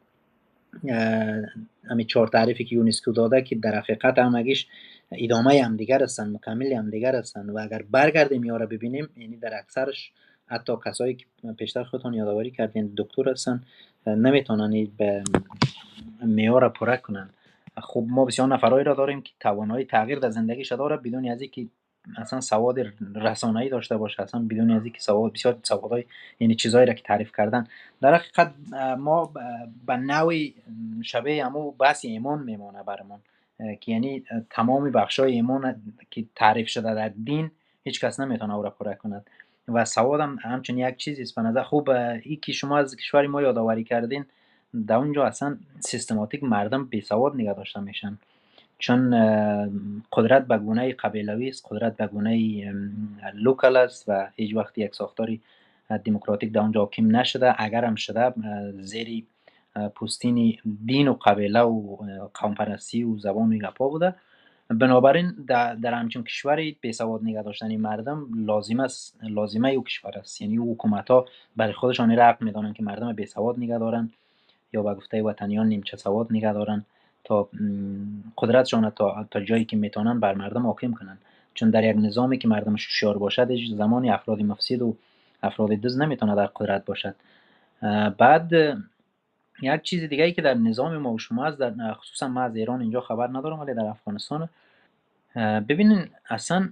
همین 1.90 2.06
چهار 2.06 2.28
تعریفی 2.28 2.64
که 2.64 2.76
یونسکو 2.76 3.12
داده 3.12 3.42
که 3.42 3.54
در 3.54 3.74
حقیقت 3.78 4.18
همگیش 4.18 4.66
ادامه 5.12 5.62
هم 5.62 5.76
دیگر 5.76 6.02
هستن 6.02 6.30
مکمل 6.32 6.72
هم 6.72 6.90
دیگر 6.90 7.16
هستن 7.16 7.50
و 7.50 7.59
اگر 7.59 7.82
برگردیم 7.90 8.44
یا 8.44 8.59
ببینیم 8.59 9.09
یعنی 9.16 9.36
در 9.36 9.54
اکثرش 9.59 10.12
حتی 10.46 10.72
کسایی 10.86 11.14
که 11.14 11.26
پیشتر 11.59 11.84
خودتون 11.84 12.14
یادآوری 12.14 12.50
کردین 12.50 12.92
دکتر 12.96 13.30
هستن 13.30 13.62
نمی‌تونن 14.06 14.88
به 14.96 15.22
میار 16.22 16.68
پره 16.68 16.96
کنن. 16.96 17.30
خب 17.82 18.04
ما 18.09 18.24
بسیار 18.24 18.48
نفرایی 18.48 18.84
را 18.84 18.94
داریم 18.94 19.22
که 19.22 19.32
توانایی 19.40 19.84
تغییر 19.84 20.18
در 20.18 20.30
زندگیش 20.30 20.72
داره 20.72 20.96
بدون 20.96 21.28
از 21.28 21.40
اینکه 21.40 21.66
اصلا 22.16 22.40
سواد 22.40 22.78
رسانه‌ای 23.14 23.68
داشته 23.68 23.96
باشه 23.96 24.22
اصلا 24.22 24.46
بدون 24.50 24.70
از 24.70 24.84
اینکه 24.84 25.00
سواد 25.00 25.32
بسیار 25.32 25.59
سوادای 25.62 26.04
یعنی 26.40 26.54
چیزایی 26.54 26.86
را 26.86 26.92
که 26.92 27.02
تعریف 27.02 27.32
کردن. 27.36 27.66
در 28.00 28.14
حقیقت 28.14 28.52
ما 28.98 29.32
به 29.86 29.96
نوعی 29.96 30.54
شبیه 31.02 31.46
همو 31.46 31.70
بحث 31.70 32.04
ایمان 32.04 32.42
میمونه 32.42 32.82
برمون 32.82 33.18
که 33.80 33.92
یعنی 33.92 34.24
تمام 34.50 34.90
بخشای 34.90 35.32
ایمان 35.32 35.82
که 36.11 36.24
تعریف 36.34 36.68
شده 36.68 36.94
در 36.94 37.09
دین 37.09 37.50
هیچ 37.84 38.00
کس 38.00 38.20
نمی‌تونه 38.20 38.54
او 38.54 38.62
را 38.62 38.70
پره 38.70 38.94
کند. 38.94 39.26
و 39.68 39.84
سواد 39.84 40.20
هم 40.20 40.38
همچنین 40.42 40.88
یک 40.88 40.96
چیزی 40.96 41.22
است. 41.22 41.34
به 41.34 41.42
نظر 41.42 41.62
خوب 41.62 41.90
ای 41.90 42.36
که 42.36 42.52
شما 42.52 42.78
از 42.78 42.96
کشور 42.96 43.26
ما 43.26 43.42
یادآوری 43.42 43.84
کردین 43.84 44.24
در 44.86 44.96
اونجا 44.96 45.24
اصلا 45.24 45.59
سیستماتیک 45.80 46.44
مردم 46.44 46.84
بی 46.84 47.00
سواد 47.00 47.34
نگه 47.34 47.54
داشته 47.54 47.80
میشن. 47.80 48.18
چون 48.78 49.11
قدرت 50.12 50.46
به 50.46 50.59
گونه 50.59 50.92
قبیلوی 50.92 51.48
است 51.48 51.66
قدرت 51.70 51.96
به 51.96 52.06
گونه 52.06 52.72
local 53.34 53.76
است 53.76 54.04
و 54.09 54.28
هیچ 54.36 54.54
وقت 54.54 54.78
یک 54.78 54.94
ساختاری 54.94 55.40
دموکراتیک 56.04 56.52
در 56.52 56.61
اونجا 56.61 56.80
حاکم 56.80 57.16
نشده. 57.16 57.54
اگر 57.62 57.84
هم 57.84 57.94
شده 57.94 58.32
زیری 58.80 59.26
پوستین 59.94 60.58
دین 60.86 61.08
و 61.08 61.14
قبیله 61.14 61.60
و 61.60 61.96
قوم 62.34 62.54
پرستی 62.54 63.02
و 63.02 63.18
زبان 63.18 63.52
و 63.52 63.58
گپا 63.58 63.88
بوده. 63.88 64.14
بنابراین 64.68 65.32
در, 65.46 65.74
در 65.74 66.08
کشوری 66.08 66.76
بی 66.80 66.92
سواد 66.92 67.22
نگه 67.22 67.42
داشتن 67.42 67.76
مردم 67.76 68.26
لازم 68.46 68.80
است 68.80 69.18
لازمه 69.22 69.68
او 69.68 69.84
کشور 69.84 70.18
است. 70.18 70.42
یعنی 70.42 70.58
او 70.58 70.72
حکومت 70.72 71.10
ها 71.10 71.26
برای 71.56 71.72
خودشان 71.72 72.10
رقم 72.10 72.44
می‌دانند 72.44 72.74
که 72.74 72.82
مردم 72.82 73.12
بی 73.12 73.26
سواد 73.26 73.58
نگه 73.58 73.78
دارن 73.78 74.10
یا 74.72 74.82
به 74.82 74.94
گفته 74.94 75.22
وطنیان 75.22 75.66
نیمچه 75.66 75.96
سواد 75.96 76.26
نگه 76.30 76.52
دارن 76.52 76.84
تا 77.24 77.48
قدرتشان 78.38 78.90
تا, 78.90 79.26
تا 79.30 79.40
جایی 79.40 79.64
که 79.64 79.76
می‌تونن 79.76 80.20
بر 80.20 80.34
مردم 80.34 80.66
حاکم 80.66 80.92
کنن 80.92 81.18
چون 81.54 81.70
در 81.70 81.84
یک 81.84 81.96
نظامی 81.96 82.38
که 82.38 82.48
مردمش 82.48 82.86
شیار 82.90 83.18
باشد 83.18 83.48
زمانی 83.76 84.10
افراد 84.10 84.42
مفسد 84.42 84.82
و 84.82 84.96
افراد 85.42 85.70
دز 85.70 85.98
نمی‌تونه 85.98 86.34
در 86.34 86.46
قدرت 86.46 86.84
باشد. 86.84 87.14
بعد 88.18 88.52
یک 89.62 89.82
چیز 89.82 90.04
دیگه 90.04 90.24
ای 90.24 90.32
که 90.32 90.42
در 90.42 90.54
نظام 90.54 90.96
ما 90.96 91.12
و 91.12 91.18
شما 91.18 91.44
از 91.44 91.59
در 91.59 91.92
خصوصا 91.94 92.28
ما 92.28 92.42
از 92.42 92.56
ایران 92.56 92.80
اینجا 92.80 93.00
خبر 93.00 93.26
ندارم 93.26 93.61
ولی 93.61 93.74
در 93.74 93.84
افغانستان 93.84 94.48
ببینین 95.68 96.09
اصلا 96.30 96.68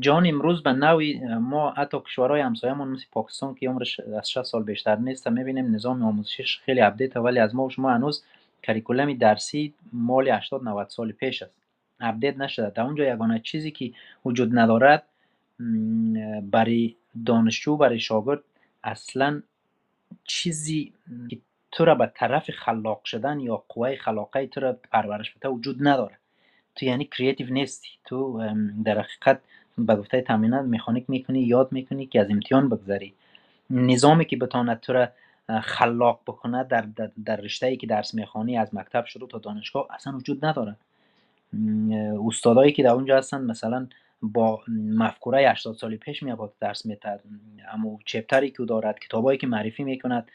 جان 0.00 0.26
امروز 0.26 0.62
به 0.62 0.72
نوعی 0.72 1.20
ما 1.24 1.70
حتی 1.70 2.00
کشورهای 2.00 2.40
همسایه‌مون 2.40 2.88
مثل 2.88 3.04
پاکستان 3.12 3.54
که 3.54 3.68
عمرش 3.68 4.00
از 4.00 4.30
60 4.30 4.42
سال 4.42 4.62
بیشتر 4.62 4.96
نیست 4.96 5.28
می‌بینیم 5.28 5.74
نظام 5.74 6.02
آموزشیش 6.02 6.60
خیلی 6.60 6.80
اپدیت 6.80 7.16
ولی 7.16 7.38
از 7.38 7.54
ما 7.54 7.64
و 7.66 7.70
شما 7.70 7.90
هنوز 7.90 8.24
curriculum 8.62 9.14
درسی 9.14 9.74
مال 9.92 10.28
80 10.28 10.64
90 10.64 10.88
سال 10.88 11.12
پیش 11.12 11.42
است. 11.42 11.52
update 12.00 12.36
نشده. 12.36 12.70
در 12.70 12.82
اونجا 12.82 13.04
یگانه 13.04 13.40
چیزی 13.40 13.70
که 13.70 13.92
وجود 14.24 14.58
ندارد 14.58 15.02
برای 16.50 16.94
دانشجو 17.26 17.76
برای 17.76 17.98
شاگرد 17.98 18.40
اصلا 18.84 19.42
چیزی 20.24 20.92
که 21.30 21.38
تو 21.76 21.84
را 21.84 21.94
به 21.94 22.12
طرف 22.14 22.50
خلاق 22.50 23.04
شدن 23.04 23.40
یا 23.40 23.64
قوه 23.68 23.96
خلاقه 23.96 24.46
تو 24.46 24.60
را 24.60 24.72
پرورش 24.92 25.30
بده 25.30 25.48
وجود 25.48 25.88
نداره. 25.88 26.18
تو 26.76 26.84
یعنی 26.84 27.04
creative 27.04 27.52
نیستی. 27.52 27.88
تو 28.04 28.40
در 28.84 28.98
حقیقت 28.98 29.40
به 29.78 29.96
گفته 29.96 30.20
تامینات 30.20 30.64
مکانیک 30.64 31.10
می‌کنی 31.10 31.40
یاد 31.42 31.72
می‌کنی 31.72 32.06
که 32.06 32.20
از 32.20 32.30
امتحان 32.30 32.68
بگذری. 32.68 33.14
نظامی 33.70 34.24
که 34.24 34.36
بتاند 34.36 34.80
تو 34.80 34.92
را 34.92 35.08
خلاق 35.62 36.20
بکنه 36.26 36.64
در, 36.64 36.80
در, 36.80 37.10
در 37.24 37.36
رشته 37.36 37.66
ای 37.66 37.76
که 37.76 37.86
درس 37.86 38.14
می‌خوانی 38.14 38.58
از 38.58 38.74
مکتب 38.74 39.06
شروع 39.06 39.28
تا 39.28 39.38
دانشگاه 39.38 39.86
اصلا 39.90 40.16
وجود 40.16 40.44
نداره. 40.44 40.76
استادایی 42.26 42.72
که 42.72 42.82
در 42.82 42.90
اونجا 42.90 43.16
هستن 43.16 43.40
مثلا 43.40 43.86
با 44.22 44.60
مفکوره 44.68 45.50
80 45.50 45.76
سالی 45.76 45.96
پیش 45.96 46.22
میاد 46.22 46.52
درس 46.60 46.86
میتر 46.86 47.18
اما 47.72 47.98
چپتری 48.04 48.50
که 48.50 48.64
دارد 48.64 48.98
کتابایی 48.98 49.38
که 49.38 49.46
معرفی 49.46 49.84
می‌کند 49.84 50.30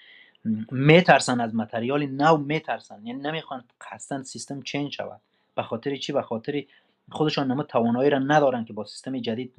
میترسن 0.71 1.41
از 1.41 1.55
متریال 1.55 2.05
نو 2.05 2.37
میترسن. 2.37 3.05
یعنی 3.05 3.21
نمی‌خوان 3.21 3.63
قصدن 3.91 4.23
سیستم 4.23 4.61
چنج 4.61 4.91
شود. 4.91 5.21
به 5.55 5.63
خاطر 5.63 5.95
چی؟ 5.95 6.13
به 6.13 6.21
خاطر 6.21 6.63
خودشان 7.11 7.51
نمو 7.51 7.63
توانایی 7.63 8.09
را 8.09 8.19
ندارن 8.19 8.65
که 8.65 8.73
با 8.73 8.85
سیستم 8.85 9.19
جدید 9.19 9.53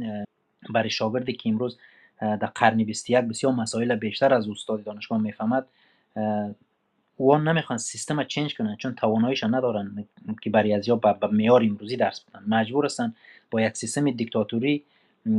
برای 0.71 0.91
شاگردی 0.91 1.33
که 1.33 1.49
امروز 1.51 1.79
در 2.21 2.51
قرن 2.55 2.85
21 2.85 3.25
بسیار 3.25 3.53
مسائل 3.53 3.95
بیشتر 3.95 4.35
از 4.35 4.49
استاد 4.49 4.85
دانشگاه 4.85 5.21
می‌فهمد 5.21 5.67
او 7.17 7.39
نمی‌خوان 7.39 7.79
سیستم 7.79 8.17
را 8.19 8.25
چنج 8.25 8.57
کنن 8.57 8.77
چون 8.77 8.95
تواناییش 8.95 9.45
ندارن 9.45 10.07
که 10.43 10.51
برای 10.51 10.75
از 10.75 10.89
یا 10.89 10.97
به 10.97 11.27
معیار 11.27 11.63
امروزی 11.63 11.97
درس 11.97 12.21
بدن. 12.21 12.45
مجبور 12.49 12.85
هستن 12.85 13.15
با 13.51 13.61
یک 13.61 13.77
سیستم 13.77 14.11
دیکتاتوری 14.11 14.85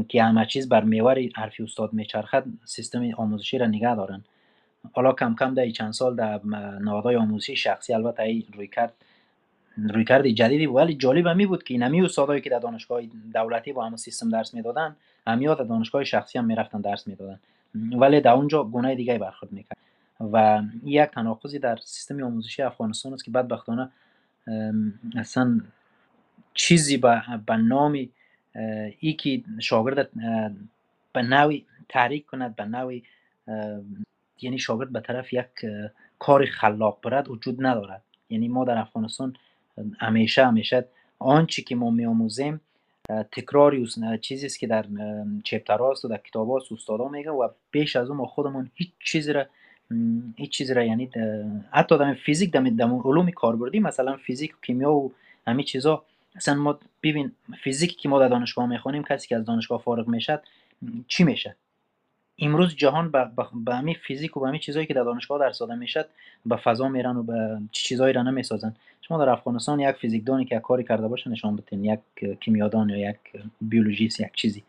که 0.09 0.23
همه 0.23 0.45
چیز 0.45 0.69
بر 0.69 0.83
میوار 0.83 1.19
حرفی 1.35 1.63
استاد 1.63 1.93
میچرخد 1.93 2.43
سیستم 2.65 3.11
آموزشی 3.17 3.57
را 3.57 3.67
نگه 3.67 3.95
دارن. 3.95 4.23
حالا 4.91 5.13
کم 5.13 5.35
کم 5.35 5.53
در 5.53 5.69
چند 5.69 5.93
سال 5.93 6.15
در 6.15 6.41
نهادهای 6.81 7.15
آموزشی 7.15 7.55
شخصی 7.55 7.93
البته 7.93 8.23
ای 8.23 8.45
روی 8.53 8.67
کرد 8.67 8.93
روی 9.77 10.05
کرد 10.05 10.27
جدیدی 10.27 10.65
ولی 10.65 10.95
جالب 10.95 11.27
همی 11.27 11.45
بود 11.45 11.63
که 11.63 11.73
اینمی 11.73 12.01
استادایی 12.01 12.41
که 12.41 12.49
در 12.49 12.59
دانشگاه 12.59 13.01
دولتی 13.33 13.73
با 13.73 13.85
همون 13.85 13.97
سیستم 13.97 14.29
درس 14.29 14.53
می‌دادن 14.53 14.95
همیات 15.27 15.57
در 15.57 15.63
دانشگاه 15.63 16.03
شخصی 16.03 16.39
هم 16.39 16.45
می‌رفتن 16.45 16.81
درس 16.81 17.07
می‌دادن. 17.07 17.39
ولی 17.75 18.21
در 18.21 18.31
اونجا 18.31 18.63
گناه 18.63 18.95
دیگه 18.95 19.17
برخورد 19.17 19.51
می‌کرد. 19.51 19.77
و 20.33 20.61
یک 20.83 21.09
تناقضی 21.09 21.59
در 21.59 21.75
سیستم 21.75 22.23
آموزشی 22.23 22.61
افغانستان 22.61 23.13
است 23.13 23.25
که 23.25 23.31
بدبختانه 23.31 23.89
اصلا 25.15 25.61
چیزی 26.53 26.97
به 27.45 27.55
نام 27.57 28.07
ای 28.99 29.13
که 29.13 29.43
شاگرد 29.59 30.09
به 31.13 31.21
نوی 31.21 31.65
تحریک 31.89 32.25
کند 32.25 32.55
به 32.55 32.65
نوی 32.65 33.03
یعنی 34.41 34.59
شاگرد 34.59 34.91
به 34.91 34.99
طرف 34.99 35.33
یک 35.33 35.45
کار 36.19 36.45
خلاق 36.45 36.99
برد 37.03 37.29
وجود 37.29 37.65
ندارد. 37.65 38.03
یعنی 38.29 38.47
ما 38.47 38.65
در 38.65 38.77
افغانستان 38.77 39.35
همیشه 39.99 40.45
همیشه 40.45 40.85
آنچه 41.19 41.61
که 41.61 41.75
ما 41.75 41.89
میآموزیم 41.89 42.61
تکراری 43.31 43.87
چیزی 44.21 44.45
است 44.45 44.59
که 44.59 44.67
در 44.67 44.85
چپتراست 45.43 46.05
و 46.05 46.07
در 46.07 46.17
کتاب 46.17 46.49
هاست 46.49 46.71
استادا 46.71 47.07
میگه 47.07 47.31
و 47.31 47.49
بیش 47.71 47.95
از 47.95 48.09
اون 48.09 48.17
ما 48.17 48.25
خودمون 48.25 48.71
هیچ 48.73 48.91
چیزی 48.99 49.33
را 49.33 49.45
هیچ 50.35 50.51
چیزی 50.51 50.73
را 50.73 50.83
یعنی 50.83 51.09
حتی 51.71 51.97
در 51.97 52.13
فیزیک 52.13 52.51
در 52.51 52.85
علوم 52.85 53.31
کاربردی 53.31 53.79
مثلا 53.79 54.17
فیزیک 54.17 54.53
و 54.53 54.57
کیمیا 54.61 54.93
و 54.93 55.13
همه 55.47 55.63
چیزا. 55.63 56.03
اصلا 56.35 56.55
ما 56.55 56.79
ببین 57.03 57.31
فیزیک 57.63 57.97
که 57.97 58.09
ما 58.09 58.19
در 58.19 58.27
دانشگاه 58.27 58.65
می‌خونیم 58.65 59.03
کسی 59.03 59.27
که 59.27 59.35
از 59.35 59.45
دانشگاه 59.45 59.81
فارغ 59.81 60.07
می‌شد 60.07 60.43
چی 61.07 61.23
میشه 61.23 61.55
امروز 62.39 62.75
جهان 62.75 63.11
به 63.65 63.75
همین 63.75 63.95
فیزیک 64.07 64.37
و 64.37 64.39
به 64.39 64.47
همین 64.47 64.59
چیزهایی 64.59 64.87
که 64.87 64.93
در 64.93 65.03
دانشگاه 65.03 65.39
درس 65.39 65.59
داده 65.59 65.75
می‌شد 65.75 66.05
به 66.45 66.55
فضا 66.55 66.87
میرن 66.87 67.17
و 67.17 67.23
به 67.23 67.59
چیزهایی 67.71 68.13
را 68.13 68.23
نمی‌سازن 68.23 68.75
شما 69.01 69.25
در 69.25 69.29
افغانستان 69.29 69.79
یک 69.79 69.95
فیزیکدانی 69.95 70.45
که 70.45 70.59
کاری 70.59 70.83
کرده 70.83 71.07
باشه 71.07 71.29
نشان 71.29 71.55
بتین 71.55 71.83
یک 71.83 71.99
کیمیادان 72.39 72.89
یا 72.89 73.09
یک 73.09 73.17
بیولوژیست 73.61 74.19
یک 74.19 74.33
چیزی. 74.33 74.63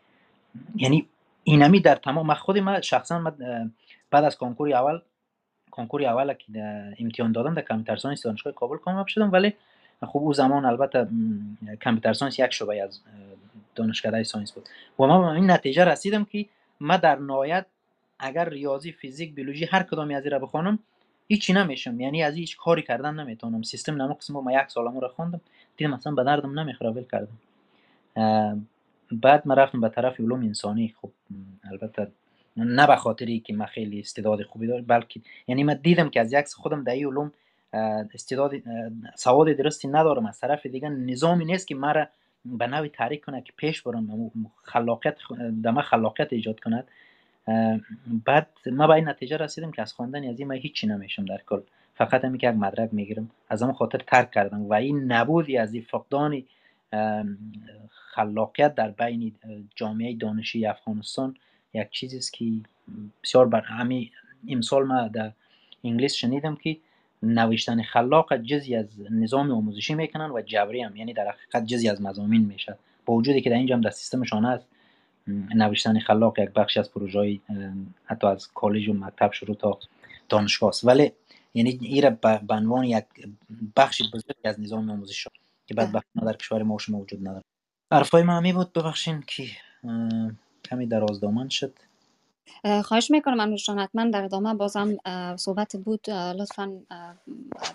یعنی 0.75 1.05
اینمی 1.43 1.79
در 1.79 1.95
تمام 1.95 2.25
من 2.25 2.33
خود 2.33 2.57
من 2.57 2.81
شخصا 2.81 3.33
بعد 4.11 4.23
از 4.23 4.37
کنکور 4.37 4.73
اول 4.73 4.99
کنکور 5.71 6.05
اول 6.05 6.33
که 6.33 6.51
امتحان 6.99 7.31
دادم 7.31 7.53
در 7.53 7.61
computer 7.61 7.95
science 7.95 8.23
دانشگاه 8.23 8.53
کابل 8.53 8.77
کامیاب 8.77 9.07
شدم 9.07 9.31
ولی 9.31 9.53
خب 10.01 10.19
او 10.19 10.33
زمان 10.33 10.65
البته 10.65 11.07
computer 11.83 12.13
science 12.13 12.39
یک 12.39 12.51
شعبه 12.51 12.83
از 12.83 12.99
دانشکده 13.75 14.23
science 14.23 14.51
بود. 14.51 14.69
و 14.99 15.03
ما 15.03 15.21
به 15.21 15.27
این 15.27 15.51
نتیجه 15.51 15.85
رسیدم 15.85 16.25
که 16.25 16.45
من 16.79 16.97
در 16.97 17.15
نهایت 17.15 17.65
اگر 18.19 18.49
ریاضی 18.49 18.91
فیزیک 18.91 19.35
بیولوژی 19.35 19.65
هر 19.65 19.83
کدامی 19.83 20.15
از 20.15 20.27
را 20.27 20.39
بخوانم 20.39 20.79
هیچی 21.27 21.53
نمیشم. 21.53 21.99
یعنی 21.99 22.23
از 22.23 22.35
هیچ 22.35 22.57
کاری 22.57 22.81
کردن 22.81 23.19
نمی‌تونم. 23.19 23.61
سیستم 23.61 24.01
نمو 24.01 24.13
قسم 24.13 24.33
ما 24.33 24.51
یک 24.51 24.67
سال 24.67 24.85
رو 24.85 25.07
خوندم 25.07 25.41
دیدم 25.77 25.91
مثلا 25.91 26.13
به 26.13 26.23
دردم 26.23 26.59
نمی‌خوره 26.59 26.89
ول 26.89 27.03
کردم. 27.11 27.37
بعد 29.11 29.47
من 29.47 29.55
رفتم 29.55 29.81
به 29.81 29.89
طرف 29.89 30.19
علوم 30.19 30.39
انسانی. 30.39 30.93
خب 31.01 31.11
البته 31.71 32.11
نه 32.57 32.87
به 32.87 32.95
خاطری 32.95 33.39
که 33.39 33.53
من 33.53 33.65
خیلی 33.65 33.99
استعداد 33.99 34.43
خوبی 34.43 34.67
دارم 34.67 34.85
بلکه 34.85 35.21
یعنی 35.47 35.63
من 35.63 35.73
دیدم 35.73 36.09
که 36.09 36.21
از 36.21 36.33
یک 36.33 36.47
خودم 36.47 36.83
در 36.83 36.91
علوم 36.91 37.31
استعداد 38.13 38.51
سواد 39.15 39.47
درستی 39.47 39.87
ندارم. 39.87 40.25
از 40.25 40.39
طرف 40.39 40.65
دیگه 40.65 40.89
نظامی 40.89 41.45
نیست 41.45 41.67
که 41.67 41.75
مرا 41.75 42.07
به 42.45 42.67
نوی 42.67 42.89
تحریک 42.89 43.25
کنه 43.25 43.41
که 43.41 43.53
پیش 43.57 43.81
برم 43.81 44.31
خلاقیت 44.63 45.17
دم 45.63 45.81
خلاقیت 45.81 46.33
ایجاد 46.33 46.59
کند 46.59 46.87
بعد 48.25 48.47
ما 48.71 48.87
به 48.87 48.93
این 48.93 49.09
نتیجه 49.09 49.37
رسیدم 49.37 49.71
که 49.71 49.81
از 49.81 49.93
خواندن 49.93 50.29
از 50.29 50.39
این 50.39 50.47
من 50.47 50.55
هیچی 50.55 50.87
نمیشم 50.87 51.25
در 51.25 51.41
کل. 51.45 51.61
فقط 51.95 52.25
همین 52.25 52.37
که 52.37 52.51
مدرک 52.51 52.93
می‌گیرم. 52.93 53.29
از 53.49 53.63
اون 53.63 53.73
خاطر 53.73 53.97
ترک 53.97 54.31
کردم 54.31 54.61
و 54.61 54.73
این 54.73 55.11
نبودی 55.11 55.57
از 55.57 55.73
این 55.73 55.83
فقدان 55.83 56.43
خلاقیت 57.89 58.75
در 58.75 58.91
بین 58.91 59.35
جامعه 59.75 60.15
دانشی 60.15 60.65
افغانستان 60.65 61.37
یک 61.73 61.89
چیزی 61.89 62.17
است 62.17 62.33
که 62.33 62.51
بسیار 63.23 63.47
بر 63.47 63.63
امسال 64.49 64.83
ما 64.83 65.07
در 65.07 65.31
انگلیس 65.83 66.13
شنیدم 66.13 66.55
که 66.55 66.77
نوشتن 67.23 67.81
خلاق 67.81 68.37
جزی 68.37 68.75
از 68.75 68.87
نظام 69.11 69.51
آموزشی 69.51 69.95
می‌کنن 69.95 70.31
و 70.31 70.41
جبری 70.41 70.81
هم. 70.81 70.95
یعنی 70.95 71.13
در 71.13 71.27
حقیقت 71.27 71.65
جزی 71.65 71.89
از 71.89 72.01
مزامین 72.01 72.45
میشه. 72.45 72.77
با 73.05 73.13
وجودی 73.13 73.41
که 73.41 73.49
در 73.49 73.55
اینجا 73.55 73.75
هم 73.75 73.81
در 73.81 73.89
سیستمشان 73.89 74.45
هست 74.45 74.67
نوشتن 75.55 75.99
خلاق 75.99 76.39
یک 76.39 76.49
بخشی 76.49 76.79
از 76.79 76.91
پروژه 76.91 77.39
حتی 78.05 78.27
از 78.27 78.47
کالج 78.53 78.89
و 78.89 78.93
مکتب 78.93 79.31
شروع 79.31 79.55
تا 79.55 79.79
دانشگاه 80.29 80.69
است. 80.69 80.85
ولی 80.85 81.11
یعنی 81.53 81.79
این 81.81 82.17
به 82.21 82.53
عنوان 82.53 82.83
یک 82.83 83.05
بخشی 83.75 84.03
بزرگ 84.13 84.35
از 84.43 84.59
نظام 84.59 84.89
آموزش 84.89 85.17
شد 85.17 85.31
که. 85.67 85.73
بخش 85.73 86.05
در 86.25 86.33
کشور 86.33 86.63
ما 86.63 86.77
شما 86.77 86.97
وجود 86.97 87.27
نداره. 87.27 87.43
حرفای 87.93 88.23
من 88.23 88.51
بود 88.51 88.73
ببخشین 88.73 89.23
که 89.27 89.47
کمی 90.65 90.85
درازدامن 90.87 91.49
شد. 91.49 91.73
خواهش 92.83 93.11
می‌کنم 93.11 93.39
انوشان 93.39 93.79
حتما 93.79 94.09
در 94.09 94.23
ادامه 94.23 94.53
بازم 94.53 94.97
صحبت 95.35 95.75
بود. 95.75 96.09
لطفا 96.09 96.81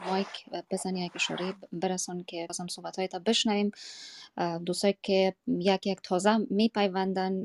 مایک 0.06 0.26
بزنی 0.70 1.04
یک 1.06 1.12
اشاره 1.14 1.54
برسان 1.72 2.24
که 2.24 2.46
بازم 2.46 2.66
صحبت 2.66 2.98
های 2.98 3.08
تا 3.08 3.18
بشنویم 3.18 3.70
دوستایی 4.66 4.94
که 5.02 5.34
یک 5.48 5.86
یک 5.86 5.98
تازه 6.02 6.36
میپیوندن 6.50 7.42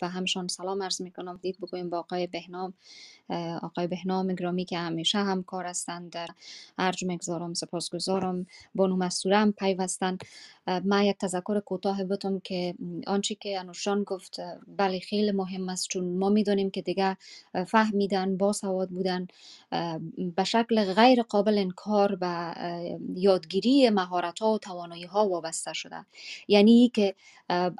به 0.00 0.08
همشان 0.08 0.48
سلام 0.48 0.82
عرض 0.82 1.00
می‌کنم. 1.02 1.38
دید 1.42 1.60
بگویم 1.60 1.90
با 1.90 1.98
آقای 1.98 2.26
بهنام. 2.26 2.74
آقای 3.62 3.86
بهنام 3.86 4.34
گرامی 4.34 4.64
که 4.64 4.78
همیشه 4.78 5.18
همکار 5.18 5.66
هستند 5.66 6.10
در 6.10 6.28
ارج 6.78 7.04
مگذارم 7.08 7.54
سپاسگزارم. 7.54 8.46
بانو 8.74 8.96
مستوره 8.96 9.38
هم 9.38 9.52
پیوستن. 9.52 10.18
من 10.84 11.04
یک 11.04 11.18
تذکر 11.18 11.60
کوتاه 11.60 12.04
بتم 12.04 12.38
که 12.38 12.74
آنچه 13.06 13.34
که 13.34 13.60
انوشان 13.60 14.02
گفت 14.02 14.40
بله 14.76 15.00
خیلی 15.00 15.32
مهم 15.32 15.68
است. 15.68 15.88
چون 15.88 16.04
ما 16.04 16.28
می‌دانیم 16.28 16.67
که 16.70 16.82
دیگه 16.82 17.16
فهمیدن 17.66 18.36
با 18.36 18.52
سواد 18.52 18.88
بودن 18.88 19.26
به 20.36 20.44
شکل 20.44 20.94
غیر 20.94 21.22
قابل 21.22 21.58
انکار 21.58 22.14
به 22.14 22.54
یادگیری 23.14 23.90
مهارت 23.90 24.38
ها 24.38 24.52
و 24.52 24.58
توانایی 24.58 25.04
ها 25.04 25.28
وابسته 25.28 25.72
شده. 25.72 26.06
یعنی 26.48 26.90
که 26.94 27.14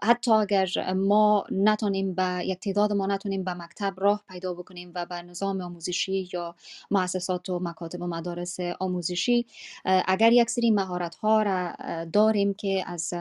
حتی 0.03 0.31
اگر 0.31 0.93
ما 0.93 1.45
نتونیم 1.51 2.15
به 2.15 2.43
یک 2.47 2.59
تعداد 2.61 2.93
ما 2.93 3.07
نتونیم 3.07 3.45
به 3.45 3.55
مکتب 3.55 3.95
راه 3.97 4.25
پیدا 4.29 4.55
بکنیم 4.55 4.93
و 4.95 5.07
به 5.07 5.23
نظام 5.23 5.61
آموزشی 5.61 6.29
یا 6.33 6.55
مؤسسات 6.91 7.49
و 7.49 7.59
مکاتب 7.63 8.03
و 8.03 8.07
مدارس 8.07 8.57
آموزشی 8.81 9.47
اگر 9.85 10.33
یک 10.33 10.51
سری 10.51 10.71
مهارت 10.71 11.15
ها 11.15 11.43
را 11.43 11.73
داریم 12.13 12.55
که 12.55 12.85
از 12.87 13.15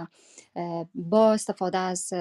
با 0.96 1.34
استفاده 1.34 1.78
از 1.78 2.14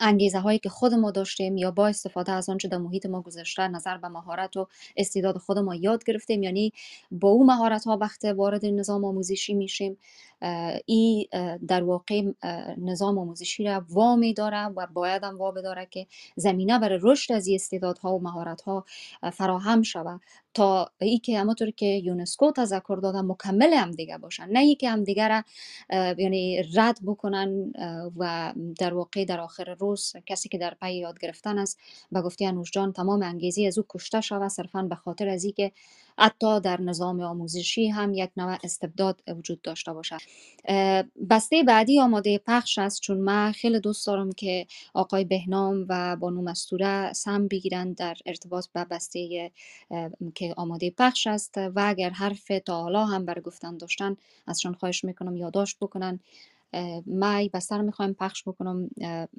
انگیزه 0.00 0.38
هایی 0.38 0.58
که 0.58 0.68
خود 0.68 0.94
ما 0.94 1.10
داشتیم 1.10 1.56
یا 1.56 1.70
با 1.70 1.88
استفاده 1.88 2.32
از 2.32 2.48
آنچه 2.48 2.68
در 2.68 2.78
محیط 2.78 3.06
ما 3.06 3.20
گذشته 3.20 3.68
نظر 3.68 3.96
به 3.96 4.08
مهارت 4.08 4.56
و 4.56 4.68
استعداد 4.96 5.38
خود 5.38 5.58
ما 5.58 5.74
یاد 5.74 6.04
گرفتیم. 6.04 6.42
یعنی 6.42 6.72
با 7.10 7.28
او 7.28 7.46
مهارت 7.46 7.84
ها 7.84 7.96
وقت 7.96 8.24
وارد 8.24 8.66
نظام 8.66 9.04
آموزشی 9.04 9.54
میشیم. 9.54 9.98
این 10.86 11.26
در 11.68 11.82
واقع 11.82 12.22
نظام 12.78 13.18
آموزشی 13.18 13.64
را 13.64 13.84
وامی 13.88 14.34
داره 14.34 14.66
و 14.66 14.86
باید 14.86 15.24
هم 15.24 15.38
وا 15.38 15.50
بداره 15.50 15.86
که 15.90 16.06
زمینه 16.36 16.78
برای 16.78 16.98
رشد 17.02 17.32
از 17.32 17.46
این 17.46 17.54
استعدادها 17.54 18.14
و 18.16 18.22
مهارت 18.22 18.62
ها 18.62 18.84
فراهم 19.32 19.82
شود. 19.82 20.20
تا 20.54 20.90
ای 21.00 21.18
که 21.18 21.40
همونطور 21.40 21.70
که 21.70 21.86
یونسکو 21.86 22.52
تذکر 22.52 22.98
داده 23.02 23.20
مکمل 23.20 23.72
هم 23.72 23.90
دیگه 23.90 24.18
باشن. 24.18 24.48
نه 24.48 24.58
ای 24.58 24.74
که 24.74 24.90
هم 24.90 25.04
دیگه 25.04 25.28
را 25.28 25.42
یعنی 26.18 26.62
رد 26.74 26.98
بکنن 27.06 27.72
و 28.16 28.52
در 28.78 28.94
واقع 28.94 29.24
در 29.24 29.40
آخر 29.40 29.74
روز 29.74 30.12
کسی 30.26 30.48
که 30.48 30.58
در 30.58 30.74
پی 30.80 30.94
یاد 30.94 31.18
گرفتن 31.18 31.58
است 31.58 31.78
به 32.12 32.22
گفته 32.22 32.44
انوش 32.44 32.70
جان 32.70 32.92
تمام 32.92 33.22
انگیزی 33.22 33.66
از 33.66 33.78
او 33.78 33.84
کشته 33.88 34.20
شود 34.20 34.48
صرفا 34.48 34.82
به 34.82 34.94
خاطر 34.94 35.28
از 35.28 35.46
که 35.56 35.72
حتی 36.18 36.60
در 36.60 36.80
نظام 36.80 37.20
آموزشی 37.20 37.88
هم 37.88 38.14
یک 38.14 38.30
نوع 38.36 38.58
استبداد 38.64 39.22
وجود 39.28 39.62
داشته 39.62 39.92
باشد. 39.92 40.18
بسته 41.30 41.62
بعدی 41.62 42.00
آماده 42.00 42.38
پخش 42.38 42.78
است 42.78 43.00
چون 43.00 43.18
من 43.18 43.52
خیلی 43.52 43.80
دوست 43.80 44.06
دارم 44.06 44.32
که 44.32 44.66
آقای 44.94 45.24
بهنام 45.24 45.86
و 45.88 46.16
بانو 46.16 46.42
مستوره 46.42 47.12
سم 47.12 47.48
بگیرند 47.48 47.96
در 47.96 48.16
ارتباط 48.26 48.66
به 48.74 48.84
بسته 48.84 49.50
که 50.34 50.54
آماده 50.56 50.90
پخش 50.90 51.26
است 51.26 51.54
و 51.58 51.84
اگر 51.86 52.10
حرف 52.10 52.52
تا 52.66 52.82
حالا 52.82 53.04
هم 53.04 53.24
بر 53.24 53.40
گفتن 53.40 53.76
داشتن 53.76 54.16
ازشان 54.46 54.74
خواهش 54.74 55.04
می‌کنم 55.04 55.36
یادداشت 55.36 55.76
بکنن. 55.80 56.20
مای 57.06 57.48
بستر 57.48 57.80
می‌خوایم 57.82 58.12
پخش 58.14 58.42
بکنم. 58.48 58.88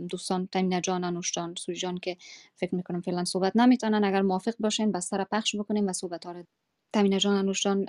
دوستان 0.09 0.47
تامین 0.51 0.81
جان 0.81 1.03
انوش 1.03 1.31
جان 1.31 1.55
سوری 1.57 1.77
جان 1.77 1.97
که 1.97 2.17
فکر 2.55 2.75
می‌کنم 2.75 3.01
فعلا 3.01 3.25
صحبت 3.25 3.55
نمی‌تونن. 3.55 4.03
اگر 4.03 4.21
موافق 4.21 4.53
باشین 4.59 4.91
بستر 4.91 5.23
پخش 5.23 5.55
بکنیم 5.55 5.87
و 5.87 5.93
صحبت 5.93 6.25
ها 6.25 6.31
رو 6.95 7.01
تامین 7.01 7.17
جان 7.17 7.35
انوش 7.35 7.63
جان 7.63 7.85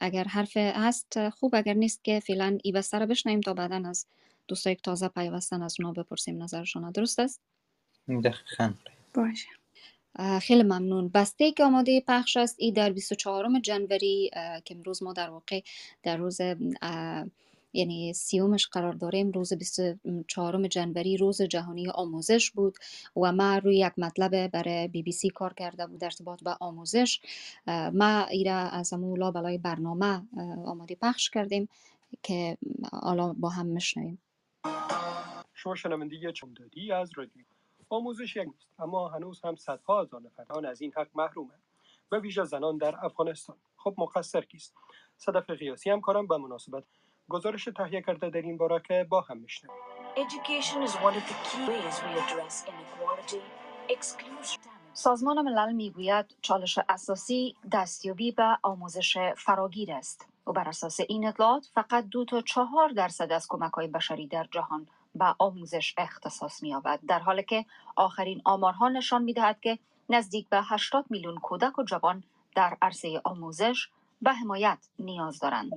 اگر 0.00 0.24
حرف 0.24 0.56
هست 0.56 1.28
خوب 1.28 1.54
اگر 1.54 1.74
نیست 1.74 2.04
که 2.04 2.20
فعلا 2.20 2.58
ای 2.64 2.72
بستر 2.72 3.06
بشنیم 3.06 3.40
تا 3.40 3.54
بعدا 3.54 3.82
از 3.88 4.06
دوستایی 4.48 4.76
که 4.76 4.82
تازه 4.82 5.08
پیوستن 5.08 5.62
از 5.62 5.76
اونا 5.80 5.92
بپرسیم 5.92 6.42
نظرشون. 6.42 6.90
درست 6.90 7.18
است؟ 7.18 7.40
دقیقا. 8.08 8.72
باشه. 9.14 9.48
خیلی 10.42 10.62
ممنون. 10.62 11.08
بسته 11.08 11.52
که 11.52 11.64
آماده 11.64 12.00
پخش 12.00 12.36
است 12.36 12.56
ای 12.58 12.72
در 12.72 12.90
24 12.90 13.60
جنوری 13.62 14.30
که 14.64 14.74
امروز 14.74 15.02
ما 15.02 15.12
در 15.12 15.30
واقع 15.30 15.60
در 16.02 16.16
روز 16.16 16.40
یعنی 17.72 18.12
سیومش 18.12 18.66
قرار 18.66 18.92
داریم 18.92 19.30
روز 19.30 19.52
24 19.52 20.68
جنوری 20.68 21.16
روز 21.16 21.42
جهانی 21.42 21.88
آموزش 21.88 22.50
بود 22.50 22.76
و 23.16 23.32
ما 23.32 23.58
روی 23.58 23.78
یک 23.78 23.92
مطلب 23.98 24.46
برای 24.46 24.88
بی 24.88 25.02
بی 25.02 25.12
سی 25.12 25.30
کار 25.30 25.54
کرده 25.54 25.86
بود 25.86 26.00
در 26.00 26.06
ارتباط 26.06 26.42
با 26.44 26.56
آموزش. 26.60 27.20
ما 27.92 28.24
ایره 28.24 28.50
از 28.50 28.92
امولا 28.92 29.30
بلای 29.30 29.58
برنامه 29.58 30.22
آماده 30.66 30.94
پخش 30.94 31.30
کردیم 31.30 31.68
که 32.22 32.58
حالا 32.92 33.32
با 33.32 33.48
هم 33.48 33.66
میشنویم. 33.66 34.22
شما 35.54 35.74
شنونده 35.74 36.32
چمدادی 36.32 36.92
از 36.92 37.10
رادیو. 37.16 37.44
آموزش 37.88 38.36
یک 38.36 38.48
نیست 38.48 38.68
اما 38.78 39.08
هنوز 39.08 39.40
هم 39.44 39.56
صدها 39.56 40.02
هزار 40.02 40.20
نفران 40.20 40.66
از 40.66 40.80
این 40.80 40.92
حق 40.96 41.08
محرومند 41.14 41.62
و 42.12 42.16
ویژه 42.16 42.44
زنان 42.44 42.76
در 42.76 43.04
افغانستان. 43.04 43.56
خب 43.76 43.94
مقصر 43.98 44.40
کیست؟ 44.40 44.74
صدف 45.16 45.50
قیاسی 45.50 45.90
همکارم 45.90 46.26
به 46.26 46.36
مناسبت 46.36 46.84
گزارش 47.28 47.68
تهیه 47.76 48.02
کرده 48.02 48.30
در 48.30 48.42
این 48.42 48.56
باره 48.56 48.82
که 48.88 49.06
با 49.08 49.20
هم 49.20 49.38
میشنویم. 49.38 49.76
Education 50.16 50.88
is 50.88 50.94
one 50.94 51.16
of 51.20 51.24
the 51.30 51.36
key 51.46 51.64
ways 51.68 51.96
we 52.04 52.10
address 52.22 52.64
inequality, 52.70 53.42
exclusion. 53.88 54.58
سازمان 54.92 55.42
ملل 55.42 55.72
می‌گوید 55.72 56.36
چالش 56.42 56.78
اساسی 56.88 57.54
دستیابی 57.72 58.32
به 58.32 58.58
آموزش 58.62 59.18
فراگیر 59.36 59.92
است. 59.92 60.28
و 60.48 60.52
بر 60.52 60.68
اساس 60.68 61.00
این 61.08 61.26
اطلاعات 61.26 61.66
فقط 61.74 62.08
دو 62.08 62.24
تا 62.24 62.40
چهار 62.40 62.88
درصد 62.88 63.32
از 63.32 63.46
کمک 63.48 63.72
های 63.72 63.86
بشری 63.86 64.26
در 64.26 64.46
جهان 64.50 64.86
به 65.14 65.34
آموزش 65.38 65.94
اختصاص 65.98 66.62
می 66.62 66.76
در 67.08 67.18
حالی 67.18 67.42
که 67.42 67.64
آخرین 67.96 68.42
آمارها 68.44 68.88
نشان 68.88 69.22
می 69.22 69.32
دهد 69.32 69.60
که 69.60 69.78
نزدیک 70.08 70.48
به 70.48 70.60
80 70.62 71.04
میلیون 71.10 71.36
کودک 71.36 71.78
و 71.78 71.82
جوان 71.82 72.24
در 72.54 72.76
عرصه 72.82 73.20
آموزش 73.24 73.88
به 74.22 74.32
حمایت 74.32 74.78
نیاز 74.98 75.38
دارند. 75.38 75.72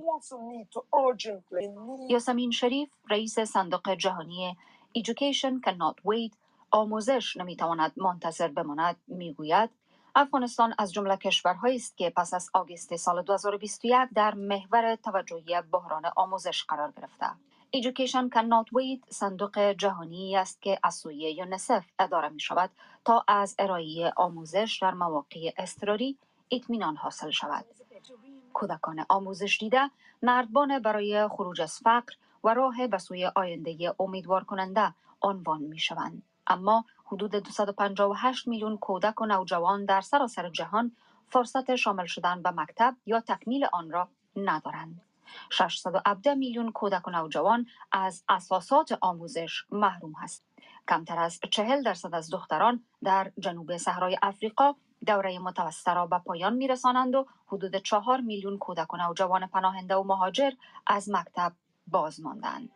یاسمین 2.08 2.50
شریف 2.50 2.90
رئیس 3.10 3.40
صندوق 3.40 3.90
جهانی 3.94 4.56
Education 4.98 5.60
Cannot 5.66 5.96
Wait 6.06 6.36
آموزش 6.70 7.36
نمی‌تواند 7.36 7.92
منتظر 7.96 8.48
بماند 8.48 8.96
می‌گوید. 9.06 9.70
افغانستان 10.14 10.74
از 10.78 10.92
جمله 10.92 11.16
کشورهایی 11.16 11.76
است 11.76 11.96
که 11.96 12.10
پس 12.10 12.34
از 12.34 12.50
آگوست 12.54 12.96
سال 12.96 13.22
2021 13.22 13.94
در 14.14 14.34
محور 14.34 14.96
توجهی 14.96 15.62
بحران 15.72 16.02
آموزش 16.16 16.64
قرار 16.64 16.92
گرفته. 16.96 17.26
Education 17.76 18.28
Cannot 18.34 18.66
Wait 18.72 19.10
صندوق 19.10 19.58
جهانی 19.58 20.36
است 20.36 20.62
که 20.62 20.78
از 20.82 20.94
سوی 20.94 21.16
یونسف 21.32 21.84
اداره 21.98 22.28
می 22.28 22.40
شود 22.40 22.70
تا 23.04 23.24
از 23.28 23.54
ارائه 23.58 24.12
آموزش 24.16 24.78
در 24.82 24.94
مواقع 24.94 25.52
اضطراری 25.56 26.18
اطمینان 26.50 26.96
حاصل 26.96 27.30
شود. 27.30 27.64
کودکان 28.52 29.04
آموزش 29.08 29.58
دیده 29.60 29.90
نردبان 30.22 30.78
برای 30.78 31.28
خروج 31.28 31.60
از 31.60 31.78
فقر 31.78 32.12
و 32.44 32.54
راه 32.54 32.86
به 32.86 32.98
سوی 32.98 33.30
آینده 33.34 33.94
امیدوار 34.00 34.44
کننده 34.44 34.94
عنوان 35.22 35.62
می 35.62 35.78
شوند 35.78 36.22
اما 36.46 36.84
حدود 37.04 37.30
258 37.30 38.48
میلیون 38.48 38.78
کودک 38.78 39.20
و 39.20 39.26
نوجوان 39.26 39.84
در 39.84 40.00
سراسر 40.00 40.48
جهان 40.48 40.92
فرصت 41.28 41.76
شامل 41.76 42.06
شدن 42.06 42.42
به 42.42 42.50
مکتب 42.50 42.96
یا 43.06 43.20
تکمیل 43.20 43.66
آن 43.72 43.90
را 43.90 44.08
ندارند. 44.36 45.00
617 45.50 46.34
میلیون 46.34 46.72
کودک 46.72 47.08
و 47.08 47.10
نوجوان 47.10 47.66
از 47.92 48.24
اساسات 48.28 48.98
آموزش 49.00 49.64
محروم 49.70 50.12
هست. 50.12 50.44
کمتر 50.88 51.18
از 51.18 51.40
40 51.50 51.82
درصد 51.82 52.14
از 52.14 52.30
دختران 52.30 52.84
در 53.04 53.32
جنوب 53.38 53.76
صحرای 53.76 54.18
آفریقا 54.22 54.74
دوره 55.06 55.38
متوسطه 55.38 55.94
را 55.94 56.06
به 56.06 56.18
پایان 56.18 56.54
میرسانند 56.54 57.14
و 57.14 57.26
حدود 57.46 57.76
4 57.76 58.20
میلیون 58.20 58.58
کودک 58.58 58.94
و 58.94 58.96
نوجوان 58.96 59.46
پناهنده 59.46 59.96
و 59.96 60.02
مهاجر 60.02 60.50
از 60.86 61.10
مکتب 61.10 61.52
باز 61.86 62.20
ماندند. 62.20 62.70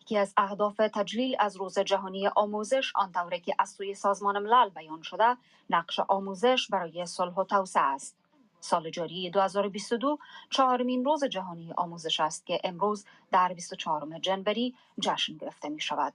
یکی 0.00 0.18
از 0.18 0.34
اهداف 0.36 0.76
تجلیل 0.76 1.36
از 1.38 1.56
روز 1.56 1.78
جهانی 1.78 2.28
آموزش 2.28 2.92
آنطوری 2.94 3.40
که 3.40 3.54
از 3.58 3.70
سوی 3.70 3.94
سازمان 3.94 4.38
ملل 4.38 4.68
بیان 4.68 5.02
شده 5.02 5.36
نقش 5.70 6.00
آموزش 6.00 6.68
برای 6.70 7.06
صلح 7.06 7.34
و 7.34 7.44
توسعه 7.44 7.82
است 7.82 8.16
سال 8.60 8.90
جاری 8.90 9.30
2022 9.30 10.18
چهارمین 10.50 11.04
روز 11.04 11.24
جهانی 11.24 11.72
آموزش 11.76 12.20
است 12.20 12.46
که 12.46 12.60
امروز 12.64 13.04
در 13.30 13.52
24 13.52 14.18
جنوری 14.18 14.74
جشن 15.00 15.36
گرفته 15.36 15.68
می 15.68 15.80
شود. 15.80 16.12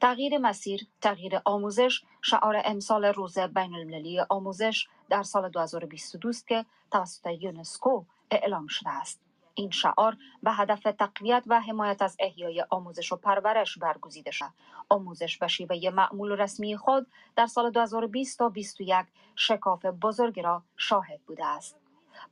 تغییر 0.00 0.38
مسیر، 0.38 0.86
تغییر 1.00 1.40
آموزش 1.44 2.02
شعار 2.22 2.62
امسال 2.64 3.04
روز 3.04 3.38
بین 3.38 3.74
المللی 3.74 4.20
آموزش 4.20 4.88
در 5.08 5.22
سال 5.22 5.48
2022 5.48 6.28
است 6.28 6.48
که 6.48 6.64
توسط 6.90 7.26
یونسکو 7.26 8.04
اعلام 8.30 8.66
شده 8.66 8.90
است. 8.90 9.20
این 9.54 9.70
شعار 9.70 10.16
به 10.42 10.52
هدف 10.52 10.82
تقویت 10.82 11.44
و 11.46 11.60
حمایت 11.60 12.02
از 12.02 12.16
احیای 12.20 12.64
آموزش 12.70 13.12
و 13.12 13.16
پرورش 13.16 13.78
برگزیده 13.78 14.30
شد 14.30 14.50
آموزش 14.88 15.38
به 15.38 15.48
شیوه 15.48 15.90
معمول 15.90 16.32
و 16.32 16.36
رسمی 16.36 16.76
خود 16.76 17.06
در 17.36 17.46
سال 17.46 17.70
2020 17.70 18.38
تا 18.38 18.48
2021 18.48 19.06
شکاف 19.36 19.84
بزرگی 19.84 20.42
را 20.42 20.62
شاهد 20.76 21.20
بوده 21.26 21.46
است 21.46 21.76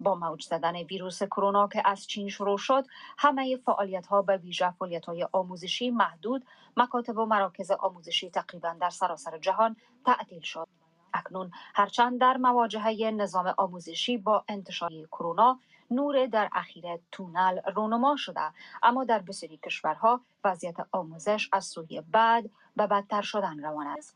با 0.00 0.14
موج 0.14 0.44
زدن 0.44 0.76
ویروس 0.76 1.22
کرونا 1.22 1.68
که 1.68 1.82
از 1.84 2.06
چین 2.06 2.28
شروع 2.28 2.58
شد 2.58 2.84
همه 3.18 3.56
فعالیت 3.56 4.06
ها 4.06 4.22
به 4.22 4.36
ویژه 4.36 4.70
فعالیت 4.70 5.06
های 5.06 5.28
آموزشی 5.32 5.90
محدود 5.90 6.46
مکاتب 6.76 7.18
و 7.18 7.24
مراکز 7.24 7.70
آموزشی 7.70 8.30
تقریبا 8.30 8.76
در 8.80 8.90
سراسر 8.90 9.38
جهان 9.38 9.76
تعطیل 10.06 10.40
شد. 10.40 10.68
اکنون 11.14 11.50
هرچند 11.74 12.20
در 12.20 12.36
مواجهه 12.36 13.10
نظام 13.10 13.54
آموزشی 13.58 14.18
با 14.18 14.44
انتشار 14.48 14.90
کرونا 15.12 15.58
نور 15.90 16.26
در 16.26 16.48
اخیر 16.52 16.84
تونل 17.12 17.60
رونما 17.74 18.16
شده 18.16 18.52
اما 18.82 19.04
در 19.04 19.18
بسیاری 19.18 19.56
کشورها 19.56 20.20
وضعیت 20.44 20.76
آموزش 20.92 21.48
از 21.52 21.64
سوی 21.64 22.00
بعد 22.00 22.50
به 22.76 22.86
بدتر 22.86 23.22
شدن 23.22 23.64
روان 23.64 23.86
است 23.86 24.14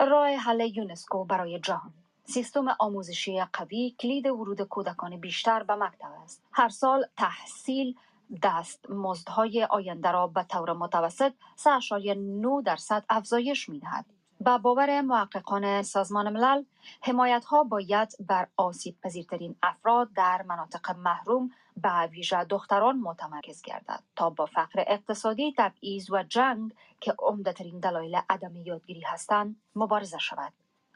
راه 0.00 0.28
حل 0.28 0.60
یونسکو 0.60 1.24
برای 1.24 1.60
جهان. 1.60 2.01
سیستم 2.24 2.68
آموزشی 2.78 3.44
قوی 3.52 3.94
کلید 4.00 4.26
ورود 4.26 4.62
کودکان 4.62 5.16
بیشتر 5.16 5.62
به 5.62 5.74
مکتب 5.74 6.10
است 6.24 6.42
هر 6.52 6.68
سال 6.68 7.04
تحصیل 7.16 7.96
دست 8.42 8.90
مزدهای 8.90 9.64
آینده 9.64 10.10
را 10.10 10.26
به 10.26 10.42
طور 10.42 10.72
متوسط 10.72 11.32
3.9 11.56 12.64
درصد 12.64 13.04
افزایش 13.08 13.68
می 13.68 13.78
دهد. 13.78 14.06
با 14.40 14.58
باور 14.58 15.00
محققان 15.00 15.82
سازمان 15.82 16.32
ملل 16.32 16.64
حمایت 17.00 17.44
ها 17.44 17.64
باید 17.64 18.16
بر 18.20 18.48
آسیب 18.56 18.96
پذیرترین 19.02 19.56
افراد 19.62 20.12
در 20.12 20.42
مناطق 20.42 20.96
محروم 20.96 21.50
به 21.76 22.06
ویژه 22.06 22.44
دختران 22.44 23.00
متمرکز 23.00 23.62
گردد 23.62 24.02
تا 24.16 24.30
با 24.30 24.46
فقر 24.46 24.84
اقتصادی 24.86 25.54
تبعیض 25.58 26.10
و 26.10 26.22
جنگ 26.22 26.72
که 27.00 27.14
عمدهترین 27.18 27.80
دلایل 27.80 28.20
عدم 28.30 28.56
یادگیری 28.56 29.00
هستند 29.00 29.56
مبارزه 29.76 30.18
شود 30.18 30.52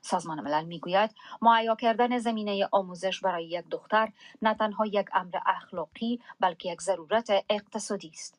سازمان 0.06 0.40
ملل 0.40 0.64
می‌گوید 0.64 1.10
معیا 1.42 1.74
کردن 1.74 2.18
زمینه 2.18 2.68
آموزش 2.72 3.20
برای 3.20 3.44
یک 3.44 3.64
دختر 3.70 4.12
نه 4.42 4.54
تنها 4.54 4.86
یک 4.86 5.06
امر 5.12 5.38
اخلاقی 5.46 6.20
بلکه 6.40 6.72
یک 6.72 6.82
ضرورت 6.82 7.30
اقتصادی 7.50 8.10
است 8.14 8.38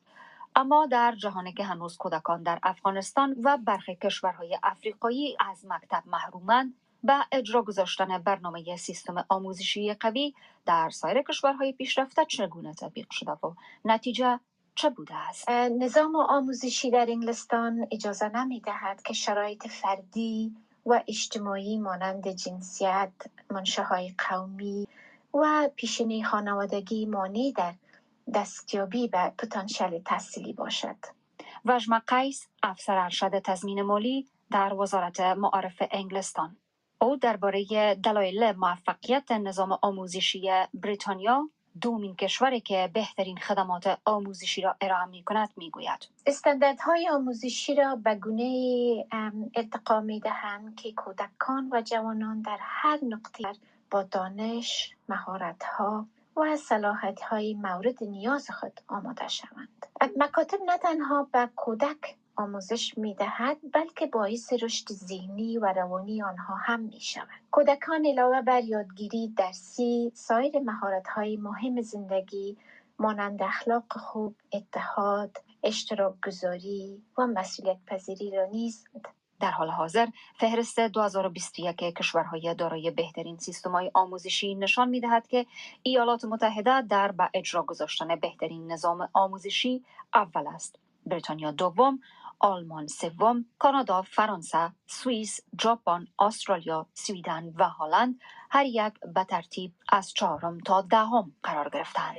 اما 0.56 0.86
در 0.86 1.14
جهانی 1.14 1.52
که 1.52 1.64
هنوز 1.64 1.96
کودکان 1.96 2.42
در 2.42 2.58
افغانستان 2.62 3.36
و 3.42 3.56
برخی 3.56 3.96
کشورهای 3.96 4.58
افریقایی 4.62 5.36
از 5.40 5.66
مکتب 5.68 6.02
محرومند 6.06 6.74
به 7.04 7.14
اجرا 7.32 7.62
گذاشتن 7.62 8.18
برنامه 8.18 8.76
سیستم 8.76 9.24
آموزشی 9.28 9.94
قوی 9.94 10.34
در 10.66 10.90
سایر 10.90 11.22
کشورهای 11.22 11.72
پیشرفته 11.72 12.24
چگونه 12.24 12.74
تطبیق 12.74 13.10
شده 13.10 13.32
و 13.32 13.52
نتیجه 13.84 14.40
چه 14.74 14.90
بوده 14.90 15.14
است؟ 15.14 15.50
نظام 15.50 16.16
آموزشی 16.16 16.90
در 16.90 17.06
انگلستان 17.08 17.86
اجازه 17.90 18.28
نمی 18.28 18.60
دهد 18.60 19.02
که 19.02 19.12
شرایط 19.12 19.68
فردی 19.68 20.56
و 20.88 21.02
اجتماعی 21.08 21.78
مانند 21.78 22.28
جنسیت، 22.28 23.12
منشه 23.50 23.82
های 23.82 24.14
قومی 24.18 24.88
و 25.34 25.70
پیشنی 25.76 26.24
خانوادگی 26.24 27.06
مانع 27.06 27.52
در 27.56 27.74
دستیابی 28.34 29.08
به 29.08 29.32
پتانسیل 29.38 30.02
تحصیلی 30.02 30.52
باشد. 30.52 30.96
وجم 31.64 31.98
قیس 31.98 32.46
افسر 32.62 32.98
ارشد 32.98 33.38
تضمین 33.38 33.82
مالی 33.82 34.28
در 34.50 34.74
وزارت 34.74 35.20
معارف 35.20 35.82
انگلستان 35.90 36.56
او 37.00 37.16
درباره 37.16 37.94
دلایل 37.94 38.52
موفقیت 38.52 39.32
نظام 39.32 39.78
آموزشی 39.82 40.50
بریتانیا 40.74 41.48
دومین 41.80 42.16
کشوری 42.16 42.60
که 42.60 42.90
بهترین 42.92 43.36
خدمات 43.36 43.98
آموزشی 44.04 44.62
را 44.62 44.76
ارائه 44.80 45.06
می 45.06 45.22
کند 45.22 45.50
می 45.56 45.70
گوید 45.70 46.08
استانداردهای 46.26 47.08
آموزشی 47.08 47.74
را 47.74 47.96
به 47.96 48.14
گونه 48.14 49.06
ارتقا 49.54 50.00
می 50.00 50.20
دهند 50.20 50.76
که 50.76 50.92
کودکان 50.92 51.68
و 51.72 51.82
جوانان 51.82 52.42
در 52.42 52.58
هر 52.60 52.98
نقطه 53.02 53.52
با 53.90 54.02
دانش، 54.02 54.94
مهارت‌ها 55.08 56.06
و 56.36 56.56
صلاحیت 56.56 57.20
های 57.20 57.54
مورد 57.54 58.04
نیاز 58.04 58.50
خود 58.50 58.80
آماده 58.88 59.28
شوند. 59.28 59.86
مکاتب 60.16 60.58
نه 60.66 60.78
تنها 60.78 61.28
به 61.32 61.48
کودک 61.56 62.16
آموزش 62.38 62.98
می 62.98 63.14
دهد 63.14 63.56
بلکه 63.72 64.06
باعث 64.06 64.52
رشد 64.52 64.92
ذهنی 64.92 65.58
و 65.58 65.72
روانی 65.72 66.22
آنها 66.22 66.54
هم 66.54 66.80
می 66.80 67.00
شود. 67.00 67.28
کودکان 67.50 68.06
علاوه 68.06 68.42
بر 68.42 68.64
یادگیری 68.64 69.28
درسی 69.28 70.12
سایر 70.14 70.58
مهارت 70.58 71.08
های 71.08 71.36
مهم 71.36 71.82
زندگی 71.82 72.56
مانند 72.98 73.42
اخلاق 73.42 73.92
خوب، 73.92 74.36
اتحاد، 74.52 75.36
اشتراک 75.62 76.14
گذاری 76.26 77.02
و 77.18 77.26
مسئولیت 77.26 77.78
پذیری 77.86 78.30
را 78.30 78.44
نیز 78.44 78.84
در 79.40 79.50
حال 79.50 79.70
حاضر 79.70 80.06
فهرست 80.36 80.80
2021 80.80 81.76
کشورهای 81.76 82.54
دارای 82.54 82.90
بهترین 82.90 83.38
های 83.64 83.90
آموزشی 83.94 84.54
نشان 84.54 84.88
می 84.88 85.00
دهد 85.00 85.26
که 85.26 85.46
ایالات 85.82 86.24
متحده 86.24 86.82
در 86.82 87.12
به 87.12 87.30
اجرا 87.34 87.62
گذاشتن 87.62 88.16
بهترین 88.16 88.72
نظام 88.72 89.08
آموزشی 89.12 89.84
اول 90.14 90.46
است. 90.46 90.78
بریتانیا 91.06 91.50
دوم، 91.50 92.00
آلمان 92.40 92.86
سوم، 92.86 93.44
کانادا، 93.58 94.02
فرانسه، 94.02 94.72
سوئیس، 94.86 95.40
ژاپن، 95.60 96.06
استرالیا، 96.18 96.86
سویدن 96.94 97.52
و 97.58 97.68
هلند 97.68 98.20
هر 98.50 98.64
یک 98.66 99.00
به 99.14 99.24
ترتیب 99.24 99.72
از 99.88 100.12
چهارم 100.12 100.58
تا 100.58 100.82
دهم 100.82 101.32
قرار 101.42 101.68
گرفتند. 101.68 102.16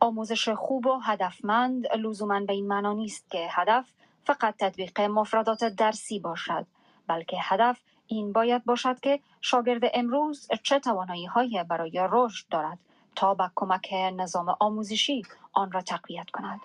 آموزش 0.00 0.48
خوب 0.48 0.86
و 0.86 0.98
هدفمند 0.98 1.86
لزوما 1.96 2.40
به 2.40 2.52
این 2.52 2.68
معنا 2.68 2.92
نیست 2.92 3.30
که 3.30 3.48
هدف 3.50 3.92
فقط 4.24 4.56
تطبیق 4.58 5.00
مفردات 5.00 5.64
درسی 5.64 6.20
باشد 6.20 6.66
بلکه 7.06 7.36
هدف 7.40 7.80
این 8.06 8.32
باید 8.32 8.64
باشد 8.64 9.00
که 9.00 9.20
شاگرد 9.40 9.82
امروز 9.94 10.48
چه 10.62 10.78
توانایی 10.78 11.26
های 11.26 11.64
برای 11.68 12.08
رشد 12.10 12.48
دارد 12.48 12.78
تا 13.16 13.34
با 13.34 13.50
کمک 13.54 13.88
نظام 13.92 14.56
آموزشی 14.60 15.22
آن 15.52 15.72
را 15.72 15.80
تقویت 15.80 16.30
کند 16.30 16.60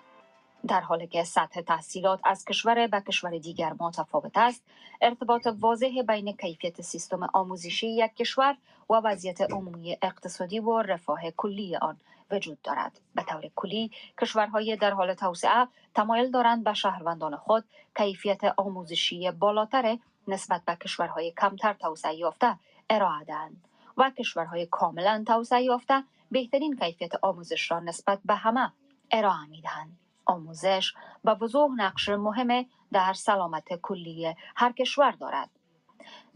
در 0.68 0.80
حالی 0.80 1.06
که 1.06 1.24
سطح 1.24 1.60
تحصیلات 1.60 2.20
از 2.24 2.44
کشور 2.44 2.86
به 2.86 3.00
کشور 3.00 3.38
دیگر 3.38 3.74
متفاوت 3.80 4.38
است 4.38 4.64
ارتباط 5.00 5.48
واضح 5.60 6.02
بین 6.08 6.32
کیفیت 6.32 6.80
سیستم 6.80 7.22
آموزشی 7.22 7.88
یک 7.88 8.16
کشور 8.16 8.56
و 8.90 8.94
وضعیت 8.94 9.40
عمومی 9.40 9.96
اقتصادی 10.02 10.60
و 10.60 10.82
رفاه 10.82 11.30
کلی 11.30 11.76
آن 11.76 11.96
وجود 12.30 12.62
دارد 12.62 13.00
به 13.14 13.22
طور 13.22 13.50
کلی 13.56 13.90
کشورهای 14.20 14.76
در 14.76 14.90
حال 14.90 15.14
توسعه 15.14 15.68
تمایل 15.94 16.30
دارند 16.30 16.64
به 16.64 16.74
شهروندان 16.74 17.36
خود 17.36 17.64
کیفیت 17.96 18.44
آموزشی 18.56 19.30
بالاتر 19.30 19.98
نسبت 20.28 20.62
به 20.64 20.76
کشورهای 20.76 21.30
کمتر 21.30 21.72
توسعه 21.72 22.14
یافته 22.14 22.58
ارائه 22.90 23.24
دهند 23.24 23.64
و 23.96 24.10
کشورهای 24.10 24.66
کاملا 24.66 25.24
توسعه 25.26 25.62
یافته 25.62 26.04
بهترین 26.30 26.76
کیفیت 26.76 27.12
آموزش 27.22 27.70
را 27.70 27.80
نسبت 27.80 28.20
به 28.24 28.34
همه 28.34 28.72
ارائه 29.10 29.46
می 29.46 29.60
دهند. 29.60 30.03
آموزش 30.26 30.92
به 31.24 31.34
وضوح 31.34 31.70
نقش 31.76 32.08
مهم 32.08 32.66
در 32.92 33.12
سلامت 33.12 33.74
کلی 33.74 34.34
هر 34.56 34.72
کشور 34.72 35.10
دارد. 35.10 35.50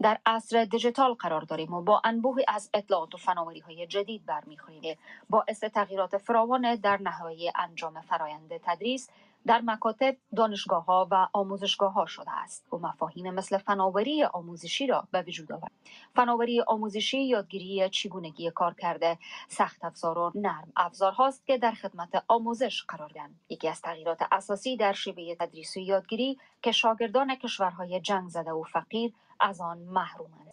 در 0.01 0.19
عصر 0.25 0.65
دیجیتال 0.65 1.13
قرار 1.13 1.41
داریم 1.41 1.73
و 1.73 1.81
با 1.81 2.01
انبوه 2.03 2.41
از 2.47 2.69
اطلاعات 2.73 3.15
و 3.15 3.17
فناوری 3.17 3.59
های 3.59 3.87
جدید 3.87 4.25
برمیخوریم 4.25 4.97
باعث 5.29 5.63
تغییرات 5.63 6.17
فراوان 6.17 6.75
در 6.75 7.01
نحوه 7.01 7.35
انجام 7.55 8.01
فرایند 8.01 8.57
تدریس 8.57 9.09
در 9.47 9.61
مکاتب 9.61 10.17
دانشگاه 10.35 10.85
ها 10.85 11.07
و 11.11 11.27
آموزشگاه 11.33 11.93
ها 11.93 12.05
شده 12.05 12.31
است. 12.31 12.73
و 12.73 12.77
مفاهیم 12.77 13.33
مثل 13.33 13.57
فناوری 13.57 14.23
آموزشی 14.23 14.87
را 14.87 15.07
به 15.11 15.21
وجود 15.21 15.51
آورد. 15.51 15.71
فناوری 16.15 16.61
آموزشی 16.61 17.21
یادگیری 17.23 17.89
چگونگی 17.89 18.51
کار 18.51 18.73
کرده 18.73 19.17
سخت 19.47 19.85
افزار 19.85 20.17
و 20.17 20.31
نرم 20.35 20.71
افزار 20.75 21.11
هاست 21.11 21.45
که 21.45 21.57
در 21.57 21.71
خدمت 21.71 22.23
آموزش 22.27 22.83
قرار 22.83 23.09
دارند 23.09 23.39
یکی 23.49 23.67
از 23.67 23.81
تغییرات 23.81 24.19
اساسی 24.31 24.77
در 24.77 24.93
شیوه 24.93 25.35
تدریس 25.35 25.77
و 25.77 25.79
یادگیری 25.79 26.37
که 26.61 26.71
شاگردان 26.71 27.35
کشورهای 27.35 28.01
جنگ 28.01 28.29
زده 28.29 28.51
و 28.51 28.63
فقیر 28.63 29.13
از 29.39 29.61
آن 29.61 29.77
محرومند 29.77 30.51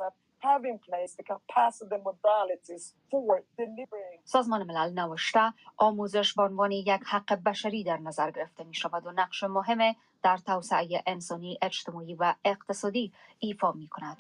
سازمان 4.24 4.62
ملل 4.62 5.00
نوشته 5.00 5.52
آموزش 5.76 6.34
به 6.34 6.42
عنوان 6.42 6.70
یک 6.70 7.02
حق 7.06 7.34
بشری 7.34 7.84
در 7.84 7.96
نظر 7.96 8.30
گرفته 8.30 8.64
می 8.64 8.74
شود 8.74 9.06
و 9.06 9.12
نقش 9.12 9.44
مهم 9.44 9.94
در 10.22 10.36
توسعه 10.36 11.02
انسانی 11.06 11.58
اجتماعی 11.62 12.14
و 12.14 12.34
اقتصادی 12.44 13.12
ایفا 13.38 13.72
می 13.72 13.88
کند. 13.88 14.16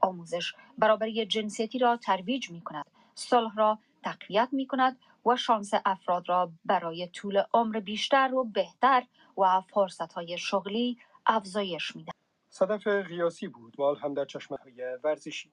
آموزش 0.00 0.54
برابری 0.78 1.26
جنسیتی 1.26 1.78
را 1.78 1.96
ترویج 1.96 2.50
می 2.50 2.60
کند. 2.60 2.86
صلح 3.14 3.54
را 3.56 3.78
تقویت 4.02 4.48
می 4.52 4.66
کند 4.66 4.98
و 5.26 5.36
شانس 5.36 5.70
افراد 5.84 6.28
را 6.28 6.52
برای 6.64 7.08
طول 7.08 7.42
عمر 7.54 7.80
بیشتر 7.80 8.34
و 8.34 8.44
بهتر 8.44 9.02
و 9.38 9.60
فرصت 9.60 10.12
های 10.12 10.38
شغلی 10.38 10.98
افزایش 11.26 11.96
میده. 11.96 12.12
صدف 12.50 12.86
قیاسی 12.86 13.48
بود 13.48 13.80
و 13.80 13.94
هم 14.02 14.14
در 14.14 14.24
چشمه 14.24 14.56
های 14.56 14.98
ورزشی 15.04 15.52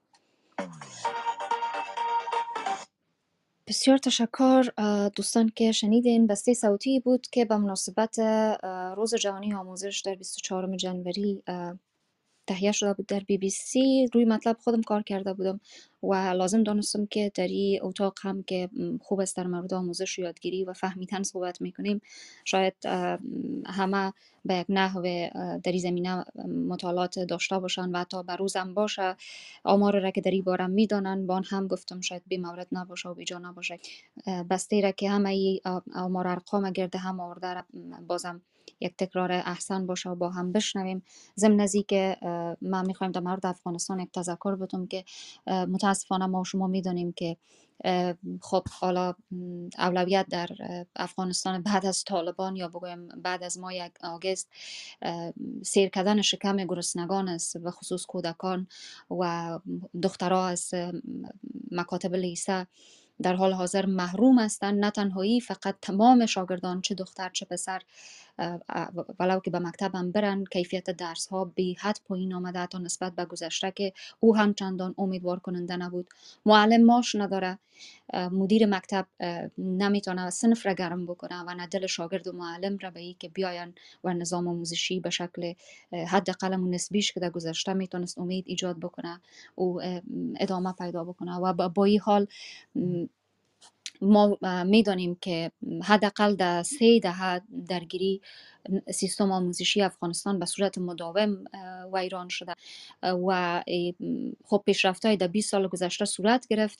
بسیار 3.68 3.98
تشکر 3.98 4.64
دوستان 5.16 5.48
که 5.56 5.72
شنیدین 5.72 6.26
بسته 6.26 6.54
صوتی 6.54 7.00
بود 7.00 7.26
که 7.26 7.44
به 7.44 7.56
مناسبت 7.56 8.18
روز 8.96 9.14
جهانی 9.14 9.54
آموزش 9.54 10.02
در 10.04 10.14
24 10.14 10.76
جنوری 10.76 11.42
تهیه 12.46 12.72
شده 12.72 12.92
بود 12.92 13.06
در 13.06 13.20
بی 13.20 13.38
بی 13.38 13.50
سی. 13.50 14.08
روی 14.12 14.24
مطلب 14.24 14.56
خودم 14.58 14.82
کار 14.82 15.02
کرده 15.02 15.32
بودم 15.32 15.60
و 16.02 16.14
لازم 16.14 16.62
دانستم 16.62 17.06
که 17.06 17.32
در 17.34 17.46
این 17.46 17.78
اتاق 17.82 18.14
هم 18.22 18.42
که 18.42 18.68
خوب 19.00 19.20
است 19.20 19.36
در 19.36 19.46
مورد 19.46 19.74
آموزش 19.74 20.18
و 20.18 20.22
یادگیری 20.22 20.64
و 20.64 20.72
فهمیدن 20.72 21.22
صحبت 21.22 21.60
می‌کنیم 21.60 22.00
شاید 22.44 22.74
همه 23.66 24.12
به 24.44 24.54
یک 24.54 24.66
نحو 24.68 25.02
در 25.62 25.72
این 25.72 25.80
زمینه 25.80 26.24
مطالعات 26.68 27.18
داشته 27.18 27.58
باشن 27.58 27.90
و 27.90 27.98
حتی 27.98 28.22
به 28.22 28.36
روزم 28.36 28.74
باشه 28.74 29.16
آمار 29.64 30.00
را 30.00 30.10
که 30.10 30.20
در 30.20 30.30
این 30.30 30.42
باره 30.42 30.66
می‌دانن 30.66 31.26
با 31.26 31.42
هم 31.50 31.68
گفتم 31.68 32.00
شاید 32.00 32.22
بی 32.26 32.36
مورد 32.36 32.68
نباشه 32.72 33.08
و 33.08 33.14
بیجا 33.14 33.38
نباشه. 33.38 33.78
بسته 34.50 34.80
را 34.80 34.90
که 34.90 35.10
همه 35.10 35.30
ای 35.30 35.60
آمار 35.94 36.28
ارقام 36.28 36.70
گرده 36.70 36.98
هم 36.98 37.20
آورده 37.20 37.64
بازم 38.06 38.42
یک 38.80 38.96
تکرار 38.98 39.32
احسن 39.32 39.86
باشه 39.86 40.10
و 40.10 40.14
با 40.14 40.30
هم 40.30 40.52
بشنویم. 40.52 41.02
ضمن 41.36 41.66
که 41.88 42.16
من 42.60 42.86
می‌خوایم 42.86 43.12
در 43.12 43.20
مورد 43.20 43.46
افغانستان 43.46 44.00
یک 44.00 44.12
تذکر 44.12 44.54
بدم 44.54 44.86
که 44.86 45.04
متاسفانه 45.46 46.26
ما 46.26 46.44
شما 46.44 46.66
می‌دانیم 46.66 47.12
که 47.12 47.36
خب 48.40 48.68
حالا 48.68 49.14
اولویت 49.78 50.26
در 50.30 50.48
افغانستان 50.96 51.62
بعد 51.62 51.86
از 51.86 52.04
طالبان 52.04 52.56
یا 52.56 52.68
بگویم 52.68 53.08
بعد 53.08 53.42
از 53.42 53.58
ما 53.58 53.72
یک 53.72 53.92
آگست 54.00 54.48
سیر 55.64 55.88
کردن 55.88 56.22
شکم 56.22 56.56
گرسنگان 56.56 57.28
است 57.28 57.56
و 57.56 57.70
خصوص 57.70 58.06
کودکان 58.06 58.66
و 59.10 59.58
دخترها 60.02 60.48
از 60.48 60.70
مکاتب 61.70 62.14
لیسه 62.14 62.66
در 63.22 63.34
حال 63.34 63.52
حاضر 63.52 63.86
محروم 63.86 64.38
هستند. 64.38 64.84
نه 64.84 64.90
تنهایی 64.90 65.40
فقط 65.40 65.76
تمام 65.82 66.26
شاگردان 66.26 66.80
چه 66.80 66.94
دختر 66.94 67.30
چه 67.32 67.46
پسر 67.46 67.82
ولو 69.20 69.40
که 69.40 69.50
به 69.50 69.58
مکتب 69.58 69.94
هم 69.94 70.10
برن 70.12 70.44
کیفیت 70.44 70.90
درس 70.90 71.26
ها 71.26 71.44
بی 71.44 71.74
حد 71.74 72.00
پایین 72.04 72.34
آمده 72.34 72.66
تا 72.66 72.78
نسبت 72.78 73.12
به 73.12 73.24
گذشته 73.24 73.70
که 73.70 73.92
او 74.20 74.36
هم 74.36 74.54
چندان 74.54 74.94
امیدوار 74.98 75.38
کننده 75.38 75.76
نبود. 75.76 76.08
معلم 76.46 76.84
ماش 76.84 77.14
نداره. 77.14 77.58
مدیر 78.14 78.66
مکتب 78.66 79.06
نمی‌تونه 79.58 80.30
صنف 80.30 80.66
را 80.66 80.72
گرم 80.72 81.06
بکنه 81.06 81.42
و 81.42 81.54
نه 81.54 81.66
دل 81.66 81.86
شاگرد 81.86 82.26
و 82.26 82.32
معلم 82.32 82.78
را 82.78 82.90
به 82.90 83.00
ای 83.00 83.16
که 83.18 83.28
بیاین 83.28 83.74
و 84.04 84.14
نظام 84.14 84.48
آموزشی 84.48 85.00
به 85.00 85.10
شکل 85.10 85.52
حد 85.92 86.30
قلم 86.30 86.64
و 86.64 86.70
نسبیش 86.70 87.12
که 87.12 87.20
در 87.20 87.30
گذشته 87.30 87.72
می‌تونست 87.72 88.18
امید 88.18 88.44
ایجاد 88.46 88.80
بکنه 88.80 89.20
او 89.54 89.80
ادامه 90.40 90.72
پیدا 90.72 91.04
بکنه 91.04 91.36
و 91.36 91.68
با 91.68 91.84
این 91.84 92.00
حال 92.00 92.26
ما 94.02 94.38
می‌دانیم 94.66 95.18
که 95.20 95.50
حداقل 95.84 96.34
در 96.34 96.62
سه 96.62 97.00
دهه 97.02 97.40
درگیری 97.68 98.20
سیستم 98.94 99.32
آموزشی 99.32 99.82
افغانستان 99.82 100.38
به 100.38 100.46
صورت 100.46 100.78
مداوم 100.78 101.44
ویران 101.92 102.28
شده. 102.28 102.54
و 103.02 103.62
خب 104.44 104.62
پیشرفت 104.66 105.06
های 105.06 105.16
در 105.16 105.26
20 105.28 105.50
سال 105.50 105.68
گذشته 105.68 106.04
صورت 106.04 106.46
گرفت. 106.48 106.78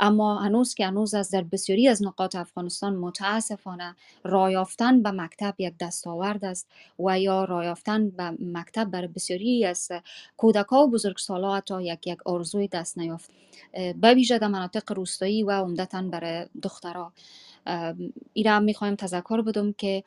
اما 0.00 0.38
هنوز 0.38 0.74
که 0.74 0.86
هنوز 0.86 1.14
از 1.14 1.30
در 1.30 1.42
بسیاری 1.42 1.88
از 1.88 2.02
نقاط 2.02 2.36
افغانستان 2.36 2.96
متاسفانه 2.96 3.96
رایافتن 4.24 5.02
به 5.02 5.10
مکتب 5.10 5.54
یک 5.58 5.74
دستاورد 5.80 6.44
است 6.44 6.68
و 6.98 7.20
یا 7.20 7.44
رایافتن 7.44 8.10
به 8.10 8.30
مکتب 8.40 8.84
برای 8.84 9.08
بسیاری 9.08 9.66
از 9.66 9.88
کودکا 10.36 10.84
و 10.86 10.90
بزرگسالا 10.90 11.56
حتی 11.56 11.82
یک 11.82 12.06
یک 12.06 12.18
آرزوی 12.26 12.68
دست 12.68 12.98
نیافت. 12.98 13.30
به 13.72 14.14
ویژه 14.14 14.38
در 14.38 14.48
مناطق 14.48 14.92
روستایی 14.92 15.42
و 15.42 15.50
عمدتا 15.50 16.02
برای 16.02 16.46
دخترها 16.62 17.12
ایران 18.32 18.64
می‌خوایم 18.64 18.94
تذکر 18.94 19.40
بدم 19.40 19.72
که 19.72 20.04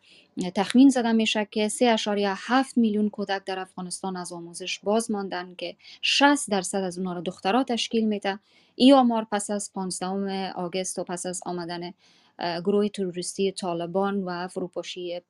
تخمین 0.55 0.89
زده 0.89 1.11
میشه 1.11 1.47
که 1.51 1.69
3.7 1.69 2.77
میلیون 2.77 3.09
کودک 3.09 3.43
در 3.45 3.59
افغانستان 3.59 4.17
از 4.17 4.33
آموزش 4.33 4.79
باز 4.79 5.11
ماندن 5.11 5.55
که 5.57 5.75
60 6.01 6.49
درصد 6.49 6.77
از 6.77 6.97
اونها 6.97 7.13
را 7.13 7.21
دخترها 7.21 7.63
تشکیل 7.63 8.07
میده. 8.07 8.39
ای 8.75 8.93
آمار 8.93 9.27
پس 9.31 9.49
از 9.49 9.71
15 9.73 10.51
آگست 10.51 10.99
و 10.99 11.03
پس 11.03 11.25
از 11.25 11.41
آمدن 11.45 11.93
گروه 12.39 12.87
تروریستی 12.87 13.51
طالبان 13.51 14.23
و 14.23 14.47
فروپاشی 14.47 15.21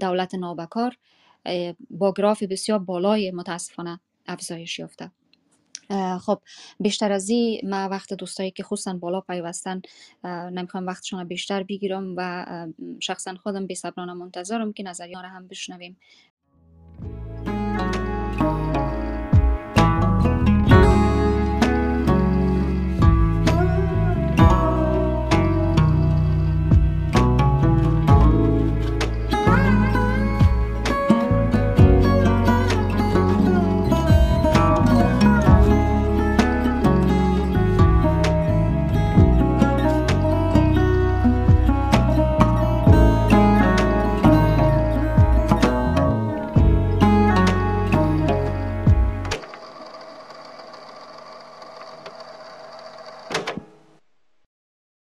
دولت 0.00 0.34
نابکار 0.34 0.96
با 1.90 2.12
گراف 2.12 2.42
بسیار 2.42 2.78
بالای 2.78 3.30
متاسفانه 3.30 4.00
افزایش 4.26 4.78
یافته. 4.78 5.10
خب 6.20 6.38
بیشتر 6.80 7.12
از 7.12 7.28
این 7.28 7.70
ما 7.70 7.88
وقت 7.88 8.14
دوستایی 8.14 8.50
که 8.50 8.62
خصوصا 8.62 8.94
بالا 8.94 9.20
پیوستن 9.20 9.82
نمی‌خوام 10.24 10.86
وقتشون 10.86 11.20
رو 11.20 11.26
بیشتر 11.26 11.62
بگیرم 11.62 12.14
و 12.16 12.46
شخصا 13.00 13.34
خودم 13.34 13.66
بی 13.66 13.76
منتظرم 13.96 14.72
که 14.72 14.82
نظریان 14.82 15.24
هم 15.24 15.48
بشنویم. 15.48 15.96